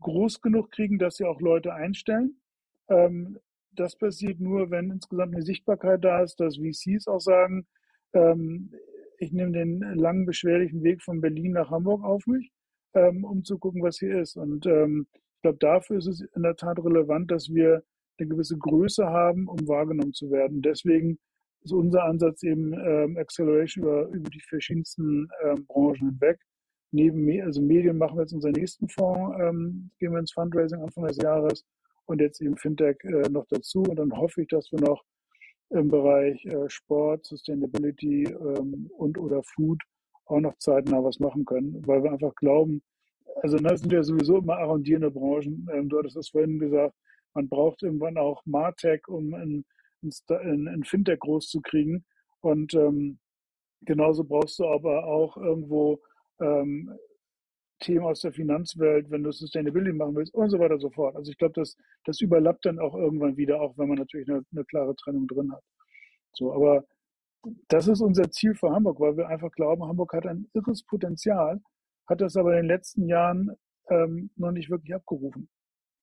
groß 0.00 0.40
genug 0.40 0.72
kriegen, 0.72 0.98
dass 0.98 1.16
sie 1.16 1.24
auch 1.24 1.40
Leute 1.40 1.72
einstellen. 1.72 2.41
Ähm, 2.92 3.38
das 3.74 3.96
passiert 3.96 4.38
nur, 4.40 4.70
wenn 4.70 4.90
insgesamt 4.90 5.34
eine 5.34 5.42
Sichtbarkeit 5.42 6.04
da 6.04 6.22
ist, 6.22 6.38
dass 6.40 6.58
VCs 6.58 7.08
auch 7.08 7.20
sagen, 7.20 7.66
ähm, 8.12 8.74
ich 9.18 9.32
nehme 9.32 9.52
den 9.52 9.80
langen, 9.94 10.26
beschwerlichen 10.26 10.82
Weg 10.82 11.02
von 11.02 11.20
Berlin 11.20 11.52
nach 11.52 11.70
Hamburg 11.70 12.04
auf 12.04 12.26
mich, 12.26 12.50
ähm, 12.94 13.24
um 13.24 13.44
zu 13.44 13.58
gucken, 13.58 13.82
was 13.82 13.98
hier 13.98 14.20
ist. 14.20 14.36
Und 14.36 14.66
ich 14.66 15.42
glaube, 15.42 15.58
dafür 15.58 15.98
ist 15.98 16.08
es 16.08 16.20
in 16.20 16.42
der 16.42 16.56
Tat 16.56 16.78
relevant, 16.78 17.30
dass 17.30 17.48
wir 17.48 17.82
eine 18.18 18.28
gewisse 18.28 18.58
Größe 18.58 19.06
haben, 19.06 19.48
um 19.48 19.66
wahrgenommen 19.68 20.12
zu 20.12 20.30
werden. 20.30 20.62
Deswegen 20.62 21.18
ist 21.62 21.72
unser 21.72 22.04
Ansatz 22.04 22.42
eben 22.42 22.72
ähm, 22.72 23.16
Acceleration 23.16 23.84
über, 23.84 24.08
über 24.08 24.30
die 24.30 24.40
verschiedensten 24.40 25.28
ähm, 25.44 25.64
Branchen 25.66 26.10
hinweg. 26.10 26.38
Neben 26.90 27.28
also 27.42 27.62
Medien 27.62 27.96
machen 27.96 28.16
wir 28.16 28.22
jetzt 28.22 28.34
unseren 28.34 28.52
nächsten 28.52 28.88
Fonds, 28.88 29.36
ähm, 29.40 29.90
gehen 29.98 30.12
wir 30.12 30.18
ins 30.18 30.32
Fundraising 30.32 30.82
Anfang 30.82 31.06
des 31.06 31.16
Jahres 31.16 31.64
und 32.06 32.20
jetzt 32.20 32.40
eben 32.40 32.56
Fintech 32.56 32.96
äh, 33.04 33.28
noch 33.28 33.46
dazu. 33.48 33.82
Und 33.82 33.96
dann 33.96 34.16
hoffe 34.16 34.42
ich, 34.42 34.48
dass 34.48 34.70
wir 34.72 34.80
noch 34.80 35.02
im 35.70 35.88
Bereich 35.88 36.44
äh, 36.44 36.68
Sport, 36.68 37.24
Sustainability 37.26 38.24
ähm, 38.24 38.90
und 38.96 39.18
oder 39.18 39.42
Food 39.42 39.82
auch 40.26 40.40
noch 40.40 40.56
zeitnah 40.58 41.02
was 41.02 41.18
machen 41.18 41.44
können, 41.44 41.82
weil 41.86 42.02
wir 42.02 42.12
einfach 42.12 42.34
glauben, 42.34 42.82
also 43.42 43.56
das 43.56 43.80
sind 43.80 43.92
ja 43.92 44.02
sowieso 44.02 44.38
immer 44.38 44.58
arrondierende 44.58 45.10
Branchen. 45.10 45.68
Ähm, 45.72 45.88
du 45.88 45.98
hattest 45.98 46.16
es 46.16 46.28
vorhin 46.30 46.58
gesagt, 46.58 46.94
man 47.34 47.48
braucht 47.48 47.82
irgendwann 47.82 48.18
auch 48.18 48.42
Martech, 48.44 49.08
um 49.08 49.34
ein, 49.34 49.64
ein, 50.02 50.68
ein 50.68 50.84
Fintech 50.84 51.20
groß 51.20 51.48
zu 51.48 51.60
kriegen. 51.60 52.04
Und 52.40 52.74
ähm, 52.74 53.18
genauso 53.80 54.24
brauchst 54.24 54.58
du 54.58 54.66
aber 54.66 55.06
auch 55.06 55.36
irgendwo 55.36 56.00
ähm, 56.40 56.92
Themen 57.82 58.06
aus 58.06 58.20
der 58.20 58.32
Finanzwelt, 58.32 59.10
wenn 59.10 59.22
du 59.22 59.32
Sustainability 59.32 59.92
machen 59.92 60.16
willst 60.16 60.34
und 60.34 60.50
so 60.50 60.58
weiter 60.58 60.74
und 60.74 60.80
so 60.80 60.90
fort. 60.90 61.16
Also 61.16 61.30
ich 61.30 61.38
glaube, 61.38 61.54
das, 61.54 61.76
das 62.04 62.20
überlappt 62.20 62.64
dann 62.64 62.78
auch 62.78 62.94
irgendwann 62.94 63.36
wieder, 63.36 63.60
auch 63.60 63.76
wenn 63.76 63.88
man 63.88 63.98
natürlich 63.98 64.28
eine, 64.30 64.44
eine 64.52 64.64
klare 64.64 64.94
Trennung 64.96 65.26
drin 65.26 65.52
hat. 65.52 65.62
So, 66.32 66.52
aber 66.54 66.84
das 67.68 67.88
ist 67.88 68.00
unser 68.00 68.30
Ziel 68.30 68.54
für 68.54 68.70
Hamburg, 68.70 69.00
weil 69.00 69.16
wir 69.16 69.28
einfach 69.28 69.50
glauben, 69.52 69.84
Hamburg 69.84 70.12
hat 70.14 70.26
ein 70.26 70.48
irres 70.54 70.84
Potenzial, 70.84 71.60
hat 72.08 72.20
das 72.20 72.36
aber 72.36 72.52
in 72.52 72.62
den 72.62 72.68
letzten 72.68 73.06
Jahren 73.06 73.50
ähm, 73.90 74.30
noch 74.36 74.52
nicht 74.52 74.70
wirklich 74.70 74.94
abgerufen. 74.94 75.48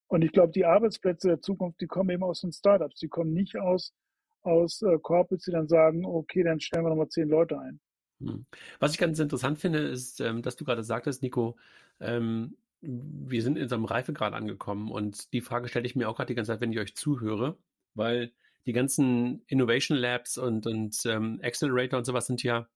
Und 0.07 0.23
ich 0.23 0.31
glaube, 0.31 0.51
die 0.51 0.65
Arbeitsplätze 0.65 1.27
der 1.27 1.41
Zukunft, 1.41 1.79
die 1.81 1.87
kommen 1.87 2.09
eben 2.09 2.23
aus 2.23 2.41
den 2.41 2.51
Startups. 2.51 2.99
Die 2.99 3.07
kommen 3.07 3.31
nicht 3.31 3.57
aus, 3.57 3.93
aus 4.41 4.81
äh, 4.81 4.97
Corporates, 4.99 5.45
die 5.45 5.51
dann 5.51 5.67
sagen, 5.67 6.05
okay, 6.05 6.43
dann 6.43 6.59
stellen 6.59 6.83
wir 6.83 6.89
nochmal 6.89 7.09
zehn 7.09 7.29
Leute 7.29 7.59
ein. 7.59 7.79
Hm. 8.21 8.45
Was 8.79 8.93
ich 8.93 8.97
ganz 8.97 9.19
interessant 9.19 9.59
finde, 9.59 9.79
ist, 9.79 10.21
ähm, 10.21 10.41
dass 10.41 10.55
du 10.55 10.65
gerade 10.65 10.83
sagtest, 10.83 11.21
Nico, 11.23 11.57
ähm, 11.99 12.57
wir 12.81 13.41
sind 13.41 13.57
in 13.57 13.67
so 13.67 13.75
einem 13.75 13.85
Reifegrad 13.85 14.33
angekommen 14.33 14.91
und 14.91 15.33
die 15.33 15.41
Frage 15.41 15.67
stelle 15.67 15.85
ich 15.85 15.95
mir 15.95 16.09
auch 16.09 16.15
gerade 16.15 16.27
die 16.27 16.35
ganze 16.35 16.51
Zeit, 16.51 16.61
wenn 16.61 16.71
ich 16.71 16.79
euch 16.79 16.95
zuhöre, 16.95 17.57
weil 17.93 18.31
die 18.65 18.73
ganzen 18.73 19.41
Innovation 19.47 19.97
Labs 19.97 20.37
und, 20.37 20.65
und 20.67 20.97
ähm, 21.05 21.39
Accelerator 21.43 21.97
und 21.97 22.05
sowas 22.05 22.27
sind 22.27 22.43
ja 22.43 22.67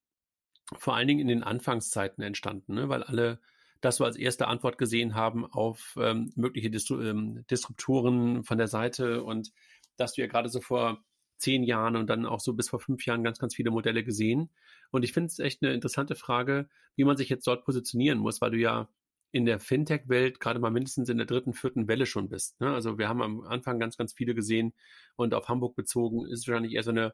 vor 0.78 0.96
allen 0.96 1.08
Dingen 1.08 1.20
in 1.20 1.28
den 1.28 1.44
Anfangszeiten 1.44 2.24
entstanden, 2.24 2.74
ne? 2.74 2.90
weil 2.90 3.04
alle 3.04 3.40
das 3.82 3.98
so 3.98 4.06
als 4.06 4.16
erste 4.16 4.48
Antwort 4.48 4.78
gesehen 4.78 5.14
haben 5.14 5.46
auf 5.46 5.98
ähm, 6.00 6.32
mögliche 6.36 6.70
Distru 6.70 7.02
ähm, 7.02 7.46
Disruptoren 7.50 8.44
von 8.44 8.58
der 8.58 8.68
Seite 8.68 9.24
und 9.24 9.52
dass 9.98 10.14
du 10.14 10.22
ja 10.22 10.28
gerade 10.28 10.50
so 10.50 10.62
vor 10.62 11.04
zehn 11.44 11.64
Jahren 11.64 11.96
und 11.98 12.10
dann 12.10 12.26
auch 12.26 12.40
so 12.40 12.54
bis 12.54 12.70
vor 12.70 12.80
fünf 12.80 13.06
Jahren 13.06 13.24
ganz, 13.24 13.38
ganz 13.38 13.54
viele 13.54 13.70
Modelle 13.70 14.04
gesehen. 14.04 14.50
Und 14.92 15.04
ich 15.04 15.12
finde 15.12 15.28
es 15.28 15.40
echt 15.40 15.62
eine 15.62 15.74
interessante 15.74 16.16
Frage, 16.16 16.70
wie 16.96 17.04
man 17.04 17.18
sich 17.18 17.30
jetzt 17.30 17.46
dort 17.46 17.66
positionieren 17.66 18.20
muss, 18.20 18.42
weil 18.42 18.52
du 18.52 18.58
ja 18.58 18.90
in 19.32 19.46
der 19.46 19.60
Fintech-Welt 19.60 20.40
gerade 20.40 20.60
mal 20.60 20.72
mindestens 20.72 21.10
in 21.10 21.18
der 21.18 21.26
dritten, 21.26 21.54
vierten 21.54 21.88
Welle 21.88 22.06
schon 22.06 22.30
bist. 22.30 22.62
Ne? 22.62 22.72
Also 22.74 22.98
wir 22.98 23.10
haben 23.10 23.22
am 23.22 23.42
Anfang 23.42 23.80
ganz, 23.80 23.98
ganz 23.98 24.14
viele 24.14 24.36
gesehen 24.36 24.74
und 25.16 25.34
auf 25.34 25.50
Hamburg 25.50 25.76
bezogen 25.76 26.26
ist 26.28 26.48
wahrscheinlich 26.48 26.74
eher 26.74 26.84
so 26.84 26.92
eine 26.92 27.14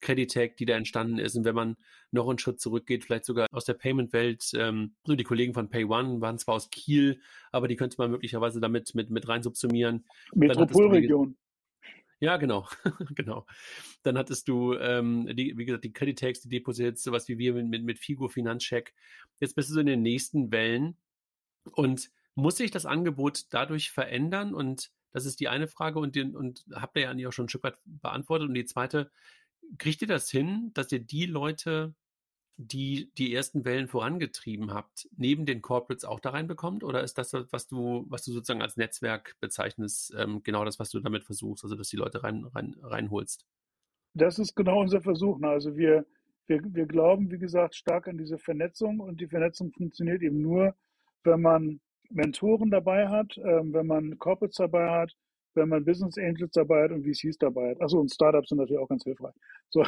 Creditec, 0.00 0.56
die 0.56 0.64
da 0.66 0.76
entstanden 0.76 1.18
ist. 1.18 1.36
Und 1.36 1.44
wenn 1.44 1.54
man 1.54 1.76
noch 2.12 2.28
einen 2.28 2.38
Schritt 2.38 2.60
zurückgeht, 2.60 3.04
vielleicht 3.04 3.24
sogar 3.24 3.46
aus 3.50 3.64
der 3.64 3.74
Payment-Welt, 3.74 4.52
ähm, 4.54 4.94
so 5.04 5.16
die 5.16 5.24
Kollegen 5.24 5.54
von 5.54 5.68
PayOne 5.68 6.20
waren 6.20 6.38
zwar 6.38 6.54
aus 6.54 6.70
Kiel, 6.70 7.20
aber 7.50 7.66
die 7.66 7.76
könnte 7.76 7.96
man 7.98 8.10
möglicherweise 8.10 8.60
damit 8.60 8.94
mit, 8.94 9.10
mit 9.10 9.26
rein 9.28 9.42
subsumieren. 9.42 10.04
Metropolregion. 10.34 11.36
Ja, 12.18 12.38
genau, 12.38 12.66
genau. 13.14 13.46
Dann 14.02 14.16
hattest 14.16 14.48
du, 14.48 14.74
ähm, 14.74 15.26
die, 15.36 15.56
wie 15.58 15.66
gesagt, 15.66 15.84
die 15.84 15.92
Creditex, 15.92 16.40
die 16.40 16.48
Deposits, 16.48 17.02
sowas 17.02 17.28
wie 17.28 17.38
wir 17.38 17.52
mit, 17.52 17.68
mit, 17.68 17.84
mit 17.84 17.98
Figo 17.98 18.28
Finanzcheck. 18.28 18.94
Jetzt 19.38 19.54
bist 19.54 19.68
du 19.68 19.74
so 19.74 19.80
in 19.80 19.86
den 19.86 20.02
nächsten 20.02 20.50
Wellen 20.50 20.96
und 21.72 22.10
muss 22.34 22.56
sich 22.56 22.70
das 22.70 22.86
Angebot 22.86 23.44
dadurch 23.50 23.90
verändern? 23.90 24.54
Und 24.54 24.90
das 25.12 25.26
ist 25.26 25.40
die 25.40 25.48
eine 25.48 25.68
Frage 25.68 25.98
und, 25.98 26.16
den, 26.16 26.34
und 26.34 26.64
habt 26.72 26.96
ihr 26.96 27.02
ja 27.02 27.10
eigentlich 27.10 27.26
auch 27.26 27.32
schon 27.32 27.46
ein 27.46 27.50
Stück 27.50 27.64
weit 27.64 27.78
beantwortet. 27.84 28.48
Und 28.48 28.54
die 28.54 28.64
zweite, 28.64 29.10
kriegt 29.78 30.00
ihr 30.02 30.08
das 30.08 30.30
hin, 30.30 30.70
dass 30.74 30.92
ihr 30.92 31.00
die 31.00 31.26
Leute, 31.26 31.94
die 32.56 33.10
die 33.18 33.34
ersten 33.34 33.64
Wellen 33.64 33.86
vorangetrieben 33.86 34.72
habt, 34.72 35.08
neben 35.16 35.44
den 35.44 35.62
Corporates 35.62 36.04
auch 36.04 36.20
da 36.20 36.30
reinbekommt? 36.30 36.84
Oder 36.84 37.02
ist 37.02 37.18
das, 37.18 37.32
was 37.50 37.66
du, 37.66 38.06
was 38.08 38.24
du 38.24 38.32
sozusagen 38.32 38.62
als 38.62 38.76
Netzwerk 38.76 39.36
bezeichnest, 39.40 40.14
ähm, 40.16 40.42
genau 40.42 40.64
das, 40.64 40.78
was 40.78 40.90
du 40.90 41.00
damit 41.00 41.24
versuchst, 41.24 41.64
also 41.64 41.76
dass 41.76 41.88
die 41.88 41.96
Leute 41.96 42.22
rein, 42.22 42.44
rein, 42.44 42.76
reinholst? 42.82 43.46
Das 44.14 44.38
ist 44.38 44.54
genau 44.54 44.80
unser 44.80 45.02
Versuch. 45.02 45.38
Ne? 45.38 45.48
Also 45.48 45.76
wir, 45.76 46.06
wir, 46.46 46.62
wir 46.64 46.86
glauben, 46.86 47.30
wie 47.30 47.38
gesagt, 47.38 47.74
stark 47.74 48.08
an 48.08 48.16
diese 48.16 48.38
Vernetzung 48.38 49.00
und 49.00 49.20
die 49.20 49.28
Vernetzung 49.28 49.72
funktioniert 49.72 50.22
eben 50.22 50.40
nur, 50.40 50.74
wenn 51.24 51.42
man 51.42 51.80
Mentoren 52.08 52.70
dabei 52.70 53.08
hat, 53.08 53.36
ähm, 53.38 53.72
wenn 53.74 53.86
man 53.86 54.18
Corporates 54.18 54.56
dabei 54.56 54.90
hat, 54.90 55.14
wenn 55.56 55.68
man 55.68 55.84
Business 55.84 56.18
Angels 56.18 56.52
dabei 56.52 56.84
hat 56.84 56.92
und 56.92 57.04
VCs 57.04 57.38
dabei 57.38 57.70
hat. 57.70 57.80
Achso, 57.80 57.98
und 57.98 58.12
Startups 58.12 58.50
sind 58.50 58.58
natürlich 58.58 58.80
auch 58.80 58.88
ganz 58.88 59.04
hilfreich. 59.04 59.34
So, 59.70 59.82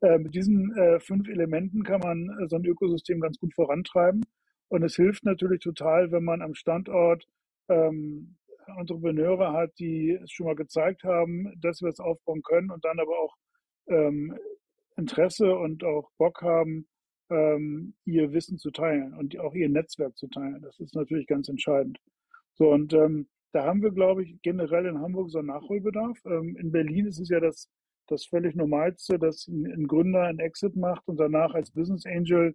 äh, 0.00 0.18
mit 0.18 0.34
diesen 0.34 0.76
äh, 0.76 0.98
fünf 0.98 1.28
Elementen 1.28 1.84
kann 1.84 2.00
man 2.00 2.28
äh, 2.40 2.48
so 2.48 2.56
ein 2.56 2.64
Ökosystem 2.64 3.20
ganz 3.20 3.38
gut 3.38 3.54
vorantreiben. 3.54 4.24
Und 4.68 4.82
es 4.82 4.96
hilft 4.96 5.24
natürlich 5.24 5.60
total, 5.60 6.10
wenn 6.10 6.24
man 6.24 6.42
am 6.42 6.54
Standort 6.54 7.26
ähm, 7.68 8.36
Entrepreneure 8.78 9.52
hat, 9.52 9.78
die 9.78 10.18
es 10.22 10.30
schon 10.30 10.46
mal 10.46 10.54
gezeigt 10.54 11.04
haben, 11.04 11.52
dass 11.60 11.80
wir 11.80 11.88
es 11.88 12.00
aufbauen 12.00 12.42
können 12.42 12.70
und 12.70 12.84
dann 12.84 12.98
aber 12.98 13.18
auch 13.18 13.36
ähm, 13.88 14.36
Interesse 14.96 15.54
und 15.56 15.84
auch 15.84 16.10
Bock 16.18 16.42
haben, 16.42 16.86
ähm, 17.30 17.94
ihr 18.04 18.32
Wissen 18.32 18.58
zu 18.58 18.70
teilen 18.70 19.14
und 19.14 19.38
auch 19.38 19.54
ihr 19.54 19.68
Netzwerk 19.68 20.16
zu 20.16 20.28
teilen. 20.28 20.60
Das 20.62 20.78
ist 20.80 20.94
natürlich 20.94 21.26
ganz 21.26 21.48
entscheidend. 21.48 21.98
So, 22.54 22.70
und 22.70 22.92
ähm, 22.92 23.28
da 23.52 23.64
haben 23.64 23.82
wir, 23.82 23.90
glaube 23.90 24.22
ich, 24.22 24.40
generell 24.42 24.86
in 24.86 25.00
Hamburg 25.00 25.30
so 25.30 25.38
einen 25.38 25.48
Nachholbedarf. 25.48 26.18
Ähm, 26.24 26.56
in 26.56 26.70
Berlin 26.70 27.06
ist 27.06 27.20
es 27.20 27.28
ja 27.28 27.40
das, 27.40 27.68
das 28.06 28.24
völlig 28.26 28.54
Normalste, 28.54 29.18
dass 29.18 29.48
ein, 29.48 29.66
ein 29.66 29.86
Gründer 29.86 30.24
ein 30.24 30.38
Exit 30.38 30.76
macht 30.76 31.06
und 31.08 31.18
danach 31.18 31.54
als 31.54 31.70
Business 31.70 32.06
Angel 32.06 32.54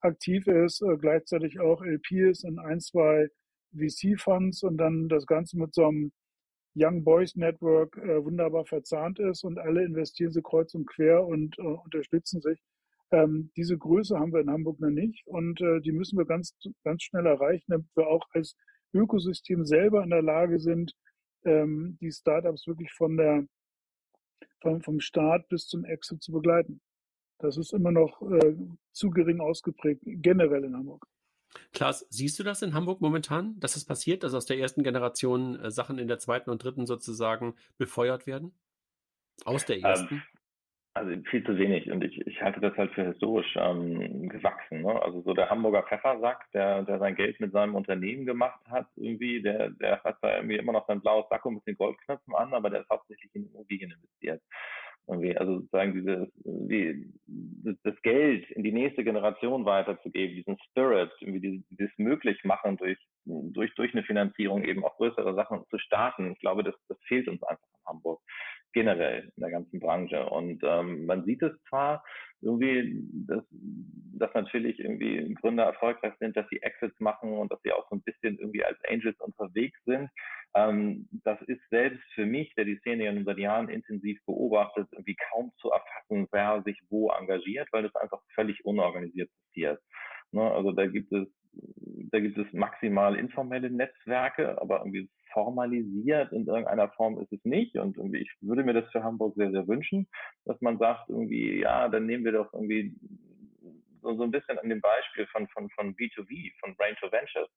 aktiv 0.00 0.46
ist, 0.46 0.82
äh, 0.82 0.96
gleichzeitig 0.96 1.60
auch 1.60 1.82
LP 1.82 2.12
ist 2.30 2.44
in 2.44 2.58
ein, 2.58 2.80
zwei 2.80 3.28
VC-Funds 3.74 4.62
und 4.62 4.78
dann 4.78 5.08
das 5.08 5.26
Ganze 5.26 5.58
mit 5.58 5.74
so 5.74 5.86
einem 5.86 6.12
Young 6.76 7.04
Boys 7.04 7.34
Network 7.36 7.96
äh, 7.96 8.22
wunderbar 8.24 8.66
verzahnt 8.66 9.18
ist 9.18 9.44
und 9.44 9.58
alle 9.58 9.84
investieren 9.84 10.32
sie 10.32 10.42
kreuz 10.42 10.74
und 10.74 10.86
quer 10.86 11.24
und 11.24 11.58
äh, 11.58 11.62
unterstützen 11.62 12.40
sich. 12.40 12.60
Ähm, 13.12 13.50
diese 13.56 13.78
Größe 13.78 14.18
haben 14.18 14.32
wir 14.32 14.40
in 14.40 14.50
Hamburg 14.50 14.80
noch 14.80 14.90
nicht 14.90 15.26
und 15.26 15.60
äh, 15.60 15.80
die 15.80 15.92
müssen 15.92 16.18
wir 16.18 16.26
ganz, 16.26 16.54
ganz 16.84 17.02
schnell 17.02 17.26
erreichen, 17.26 17.64
damit 17.68 17.86
wir 17.94 18.06
auch 18.08 18.26
als 18.32 18.56
Ökosystem 18.96 19.64
selber 19.64 20.02
in 20.02 20.10
der 20.10 20.22
Lage 20.22 20.58
sind, 20.58 20.94
ähm, 21.44 21.96
die 22.00 22.10
Startups 22.10 22.66
wirklich 22.66 22.92
von 22.92 23.16
der, 23.16 23.46
vom, 24.60 24.82
vom 24.82 25.00
Start 25.00 25.48
bis 25.48 25.66
zum 25.66 25.84
Exit 25.84 26.22
zu 26.22 26.32
begleiten. 26.32 26.80
Das 27.38 27.56
ist 27.56 27.72
immer 27.72 27.92
noch 27.92 28.22
äh, 28.22 28.56
zu 28.92 29.10
gering 29.10 29.40
ausgeprägt, 29.40 30.02
generell 30.04 30.64
in 30.64 30.74
Hamburg. 30.74 31.06
Klaas, 31.72 32.06
siehst 32.10 32.38
du 32.38 32.42
das 32.42 32.62
in 32.62 32.74
Hamburg 32.74 33.00
momentan, 33.00 33.58
dass 33.60 33.76
es 33.76 33.82
das 33.82 33.86
passiert, 33.86 34.22
dass 34.22 34.34
aus 34.34 34.46
der 34.46 34.58
ersten 34.58 34.82
Generation 34.82 35.58
äh, 35.60 35.70
Sachen 35.70 35.98
in 35.98 36.08
der 36.08 36.18
zweiten 36.18 36.50
und 36.50 36.62
dritten 36.62 36.86
sozusagen 36.86 37.54
befeuert 37.78 38.26
werden? 38.26 38.52
Aus 39.44 39.64
der 39.64 39.76
ähm, 39.76 39.84
ersten? 39.84 40.14
Ähm, 40.14 40.22
also 40.96 41.14
viel 41.30 41.44
zu 41.44 41.58
wenig 41.58 41.90
und 41.90 42.02
ich, 42.02 42.26
ich 42.26 42.40
halte 42.40 42.60
das 42.60 42.74
halt 42.78 42.90
für 42.92 43.04
historisch 43.04 43.54
ähm, 43.56 44.30
gewachsen. 44.30 44.80
Ne? 44.80 45.02
Also 45.02 45.20
so 45.20 45.34
der 45.34 45.50
Hamburger 45.50 45.82
Pfeffersack, 45.82 46.50
der, 46.52 46.84
der 46.84 46.98
sein 46.98 47.14
Geld 47.14 47.38
mit 47.38 47.52
seinem 47.52 47.74
Unternehmen 47.74 48.24
gemacht 48.24 48.60
hat, 48.70 48.86
irgendwie, 48.96 49.42
der, 49.42 49.70
der 49.70 50.02
hat 50.02 50.16
da 50.22 50.36
irgendwie 50.36 50.56
immer 50.56 50.72
noch 50.72 50.86
sein 50.86 51.02
blaues 51.02 51.26
Sakko 51.28 51.50
mit 51.50 51.66
den 51.66 51.76
Goldknöpfen 51.76 52.34
an, 52.34 52.54
aber 52.54 52.70
der 52.70 52.80
ist 52.80 52.88
hauptsächlich 52.88 53.30
in 53.34 53.46
Immobilien 53.46 53.90
investiert. 53.90 54.40
Irgendwie, 55.06 55.36
also 55.36 55.60
sozusagen 55.60 55.92
dieses, 55.92 56.28
die, 56.44 57.12
das 57.84 58.00
Geld 58.00 58.50
in 58.52 58.64
die 58.64 58.72
nächste 58.72 59.04
Generation 59.04 59.66
weiterzugeben, 59.66 60.34
diesen 60.34 60.58
Spirit, 60.70 61.12
irgendwie 61.20 61.40
dieses, 61.40 61.68
dieses 61.68 61.98
Möglichmachen 61.98 62.78
durch, 62.78 62.98
durch, 63.26 63.72
durch 63.74 63.92
eine 63.92 64.02
Finanzierung 64.02 64.64
eben 64.64 64.82
auch 64.82 64.96
größere 64.96 65.34
Sachen 65.34 65.62
zu 65.68 65.78
starten. 65.78 66.32
Ich 66.32 66.40
glaube, 66.40 66.64
das, 66.64 66.74
das 66.88 66.98
fehlt 67.06 67.28
uns 67.28 67.42
einfach 67.42 67.68
in 67.68 67.86
Hamburg 67.86 68.20
generell 68.76 69.32
in 69.36 69.40
der 69.40 69.50
ganzen 69.50 69.80
Branche. 69.80 70.26
Und 70.26 70.62
ähm, 70.62 71.06
man 71.06 71.24
sieht 71.24 71.42
es 71.42 71.52
zwar 71.70 72.04
irgendwie, 72.42 73.02
dass, 73.26 73.42
dass 73.50 74.34
natürlich 74.34 74.78
irgendwie 74.78 75.32
Gründer 75.40 75.64
erfolgreich 75.64 76.12
sind, 76.20 76.36
dass 76.36 76.46
sie 76.50 76.60
Exits 76.60 77.00
machen 77.00 77.32
und 77.32 77.50
dass 77.50 77.58
sie 77.62 77.72
auch 77.72 77.88
so 77.88 77.96
ein 77.96 78.02
bisschen 78.02 78.38
irgendwie 78.38 78.62
als 78.62 78.78
Angels 78.86 79.18
unterwegs 79.20 79.78
sind. 79.86 80.10
Ähm, 80.54 81.08
das 81.24 81.40
ist 81.46 81.62
selbst 81.70 82.04
für 82.14 82.26
mich, 82.26 82.54
der 82.54 82.66
die 82.66 82.76
Szene 82.80 83.08
in 83.08 83.24
seit 83.24 83.38
Jahren 83.38 83.70
intensiv 83.70 84.22
beobachtet, 84.26 84.86
irgendwie 84.92 85.16
kaum 85.30 85.50
zu 85.56 85.70
erfassen, 85.70 86.28
wer 86.30 86.62
sich 86.64 86.78
wo 86.90 87.10
engagiert, 87.12 87.68
weil 87.72 87.84
das 87.84 87.94
einfach 87.94 88.20
völlig 88.34 88.62
unorganisiert 88.66 89.30
passiert. 89.40 89.80
Ne? 90.32 90.42
Also 90.42 90.72
da 90.72 90.86
gibt 90.86 91.10
es 91.14 91.26
da 92.10 92.20
gibt 92.20 92.38
es 92.38 92.52
maximal 92.52 93.16
informelle 93.16 93.70
Netzwerke, 93.70 94.60
aber 94.60 94.78
irgendwie 94.78 95.08
formalisiert 95.32 96.32
in 96.32 96.46
irgendeiner 96.46 96.88
Form 96.90 97.18
ist 97.18 97.32
es 97.32 97.44
nicht. 97.44 97.76
Und 97.76 97.96
irgendwie, 97.96 98.20
ich 98.20 98.30
würde 98.40 98.64
mir 98.64 98.74
das 98.74 98.90
für 98.90 99.02
Hamburg 99.02 99.34
sehr, 99.36 99.50
sehr 99.50 99.68
wünschen, 99.68 100.08
dass 100.44 100.60
man 100.60 100.78
sagt, 100.78 101.08
irgendwie, 101.08 101.60
ja, 101.60 101.88
dann 101.88 102.06
nehmen 102.06 102.24
wir 102.24 102.32
doch 102.32 102.52
irgendwie 102.52 102.94
so, 104.02 104.14
so 104.16 104.22
ein 104.22 104.30
bisschen 104.30 104.58
an 104.58 104.68
dem 104.68 104.80
Beispiel 104.80 105.26
von, 105.26 105.46
von, 105.48 105.68
von 105.70 105.94
B2B, 105.94 106.52
von 106.60 106.74
Brain 106.76 106.96
to 107.00 107.10
Ventures. 107.10 107.50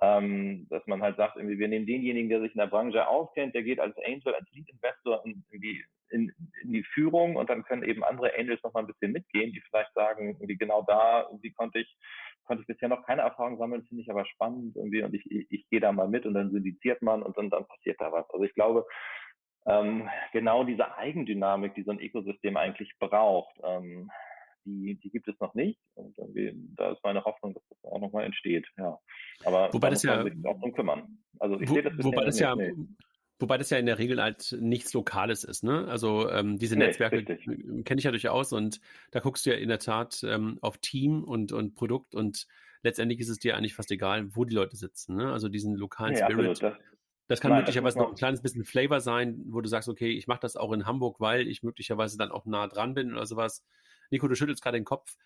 Ähm, 0.00 0.68
dass 0.70 0.86
man 0.86 1.02
halt 1.02 1.16
sagt, 1.16 1.36
irgendwie, 1.36 1.58
wir 1.58 1.66
nehmen 1.66 1.86
denjenigen, 1.86 2.28
der 2.28 2.40
sich 2.40 2.54
in 2.54 2.60
der 2.60 2.68
Branche 2.68 3.08
auskennt, 3.08 3.52
der 3.56 3.64
geht 3.64 3.80
als 3.80 3.96
Angel, 4.06 4.32
als 4.32 4.48
Lead 4.52 4.68
Investor 4.70 5.24
irgendwie 5.24 5.84
in, 6.10 6.32
in 6.62 6.72
die 6.72 6.84
Führung 6.84 7.34
und 7.34 7.50
dann 7.50 7.64
können 7.64 7.82
eben 7.82 8.04
andere 8.04 8.32
Angels 8.38 8.62
noch 8.62 8.72
mal 8.74 8.80
ein 8.80 8.86
bisschen 8.86 9.10
mitgehen, 9.10 9.52
die 9.52 9.60
vielleicht 9.60 9.92
sagen, 9.94 10.36
irgendwie 10.38 10.56
genau 10.56 10.82
da, 10.82 11.28
wie 11.42 11.50
konnte 11.50 11.80
ich 11.80 11.96
konnte 12.48 12.62
ich 12.62 12.66
bisher 12.66 12.88
noch 12.88 13.06
keine 13.06 13.22
Erfahrung 13.22 13.58
sammeln, 13.58 13.84
finde 13.84 14.02
ich 14.02 14.10
aber 14.10 14.26
spannend 14.26 14.74
irgendwie 14.74 15.02
und 15.02 15.14
ich, 15.14 15.30
ich, 15.30 15.46
ich 15.50 15.68
gehe 15.68 15.80
da 15.80 15.92
mal 15.92 16.08
mit 16.08 16.26
und 16.26 16.34
dann 16.34 16.50
syndiziert 16.50 17.02
man 17.02 17.22
und 17.22 17.36
dann, 17.38 17.50
dann 17.50 17.66
passiert 17.66 18.00
da 18.00 18.10
was. 18.10 18.28
Also 18.30 18.44
ich 18.44 18.54
glaube, 18.54 18.84
ähm, 19.66 20.08
genau 20.32 20.64
diese 20.64 20.96
Eigendynamik, 20.96 21.74
die 21.74 21.82
so 21.84 21.92
ein 21.92 22.00
Ökosystem 22.00 22.56
eigentlich 22.56 22.90
braucht, 22.98 23.54
ähm, 23.62 24.10
die, 24.64 24.98
die 25.02 25.10
gibt 25.10 25.28
es 25.28 25.38
noch 25.40 25.54
nicht. 25.54 25.78
Und 25.94 26.16
irgendwie, 26.18 26.52
da 26.76 26.92
ist 26.92 27.04
meine 27.04 27.24
Hoffnung, 27.24 27.54
dass 27.54 27.62
das 27.68 27.84
auch 27.84 28.00
nochmal 28.00 28.24
entsteht. 28.24 28.66
Ja. 28.76 28.98
Aber 29.44 29.72
wobei 29.72 29.90
das 29.90 30.02
ja 30.02 30.22
sich 30.22 30.34
auch 30.44 30.58
drum 30.60 30.72
kümmern. 30.72 31.18
Also 31.38 31.60
ich 31.60 31.68
wo, 31.68 31.74
sehe 31.74 31.82
das 31.82 31.92
wobei 31.98 32.24
das 32.24 32.38
ja 32.38 32.54
nee. 32.54 32.72
Wobei 33.40 33.56
das 33.56 33.70
ja 33.70 33.78
in 33.78 33.86
der 33.86 33.98
Regel 33.98 34.20
halt 34.20 34.56
nichts 34.60 34.92
Lokales 34.92 35.44
ist, 35.44 35.62
ne? 35.62 35.86
Also 35.86 36.28
ähm, 36.28 36.58
diese 36.58 36.76
nee, 36.76 36.86
Netzwerke 36.86 37.24
kenne 37.24 37.98
ich 37.98 38.04
ja 38.04 38.10
durchaus 38.10 38.52
und 38.52 38.80
da 39.12 39.20
guckst 39.20 39.46
du 39.46 39.50
ja 39.50 39.56
in 39.56 39.68
der 39.68 39.78
Tat 39.78 40.24
ähm, 40.24 40.58
auf 40.60 40.78
Team 40.78 41.22
und, 41.22 41.52
und 41.52 41.76
Produkt 41.76 42.16
und 42.16 42.48
letztendlich 42.82 43.20
ist 43.20 43.28
es 43.28 43.38
dir 43.38 43.56
eigentlich 43.56 43.74
fast 43.74 43.92
egal, 43.92 44.34
wo 44.34 44.44
die 44.44 44.54
Leute 44.54 44.76
sitzen, 44.76 45.16
ne? 45.16 45.32
Also 45.32 45.48
diesen 45.48 45.76
lokalen 45.76 46.14
nee, 46.14 46.20
Spirit. 46.20 46.62
Das, 46.62 46.74
Das 47.28 47.40
kann 47.40 47.50
Nein, 47.50 47.60
möglicherweise 47.60 47.98
das 47.98 48.02
noch 48.04 48.10
ein 48.10 48.16
kleines 48.16 48.42
bisschen 48.42 48.64
Flavor 48.64 49.00
sein, 49.00 49.44
wo 49.48 49.60
du 49.60 49.68
sagst, 49.68 49.88
okay, 49.88 50.10
ich 50.10 50.26
mache 50.26 50.40
das 50.40 50.56
auch 50.56 50.72
in 50.72 50.86
Hamburg, 50.86 51.20
weil 51.20 51.46
ich 51.46 51.62
möglicherweise 51.62 52.16
dann 52.16 52.32
auch 52.32 52.46
nah 52.46 52.66
dran 52.66 52.94
bin 52.94 53.12
oder 53.12 53.26
sowas. 53.26 53.64
Nico, 54.10 54.26
du 54.26 54.34
schüttelst 54.34 54.62
gerade 54.62 54.78
den 54.78 54.84
Kopf. 54.84 55.16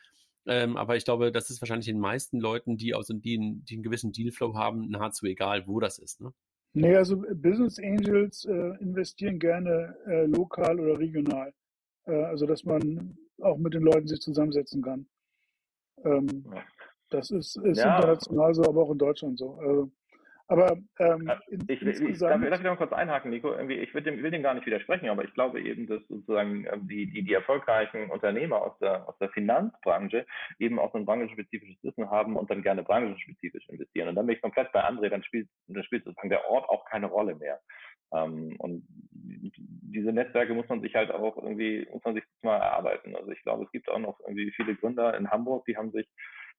Ähm, 0.44 0.76
aber 0.76 0.96
ich 0.96 1.04
glaube, 1.04 1.30
das 1.30 1.50
ist 1.50 1.62
wahrscheinlich 1.62 1.86
den 1.86 2.00
meisten 2.00 2.40
Leuten, 2.40 2.76
die, 2.76 2.94
aus, 2.94 3.06
die, 3.06 3.20
die 3.20 3.74
einen 3.74 3.82
gewissen 3.84 4.10
Dealflow 4.10 4.56
haben, 4.56 4.90
nahezu 4.90 5.26
egal, 5.26 5.68
wo 5.68 5.78
das 5.78 5.98
ist. 5.98 6.20
Ne? 6.20 6.32
Nee, 6.74 6.96
also 6.96 7.16
Business 7.34 7.78
Angels 7.78 8.44
äh, 8.46 8.76
investieren 8.80 9.38
gerne 9.38 9.96
äh, 10.06 10.24
lokal 10.24 10.80
oder 10.80 10.98
regional. 10.98 11.52
Äh, 12.06 12.24
also, 12.24 12.46
dass 12.46 12.64
man 12.64 13.16
auch 13.40 13.58
mit 13.58 13.74
den 13.74 13.82
Leuten 13.82 14.08
sich 14.08 14.20
zusammensetzen 14.20 14.82
kann. 14.82 15.06
Ähm, 16.04 16.44
das 17.10 17.30
ist, 17.30 17.56
ist 17.56 17.78
ja. 17.78 17.96
international 17.96 18.54
so, 18.54 18.62
aber 18.64 18.82
auch 18.82 18.90
in 18.90 18.98
Deutschland 18.98 19.38
so. 19.38 19.54
Also, 19.56 19.90
aber 20.52 20.76
ähm, 20.98 21.30
in, 21.48 21.64
ich, 21.66 21.82
insgesamt... 21.82 22.44
Ich, 22.44 22.50
darf, 22.50 22.60
ich 22.60 22.64
noch 22.64 22.76
kurz 22.76 22.92
einhaken, 22.92 23.30
Nico? 23.30 23.52
Irgendwie, 23.52 23.76
ich 23.76 23.94
will 23.94 24.02
dem, 24.02 24.22
will 24.22 24.30
dem 24.30 24.42
gar 24.42 24.54
nicht 24.54 24.66
widersprechen, 24.66 25.08
aber 25.08 25.24
ich 25.24 25.32
glaube 25.32 25.60
eben, 25.60 25.86
dass 25.86 26.06
sozusagen 26.08 26.66
ähm, 26.70 26.86
die, 26.86 27.10
die, 27.10 27.22
die 27.22 27.32
erfolgreichen 27.32 28.10
Unternehmer 28.10 28.62
aus 28.62 28.78
der, 28.78 29.08
aus 29.08 29.16
der 29.18 29.30
Finanzbranche 29.30 30.26
eben 30.58 30.78
auch 30.78 30.92
so 30.92 30.98
ein 30.98 31.06
branchenspezifisches 31.06 31.82
Wissen 31.82 32.10
haben 32.10 32.36
und 32.36 32.50
dann 32.50 32.62
gerne 32.62 32.82
branchenspezifisch 32.82 33.68
investieren. 33.68 34.08
Und 34.08 34.14
dann 34.14 34.26
bin 34.26 34.36
ich 34.36 34.42
komplett 34.42 34.70
bei 34.72 34.84
André, 34.84 35.08
dann 35.08 35.24
spielt, 35.24 35.48
dann 35.68 35.82
spielt 35.84 36.04
sozusagen 36.04 36.30
der 36.30 36.48
Ort 36.50 36.68
auch 36.68 36.84
keine 36.84 37.06
Rolle 37.06 37.34
mehr. 37.34 37.58
Ähm, 38.12 38.54
und 38.58 38.84
diese 39.12 40.12
Netzwerke 40.12 40.54
muss 40.54 40.68
man 40.68 40.82
sich 40.82 40.94
halt 40.94 41.10
auch 41.10 41.36
irgendwie, 41.36 41.88
muss 41.90 42.04
man 42.04 42.14
sich 42.14 42.24
mal 42.42 42.58
erarbeiten. 42.58 43.16
Also 43.16 43.30
ich 43.30 43.42
glaube, 43.42 43.64
es 43.64 43.72
gibt 43.72 43.88
auch 43.88 43.98
noch 43.98 44.20
irgendwie 44.20 44.50
viele 44.52 44.74
Gründer 44.76 45.16
in 45.16 45.30
Hamburg, 45.30 45.64
die 45.66 45.76
haben 45.76 45.92
sich 45.92 46.06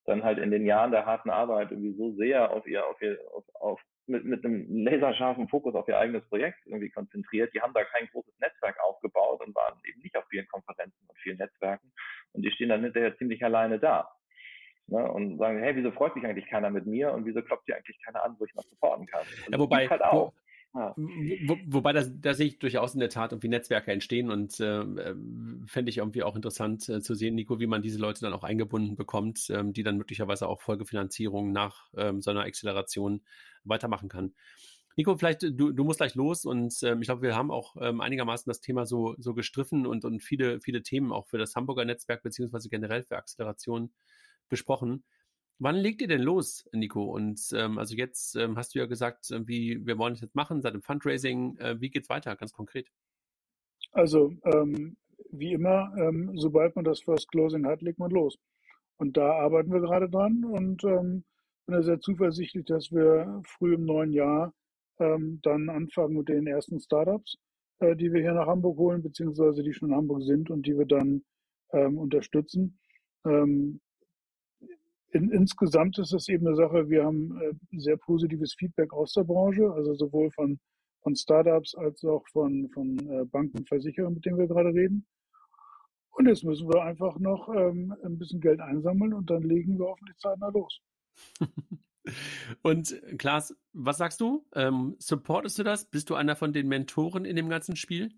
dann 0.05 0.23
halt 0.23 0.37
in 0.37 0.51
den 0.51 0.65
Jahren 0.65 0.91
der 0.91 1.05
harten 1.05 1.29
Arbeit 1.29 1.71
irgendwie 1.71 1.93
so 1.93 2.13
sehr 2.13 2.51
auf 2.51 2.67
ihr, 2.67 2.85
auf 2.85 3.01
ihr, 3.01 3.17
auf, 3.33 3.43
auf 3.55 3.81
mit, 4.05 4.25
mit 4.25 4.43
einem 4.43 4.85
laserscharfen 4.85 5.47
Fokus 5.47 5.75
auf 5.75 5.87
ihr 5.87 5.97
eigenes 5.97 6.25
Projekt 6.27 6.59
irgendwie 6.65 6.89
konzentriert. 6.89 7.53
Die 7.53 7.61
haben 7.61 7.73
da 7.73 7.83
kein 7.85 8.07
großes 8.07 8.37
Netzwerk 8.39 8.77
aufgebaut 8.83 9.41
und 9.45 9.55
waren 9.55 9.79
eben 9.85 10.01
nicht 10.01 10.17
auf 10.17 10.25
vielen 10.29 10.47
Konferenzen 10.47 11.05
und 11.07 11.17
vielen 11.19 11.37
Netzwerken. 11.37 11.91
Und 12.33 12.43
die 12.43 12.51
stehen 12.51 12.69
dann 12.69 12.83
hinterher 12.83 13.17
ziemlich 13.17 13.43
alleine 13.43 13.79
da. 13.79 14.09
Ne, 14.87 15.09
und 15.09 15.37
sagen, 15.37 15.59
hey, 15.59 15.73
wieso 15.77 15.91
freut 15.91 16.13
sich 16.13 16.25
eigentlich 16.25 16.47
keiner 16.47 16.69
mit 16.69 16.85
mir 16.85 17.13
und 17.13 17.25
wieso 17.25 17.41
klopft 17.41 17.63
hier 17.65 17.77
eigentlich 17.77 17.97
keiner 18.03 18.21
an, 18.21 18.35
wo 18.37 18.43
ich 18.43 18.51
was 18.53 18.69
supporten 18.69 19.05
kann? 19.05 19.25
Und 19.45 19.53
ja, 19.53 19.59
wobei, 19.59 19.87
halt 19.87 20.03
auch. 20.03 20.33
Wo, 20.95 21.57
wobei 21.67 21.93
da, 21.93 22.03
da 22.03 22.33
sehe 22.33 22.47
ich 22.47 22.59
durchaus 22.59 22.93
in 22.93 22.99
der 22.99 23.09
Tat 23.09 23.31
irgendwie 23.31 23.47
Netzwerke 23.47 23.91
entstehen 23.91 24.29
und 24.31 24.59
äh, 24.59 24.81
äh, 24.81 25.15
fände 25.67 25.89
ich 25.89 25.97
irgendwie 25.97 26.23
auch 26.23 26.35
interessant 26.35 26.87
äh, 26.89 27.01
zu 27.01 27.15
sehen, 27.15 27.35
Nico, 27.35 27.59
wie 27.59 27.67
man 27.67 27.81
diese 27.81 27.99
Leute 27.99 28.21
dann 28.21 28.33
auch 28.33 28.43
eingebunden 28.43 28.95
bekommt, 28.95 29.49
ähm, 29.49 29.73
die 29.73 29.83
dann 29.83 29.97
möglicherweise 29.97 30.47
auch 30.47 30.61
Folgefinanzierung 30.61 31.51
nach 31.51 31.89
ähm, 31.95 32.21
so 32.21 32.31
einer 32.31 32.41
Acceleration 32.41 33.21
weitermachen 33.63 34.07
kann. 34.09 34.33
Nico, 34.95 35.17
vielleicht 35.17 35.41
du, 35.41 35.71
du 35.71 35.83
musst 35.83 35.99
gleich 35.99 36.13
los 36.15 36.45
und 36.45 36.75
ähm, 36.83 37.01
ich 37.01 37.07
glaube, 37.07 37.23
wir 37.23 37.35
haben 37.35 37.49
auch 37.49 37.75
ähm, 37.79 37.99
einigermaßen 37.99 38.49
das 38.49 38.61
Thema 38.61 38.85
so, 38.85 39.15
so 39.17 39.33
gestriffen 39.33 39.87
und, 39.87 40.05
und 40.05 40.21
viele, 40.21 40.59
viele 40.59 40.83
Themen 40.83 41.11
auch 41.11 41.27
für 41.27 41.39
das 41.39 41.55
Hamburger 41.55 41.85
Netzwerk 41.85 42.21
beziehungsweise 42.21 42.69
generell 42.69 43.03
für 43.03 43.17
Acceleration 43.17 43.91
besprochen. 44.49 45.03
Wann 45.59 45.75
legt 45.75 46.01
ihr 46.01 46.07
denn 46.07 46.21
los, 46.21 46.67
Nico? 46.73 47.03
Und 47.03 47.39
ähm, 47.53 47.77
also 47.77 47.95
jetzt 47.95 48.35
ähm, 48.35 48.57
hast 48.57 48.75
du 48.75 48.79
ja 48.79 48.85
gesagt, 48.85 49.31
äh, 49.31 49.47
wie 49.47 49.85
wir 49.85 49.97
wollen 49.97 50.13
es 50.13 50.21
jetzt 50.21 50.35
machen 50.35 50.61
seit 50.61 50.73
dem 50.73 50.81
Fundraising. 50.81 51.57
Äh, 51.57 51.79
wie 51.79 51.89
geht's 51.89 52.09
weiter, 52.09 52.35
ganz 52.35 52.53
konkret? 52.53 52.89
Also 53.91 54.33
ähm, 54.45 54.97
wie 55.31 55.53
immer, 55.53 55.93
ähm, 55.97 56.31
sobald 56.35 56.75
man 56.75 56.85
das 56.85 57.01
First 57.01 57.29
Closing 57.29 57.65
hat, 57.65 57.81
legt 57.81 57.99
man 57.99 58.11
los. 58.11 58.37
Und 58.97 59.17
da 59.17 59.31
arbeiten 59.33 59.71
wir 59.71 59.81
gerade 59.81 60.09
dran 60.09 60.43
und 60.43 60.83
ähm, 60.83 61.23
bin 61.65 61.83
sehr 61.83 61.99
zuversichtlich, 61.99 62.65
dass 62.65 62.91
wir 62.91 63.41
früh 63.45 63.75
im 63.75 63.85
neuen 63.85 64.11
Jahr 64.11 64.53
ähm, 64.99 65.39
dann 65.43 65.69
anfangen 65.69 66.17
mit 66.17 66.29
den 66.29 66.47
ersten 66.47 66.79
Startups, 66.79 67.37
äh, 67.79 67.95
die 67.95 68.11
wir 68.11 68.21
hier 68.21 68.33
nach 68.33 68.47
Hamburg 68.47 68.77
holen, 68.77 69.01
beziehungsweise 69.01 69.63
die 69.63 69.73
schon 69.73 69.89
in 69.89 69.95
Hamburg 69.95 70.23
sind 70.23 70.49
und 70.49 70.65
die 70.65 70.77
wir 70.77 70.85
dann 70.85 71.23
ähm, 71.71 71.97
unterstützen. 71.97 72.79
Ähm, 73.25 73.79
in, 75.13 75.31
insgesamt 75.31 75.97
ist 75.99 76.13
es 76.13 76.27
eben 76.27 76.47
eine 76.47 76.55
Sache, 76.55 76.89
wir 76.89 77.05
haben 77.05 77.39
äh, 77.41 77.77
sehr 77.77 77.97
positives 77.97 78.55
Feedback 78.55 78.91
aus 78.93 79.13
der 79.13 79.23
Branche, 79.23 79.71
also 79.71 79.93
sowohl 79.93 80.31
von, 80.31 80.59
von 81.01 81.15
Startups 81.15 81.75
als 81.75 82.03
auch 82.03 82.23
von, 82.31 82.69
von 82.73 82.97
äh, 83.09 83.25
Banken 83.25 83.59
und 83.59 83.67
Versicherern, 83.67 84.15
mit 84.15 84.25
denen 84.25 84.37
wir 84.37 84.47
gerade 84.47 84.73
reden. 84.73 85.05
Und 86.11 86.27
jetzt 86.27 86.43
müssen 86.43 86.67
wir 86.67 86.83
einfach 86.83 87.17
noch 87.19 87.49
ähm, 87.49 87.95
ein 88.03 88.17
bisschen 88.17 88.39
Geld 88.39 88.59
einsammeln 88.59 89.13
und 89.13 89.29
dann 89.29 89.43
legen 89.43 89.77
wir 89.79 89.85
hoffentlich 89.85 90.17
zeitnah 90.17 90.49
los. 90.49 90.79
und 92.61 93.01
Klaas, 93.17 93.55
was 93.71 93.97
sagst 93.97 94.21
du? 94.21 94.45
Ähm, 94.53 94.95
supportest 94.99 95.57
du 95.59 95.63
das? 95.63 95.89
Bist 95.89 96.09
du 96.09 96.15
einer 96.15 96.35
von 96.35 96.53
den 96.53 96.67
Mentoren 96.67 97.25
in 97.25 97.35
dem 97.35 97.49
ganzen 97.49 97.75
Spiel? 97.75 98.11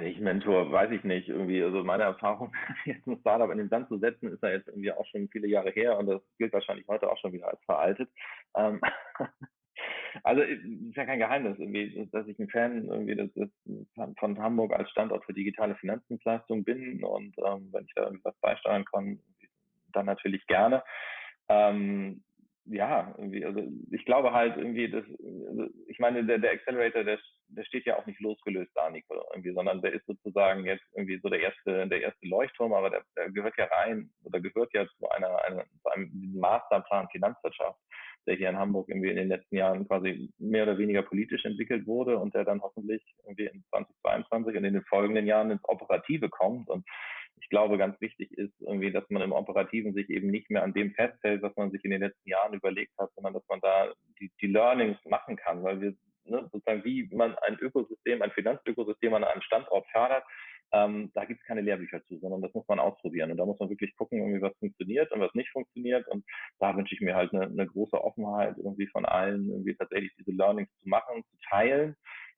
Ich 0.00 0.18
Mentor, 0.18 0.72
weiß 0.72 0.90
ich 0.90 1.04
nicht. 1.04 1.28
Irgendwie, 1.28 1.62
also 1.62 1.84
meine 1.84 2.04
Erfahrung, 2.04 2.52
jetzt 2.84 3.06
ein 3.06 3.18
Startup 3.20 3.50
in 3.50 3.58
den 3.58 3.68
Sand 3.68 3.88
zu 3.88 3.98
setzen, 3.98 4.32
ist 4.32 4.42
ja 4.42 4.50
jetzt 4.50 4.68
irgendwie 4.68 4.92
auch 4.92 5.06
schon 5.06 5.28
viele 5.28 5.46
Jahre 5.46 5.70
her 5.70 5.98
und 5.98 6.06
das 6.06 6.22
gilt 6.38 6.52
wahrscheinlich 6.52 6.86
heute 6.88 7.10
auch 7.10 7.18
schon 7.18 7.32
wieder 7.32 7.48
als 7.48 7.62
veraltet. 7.64 8.10
Ähm, 8.56 8.80
also 10.22 10.42
ist 10.42 10.96
ja 10.96 11.04
kein 11.04 11.18
Geheimnis, 11.20 11.58
irgendwie, 11.58 12.08
dass 12.10 12.26
ich 12.26 12.38
ein 12.38 12.48
Fan 12.48 12.86
irgendwie 12.86 13.14
das, 13.14 13.30
das 13.34 14.14
von 14.18 14.38
Hamburg 14.38 14.72
als 14.72 14.90
Standort 14.90 15.24
für 15.24 15.34
digitale 15.34 15.76
Finanzdienstleistungen 15.76 16.64
bin 16.64 17.04
und 17.04 17.36
ähm, 17.38 17.68
wenn 17.72 17.84
ich 17.84 17.94
da 17.94 18.04
irgendwas 18.04 18.36
beisteuern 18.40 18.84
kann, 18.84 19.20
dann 19.92 20.06
natürlich 20.06 20.46
gerne. 20.46 20.82
Ähm, 21.48 22.24
ja, 22.66 23.14
irgendwie, 23.18 23.44
also 23.44 23.62
ich 23.90 24.04
glaube 24.06 24.32
halt 24.32 24.56
irgendwie, 24.56 24.90
dass, 24.90 25.04
also 25.48 25.68
ich 25.86 25.98
meine, 25.98 26.24
der, 26.24 26.38
der 26.38 26.52
Accelerator, 26.52 27.04
der, 27.04 27.18
der 27.48 27.64
steht 27.64 27.84
ja 27.84 27.98
auch 27.98 28.06
nicht 28.06 28.20
losgelöst 28.20 28.70
da, 28.74 28.88
Nico, 28.88 29.22
irgendwie, 29.32 29.52
sondern 29.52 29.82
der 29.82 29.92
ist 29.92 30.06
sozusagen 30.06 30.64
jetzt 30.64 30.84
irgendwie 30.94 31.20
so 31.22 31.28
der 31.28 31.40
erste, 31.40 31.86
der 31.86 32.00
erste 32.00 32.26
Leuchtturm, 32.26 32.72
aber 32.72 32.88
der, 32.88 33.02
der 33.16 33.30
gehört 33.30 33.56
ja 33.58 33.66
rein 33.66 34.10
oder 34.22 34.40
gehört 34.40 34.72
ja 34.72 34.86
zu 34.86 35.08
einer, 35.10 35.44
einer 35.44 35.64
zu 35.82 35.88
einem 35.90 36.10
Masterplan 36.38 37.08
Finanzwirtschaft, 37.12 37.78
der 38.26 38.36
hier 38.36 38.48
in 38.48 38.58
Hamburg 38.58 38.88
irgendwie 38.88 39.10
in 39.10 39.16
den 39.16 39.28
letzten 39.28 39.56
Jahren 39.56 39.86
quasi 39.86 40.32
mehr 40.38 40.62
oder 40.62 40.78
weniger 40.78 41.02
politisch 41.02 41.44
entwickelt 41.44 41.86
wurde 41.86 42.18
und 42.18 42.34
der 42.34 42.44
dann 42.44 42.62
hoffentlich 42.62 43.02
irgendwie 43.24 43.46
in 43.46 43.62
2022 43.70 44.56
und 44.56 44.64
in 44.64 44.74
den 44.74 44.84
folgenden 44.84 45.26
Jahren 45.26 45.50
ins 45.50 45.64
Operative 45.64 46.30
kommt 46.30 46.70
und 46.70 46.86
ich 47.40 47.48
glaube, 47.48 47.78
ganz 47.78 48.00
wichtig 48.00 48.32
ist 48.32 48.54
irgendwie, 48.60 48.90
dass 48.90 49.08
man 49.10 49.22
im 49.22 49.32
Operativen 49.32 49.92
sich 49.94 50.08
eben 50.10 50.30
nicht 50.30 50.50
mehr 50.50 50.62
an 50.62 50.72
dem 50.72 50.92
festhält, 50.92 51.42
was 51.42 51.54
man 51.56 51.70
sich 51.70 51.84
in 51.84 51.90
den 51.90 52.00
letzten 52.00 52.28
Jahren 52.28 52.54
überlegt 52.54 52.92
hat, 52.98 53.10
sondern 53.14 53.34
dass 53.34 53.46
man 53.48 53.60
da 53.60 53.92
die, 54.18 54.30
die 54.40 54.46
Learnings 54.46 54.98
machen 55.04 55.36
kann, 55.36 55.62
weil 55.62 55.80
wir 55.80 55.94
ne, 56.24 56.48
sozusagen, 56.52 56.84
wie 56.84 57.08
man 57.12 57.36
ein 57.38 57.58
Ökosystem, 57.58 58.22
ein 58.22 58.30
Finanzökosystem 58.30 59.12
an 59.14 59.24
einem 59.24 59.42
Standort 59.42 59.86
fördert, 59.90 60.24
ähm, 60.72 61.12
da 61.14 61.24
gibt 61.24 61.40
es 61.40 61.46
keine 61.46 61.60
Lehrbücher 61.60 62.02
zu, 62.06 62.18
sondern 62.18 62.42
das 62.42 62.52
muss 62.54 62.66
man 62.66 62.80
ausprobieren. 62.80 63.30
Und 63.30 63.36
da 63.36 63.46
muss 63.46 63.58
man 63.60 63.70
wirklich 63.70 63.94
gucken, 63.96 64.18
irgendwie, 64.18 64.42
was 64.42 64.56
funktioniert 64.58 65.12
und 65.12 65.20
was 65.20 65.32
nicht 65.34 65.50
funktioniert. 65.50 66.06
Und 66.08 66.24
da 66.58 66.76
wünsche 66.76 66.94
ich 66.94 67.00
mir 67.00 67.14
halt 67.14 67.32
eine, 67.32 67.44
eine 67.44 67.66
große 67.66 68.02
Offenheit 68.02 68.56
irgendwie 68.56 68.88
von 68.88 69.04
allen, 69.04 69.48
irgendwie 69.50 69.76
tatsächlich 69.76 70.12
diese 70.18 70.32
Learnings 70.32 70.70
zu 70.82 70.88
machen, 70.88 71.22
zu 71.30 71.36
teilen 71.48 71.94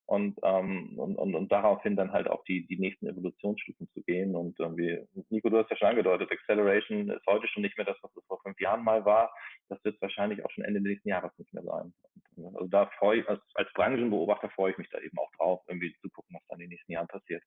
und, 0.07 0.39
ähm, 0.45 0.99
und, 0.99 1.17
und, 1.17 1.35
und 1.35 1.51
daraufhin 1.51 1.97
dann 1.97 2.13
halt 2.13 2.29
auch 2.29 2.45
die, 2.45 2.67
die 2.67 2.79
nächsten 2.79 3.09
Evolutionsstufen 3.09 3.89
zu 3.93 4.03
gehen. 4.03 4.37
Und 4.37 4.59
irgendwie, 4.59 5.01
Nico, 5.31 5.51
du 5.51 5.59
hast 5.59 5.71
ja 5.71 5.77
schon 5.77 5.89
angedeutet, 5.89 6.31
Acceleration 6.31 7.11
ist 7.11 7.27
heute 7.27 7.49
schon 7.49 7.63
nicht 7.63 7.77
mehr 7.77 7.87
das, 7.87 7.97
was 8.03 8.15
es 8.17 8.25
vor 8.27 8.41
fünf 8.43 8.61
Jahren 8.61 8.85
mal 8.85 9.05
war. 9.05 9.35
Das 9.69 9.83
wird 9.85 10.01
wahrscheinlich 10.01 10.45
auch 10.45 10.51
schon 10.51 10.65
Ende 10.65 10.81
des 10.81 10.91
nächsten 10.91 11.09
Jahres 11.09 11.37
nicht 11.39 11.53
mehr 11.53 11.65
sein. 11.65 11.93
Also 12.37 12.69
da 12.69 12.87
freue 12.99 13.21
ich, 13.21 13.29
als, 13.29 13.41
als 13.55 13.73
Branchenbeobachter 13.75 14.49
freue 14.51 14.73
ich 14.73 14.79
mich 14.79 14.89
da 14.91 15.01
eben 15.01 15.19
auch 15.19 15.31
drauf, 15.37 15.63
irgendwie 15.67 15.93
zu 16.01 16.09
gucken, 16.11 16.37
was 16.37 16.47
dann 16.49 16.61
in 16.61 16.67
den 16.67 16.71
nächsten 16.71 16.93
Jahren 16.93 17.09
passiert. 17.09 17.43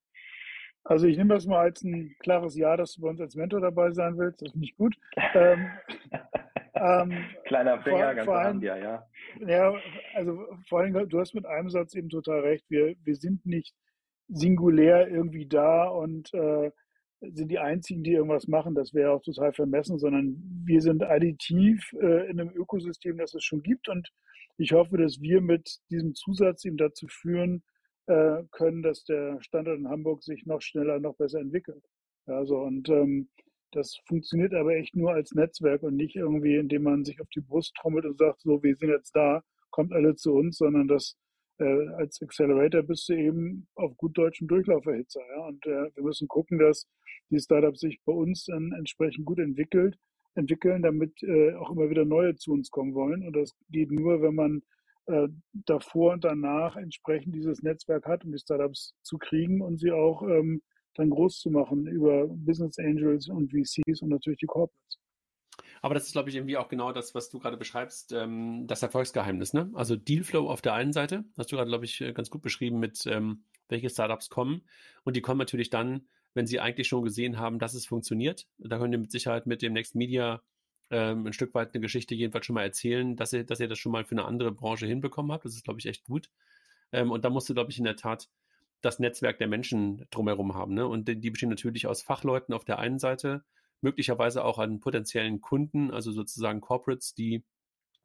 Also 0.84 1.08
ich 1.08 1.18
nehme 1.18 1.34
das 1.34 1.46
mal 1.46 1.60
als 1.60 1.84
ein 1.84 2.16
klares 2.20 2.58
Ja, 2.58 2.76
dass 2.76 2.94
du 2.94 3.02
bei 3.02 3.10
uns 3.10 3.22
als 3.22 3.36
Mentor 3.36 3.62
dabei 3.62 3.92
sein 3.92 4.18
willst. 4.18 4.42
Das 4.42 4.52
finde 4.52 4.66
ich 4.66 4.76
gut. 4.76 4.96
ähm, 5.34 5.70
ähm, 6.82 7.26
Kleiner 7.46 7.82
Finger, 7.82 7.98
vor, 7.98 8.16
ganz 8.16 8.26
vor 8.26 8.38
allem, 8.38 8.62
ja, 8.62 8.78
ja. 8.78 9.08
Ja, 9.46 9.74
also 10.16 10.46
vor 10.68 10.80
allem, 10.80 11.10
du 11.10 11.20
hast 11.20 11.34
mit 11.34 11.46
einem 11.46 11.70
Satz 11.70 11.96
eben 11.96 12.10
total 12.10 12.42
recht. 12.42 12.66
Wir, 12.70 12.96
wir 13.04 13.16
sind 13.16 13.46
nicht 13.46 13.76
singulär 14.28 15.08
irgendwie 15.08 15.48
da 15.48 15.88
und 15.88 16.34
äh, 16.34 16.72
sind 17.22 17.50
die 17.50 17.60
Einzigen, 17.60 18.04
die 18.04 18.14
irgendwas 18.14 18.48
machen. 18.48 18.76
Das 18.76 18.94
wäre 18.94 19.12
auch 19.12 19.22
total 19.22 19.54
vermessen, 19.54 20.00
sondern 20.00 20.42
wir 20.66 20.82
sind 20.82 21.04
additiv 21.04 21.94
äh, 22.00 22.30
in 22.30 22.40
einem 22.40 22.52
Ökosystem, 22.56 23.18
das 23.18 23.34
es 23.34 23.44
schon 23.44 23.62
gibt. 23.62 23.90
Und 23.90 24.10
ich 24.58 24.72
hoffe, 24.72 24.98
dass 24.98 25.22
wir 25.22 25.42
mit 25.42 25.80
diesem 25.90 26.16
Zusatz 26.16 26.64
eben 26.66 26.78
dazu 26.78 27.08
führen 27.08 27.64
äh, 28.08 28.44
können, 28.52 28.82
dass 28.82 29.04
der 29.04 29.42
Standort 29.42 29.80
in 29.80 29.90
Hamburg 29.90 30.24
sich 30.24 30.46
noch 30.46 30.62
schneller, 30.62 31.00
noch 31.00 31.16
besser 31.16 31.40
entwickelt. 31.40 31.84
Also 32.26 32.58
und 32.60 32.88
ähm, 32.90 33.30
das 33.72 34.00
funktioniert 34.08 34.54
aber 34.54 34.76
echt 34.76 34.96
nur 34.96 35.12
als 35.12 35.32
Netzwerk 35.34 35.84
und 35.84 35.96
nicht 35.96 36.16
irgendwie, 36.16 36.56
indem 36.56 36.84
man 36.84 37.06
sich 37.06 37.20
auf 37.22 37.30
die 37.30 37.42
Brust 37.42 37.76
trommelt 37.76 38.06
und 38.06 38.18
sagt, 38.18 38.42
so, 38.42 38.62
wir 38.64 38.76
sind 38.76 38.90
jetzt 38.90 39.16
da, 39.16 39.42
kommt 39.70 39.94
alle 39.94 40.16
zu 40.16 40.34
uns, 40.34 40.58
sondern 40.58 40.88
das 40.88 41.16
äh, 41.60 41.88
als 41.98 42.22
Accelerator 42.22 42.84
bist 42.84 43.08
du 43.10 43.14
eben 43.14 43.68
auf 43.76 43.96
gut 43.98 44.18
deutschen 44.18 44.48
Durchlauferhitzer. 44.48 45.22
Ja? 45.36 45.48
Und 45.48 45.66
äh, 45.66 45.96
wir 45.96 46.04
müssen 46.04 46.28
gucken, 46.28 46.58
dass 46.58 46.88
die 47.30 47.40
Startups 47.40 47.82
sich 47.82 48.00
bei 48.06 48.14
uns 48.14 48.46
dann 48.46 48.72
entsprechend 48.78 49.26
gut 49.26 49.40
entwickelt, 49.40 49.98
entwickeln, 50.36 50.82
damit 50.82 51.22
äh, 51.24 51.54
auch 51.56 51.72
immer 51.72 51.90
wieder 51.90 52.06
neue 52.06 52.36
zu 52.36 52.54
uns 52.54 52.70
kommen 52.72 52.94
wollen. 52.94 53.26
Und 53.26 53.36
das 53.36 53.52
geht 53.70 53.92
nur, 53.92 54.22
wenn 54.22 54.36
man 54.36 54.62
äh, 55.08 55.28
davor 55.66 56.14
und 56.14 56.24
danach 56.24 56.76
entsprechend 56.76 57.36
dieses 57.36 57.62
Netzwerk 57.62 58.06
hat, 58.06 58.24
um 58.24 58.32
die 58.32 58.40
Startups 58.40 58.96
zu 59.02 59.18
kriegen 59.18 59.62
und 59.62 59.80
sie 59.80 59.92
auch 59.92 60.24
ähm, 60.24 60.62
dann 60.96 61.10
groß 61.10 61.40
zu 61.40 61.50
machen 61.50 61.88
über 61.88 62.28
Business 62.28 62.78
Angels 62.80 63.30
und 63.30 63.52
VCs 63.52 64.02
und 64.02 64.10
natürlich 64.10 64.40
die 64.40 64.46
Corporates. 64.46 65.00
Aber 65.82 65.94
das 65.94 66.08
ist, 66.08 66.12
glaube 66.12 66.30
ich, 66.30 66.36
irgendwie 66.36 66.58
auch 66.58 66.68
genau 66.68 66.92
das, 66.92 67.16
was 67.16 67.30
du 67.30 67.40
gerade 67.40 67.58
beschreibst, 67.58 68.12
ähm, 68.12 68.68
das 68.68 68.84
Erfolgsgeheimnis. 68.84 69.54
Ne? 69.54 69.70
Also 69.74 69.96
Dealflow 69.96 70.50
auf 70.50 70.62
der 70.62 70.74
einen 70.74 70.94
Seite, 70.94 71.24
hast 71.38 71.52
du 71.52 71.56
gerade, 71.56 71.70
glaube 71.70 71.86
ich, 71.86 72.02
äh, 72.02 72.14
ganz 72.14 72.30
gut 72.30 72.42
beschrieben 72.42 72.80
mit, 72.80 73.06
ähm, 73.06 73.44
welche 73.70 73.90
Startups 73.90 74.30
kommen. 74.30 74.64
Und 75.04 75.16
die 75.16 75.22
kommen 75.22 75.38
natürlich 75.38 75.70
dann, 75.70 76.08
wenn 76.34 76.48
sie 76.48 76.60
eigentlich 76.60 76.88
schon 76.88 77.04
gesehen 77.04 77.38
haben, 77.38 77.60
dass 77.60 77.74
es 77.74 77.86
funktioniert. 77.86 78.48
Da 78.58 78.78
können 78.78 78.92
wir 78.92 79.00
mit 79.00 79.12
Sicherheit 79.12 79.48
mit 79.48 79.62
dem 79.62 79.74
Next 79.74 79.96
Media 79.96 80.42
ähm, 80.92 81.28
ein 81.28 81.34
Stück 81.34 81.54
weit 81.54 81.74
eine 81.74 81.82
Geschichte 81.82 82.16
jedenfalls 82.16 82.46
schon 82.46 82.56
mal 82.56 82.64
erzählen, 82.64 83.16
dass 83.16 83.34
ihr, 83.34 83.44
dass 83.44 83.60
ihr 83.60 83.68
das 83.68 83.80
schon 83.80 83.92
mal 83.92 84.06
für 84.06 84.12
eine 84.12 84.26
andere 84.26 84.52
Branche 84.52 84.86
hinbekommen 84.86 85.32
habt. 85.32 85.46
Das 85.46 85.56
ist, 85.56 85.64
glaube 85.64 85.80
ich, 85.80 85.86
echt 85.86 86.06
gut. 86.06 86.30
Ähm, 86.92 87.12
und 87.12 87.24
da 87.24 87.30
musst 87.30 87.48
du, 87.50 87.54
glaube 87.54 87.72
ich, 87.72 87.78
in 87.78 87.84
der 87.84 87.96
Tat 87.96 88.30
das 88.82 89.00
Netzwerk 89.00 89.38
der 89.40 89.48
Menschen 89.48 90.06
drumherum 90.10 90.56
haben. 90.56 90.74
Ne? 90.74 90.88
Und 90.88 91.08
die, 91.08 91.30
bestehen 91.30 91.50
natürlich 91.50 91.88
aus 91.88 92.02
Fachleuten 92.02 92.54
auf 92.54 92.66
der 92.66 92.80
einen 92.80 93.00
Seite, 93.00 93.44
möglicherweise 93.82 94.44
auch 94.44 94.60
an 94.60 94.80
potenziellen 94.80 95.42
Kunden, 95.42 95.92
also 95.92 96.12
sozusagen 96.12 96.62
Corporates, 96.62 97.14
die, 97.14 97.44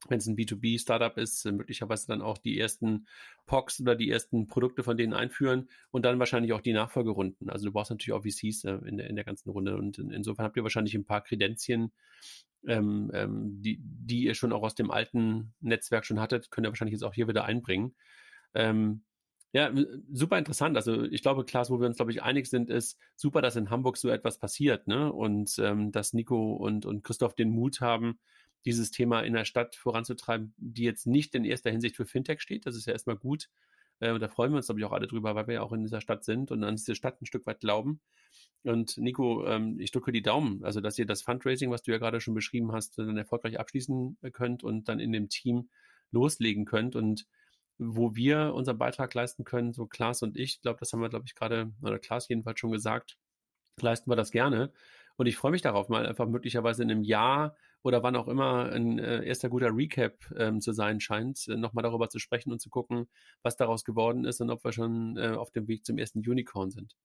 wenn 0.09 0.19
es 0.19 0.27
ein 0.27 0.37
B2B-Startup 0.37 1.17
ist, 1.17 1.45
möglicherweise 1.47 2.07
dann 2.09 2.23
auch 2.23 2.39
die 2.39 2.59
ersten 2.59 3.07
POCs 3.47 3.81
oder 3.81 3.97
die 3.97 4.11
ersten 4.11 4.47
Produkte 4.47 4.83
von 4.83 4.97
denen 4.97 5.15
einführen 5.15 5.69
und 5.91 6.05
dann 6.05 6.19
wahrscheinlich 6.19 6.53
auch 6.53 6.61
die 6.61 6.73
Nachfolgerunden. 6.73 7.49
Also 7.51 7.67
du 7.67 7.73
brauchst 7.73 7.91
natürlich 7.91 8.13
auch 8.13 8.25
VCs 8.25 8.65
äh, 8.65 8.79
in, 8.87 8.97
der, 8.97 9.09
in 9.09 9.17
der 9.17 9.25
ganzen 9.25 9.51
Runde 9.51 9.77
und 9.77 9.99
in, 9.99 10.11
insofern 10.11 10.45
habt 10.45 10.57
ihr 10.57 10.63
wahrscheinlich 10.63 10.95
ein 10.95 11.07
paar 11.07 11.23
Kredenzien, 11.23 11.93
ähm, 12.67 13.11
ähm, 13.15 13.63
die, 13.63 13.79
die 13.81 14.25
ihr 14.25 14.35
schon 14.35 14.53
auch 14.53 14.63
aus 14.63 14.75
dem 14.75 14.91
alten 14.91 15.55
Netzwerk 15.61 16.05
schon 16.05 16.21
hattet, 16.21 16.51
könnt 16.51 16.67
ihr 16.67 16.71
wahrscheinlich 16.71 16.95
jetzt 16.95 17.05
auch 17.05 17.15
hier 17.15 17.29
wieder 17.29 17.45
einbringen. 17.45 17.95
Ähm, 18.55 19.03
ja, 19.55 19.73
super 20.13 20.37
interessant. 20.37 20.77
Also 20.77 21.05
ich 21.05 21.23
glaube, 21.23 21.45
Klaas, 21.45 21.71
wo 21.71 21.79
wir 21.79 21.87
uns, 21.87 21.97
glaube 21.97 22.11
ich, 22.11 22.25
einig 22.25 22.49
sind, 22.49 22.71
ist 22.71 22.99
super, 23.15 23.41
dass 23.41 23.55
in 23.55 23.71
Hamburg 23.71 23.97
so 23.97 24.09
etwas 24.09 24.39
passiert, 24.39 24.89
ne? 24.89 25.13
Und 25.13 25.61
ähm, 25.61 25.93
dass 25.93 26.13
Nico 26.13 26.55
und, 26.55 26.85
und 26.87 27.05
Christoph 27.05 27.37
den 27.37 27.51
Mut 27.51 27.81
haben, 27.81 28.19
dieses 28.65 28.91
Thema 28.91 29.21
in 29.21 29.33
der 29.33 29.45
Stadt 29.45 29.77
voranzutreiben, 29.77 30.55
die 30.57 30.83
jetzt 30.83 31.07
nicht 31.07 31.37
in 31.37 31.45
erster 31.45 31.71
Hinsicht 31.71 31.95
für 31.95 32.05
Fintech 32.05 32.41
steht. 32.41 32.67
Das 32.67 32.75
ist 32.75 32.87
ja 32.87 32.93
erstmal 32.95 33.17
gut. 33.17 33.49
Äh, 34.01 34.11
und 34.11 34.21
da 34.21 34.27
freuen 34.27 34.51
wir 34.51 34.57
uns, 34.57 34.67
glaube 34.67 34.81
ich, 34.81 34.87
auch 34.87 34.93
alle 34.93 35.07
drüber, 35.07 35.37
weil 35.37 35.47
wir 35.47 35.55
ja 35.55 35.63
auch 35.63 35.73
in 35.73 35.83
dieser 35.83 36.01
Stadt 36.01 36.25
sind 36.25 36.51
und 36.51 36.65
an 36.65 36.75
diese 36.75 36.97
Stadt 36.97 37.23
ein 37.23 37.27
Stück 37.27 37.47
weit 37.47 37.61
glauben. 37.61 38.01
Und 38.65 38.99
Nico, 38.99 39.47
ähm, 39.47 39.79
ich 39.79 39.93
drücke 39.93 40.11
die 40.11 40.23
Daumen, 40.23 40.65
also 40.65 40.81
dass 40.81 40.99
ihr 40.99 41.07
das 41.07 41.23
Fundraising, 41.23 41.71
was 41.71 41.83
du 41.83 41.93
ja 41.93 41.99
gerade 41.99 42.21
schon 42.21 42.35
beschrieben 42.35 42.73
hast, 42.73 42.99
dann 42.99 43.17
erfolgreich 43.17 43.61
abschließen 43.61 44.19
könnt 44.33 44.65
und 44.65 44.89
dann 44.89 44.99
in 44.99 45.13
dem 45.13 45.29
Team 45.29 45.69
loslegen 46.11 46.65
könnt. 46.65 46.97
Und 46.97 47.27
wo 47.79 48.15
wir 48.15 48.55
unseren 48.55 48.79
Beitrag 48.79 49.15
leisten 49.15 49.45
können, 49.45 49.73
so 49.73 49.87
Klaas 49.87 50.23
und 50.23 50.37
ich, 50.37 50.61
glaube, 50.61 50.79
das 50.81 50.93
haben 50.93 51.01
wir, 51.01 51.09
glaube 51.09 51.27
ich, 51.27 51.35
gerade, 51.35 51.73
oder 51.83 51.99
Klaas 51.99 52.29
jedenfalls 52.29 52.61
schon 52.61 52.73
gesagt, 52.73 53.17
leisten 53.81 54.11
wir 54.11 54.17
das 54.17 54.31
gerne. 54.31 54.73
Und 55.17 55.27
ich 55.27 55.37
freue 55.37 55.53
mich 55.53 55.63
darauf, 55.63 55.89
mal 55.89 56.07
einfach 56.07 56.27
möglicherweise 56.27 56.83
in 56.83 56.91
einem 56.91 57.03
Jahr 57.03 57.57
oder 57.83 58.03
wann 58.03 58.17
auch 58.17 58.29
immer 58.29 58.73
ein 58.73 58.99
äh, 58.99 59.25
erster 59.25 59.49
guter 59.49 59.71
Recap 59.71 60.15
ähm, 60.37 60.61
zu 60.61 60.73
sein 60.73 61.01
scheint, 61.01 61.47
äh, 61.49 61.57
nochmal 61.57 61.83
darüber 61.83 62.09
zu 62.09 62.19
sprechen 62.19 62.51
und 62.51 62.61
zu 62.61 62.71
gucken, 62.71 63.09
was 63.43 63.57
daraus 63.57 63.85
geworden 63.85 64.25
ist 64.25 64.41
und 64.41 64.51
ob 64.51 64.65
wir 64.65 64.73
schon 64.73 65.17
äh, 65.17 65.35
auf 65.37 65.51
dem 65.51 65.69
Weg 65.69 65.85
zum 65.85 65.99
ersten 65.99 66.19
Unicorn 66.21 66.71
sind. 66.71 66.97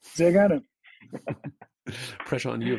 Sehr 0.00 0.32
gerne. 0.32 0.62
Pressure 2.26 2.52
on 2.52 2.60
you. 2.60 2.76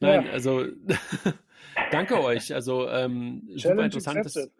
Nein, 0.00 0.26
ja. 0.26 0.32
also 0.32 0.66
danke 1.90 2.20
euch. 2.20 2.54
Also 2.54 2.88
ähm, 2.88 3.48
super 3.54 3.84
interessant. 3.84 4.50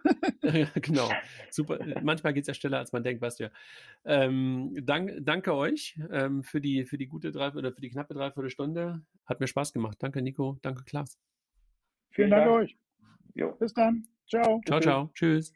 genau. 0.83 1.11
Super. 1.51 1.79
Manchmal 2.03 2.35
geht 2.35 2.43
es 2.43 2.49
ja 2.49 2.55
schneller, 2.55 2.79
als 2.79 2.93
man 2.93 3.03
denkt, 3.03 3.23
weißt 3.23 3.41
du 3.41 3.45
ja. 3.45 3.51
Ähm, 4.05 4.77
dank, 4.83 5.13
danke 5.21 5.55
euch 5.55 5.99
ähm, 6.11 6.43
für 6.43 6.61
die 6.61 6.85
für 6.85 6.99
die 6.99 7.07
gute 7.07 7.33
drei 7.33 7.53
oder 7.53 7.73
für 7.73 7.81
die 7.81 7.91
knappe 7.91 8.15
Dreiviertelstunde. 8.15 9.03
Hat 9.27 9.41
mir 9.41 9.47
Spaß 9.47 9.73
gemacht. 9.73 9.97
Danke, 10.01 10.23
Nico. 10.23 10.59
Danke, 10.63 10.85
Klaas. 10.85 11.19
Vielen 12.11 12.31
Dank 12.31 12.51
euch. 12.51 12.77
Jo. 13.35 13.53
Bis 13.53 13.75
dann. 13.75 14.07
Ciao. 14.29 14.61
Ciao, 14.67 14.81
ciao. 14.81 15.11
Tschüss. 15.15 15.53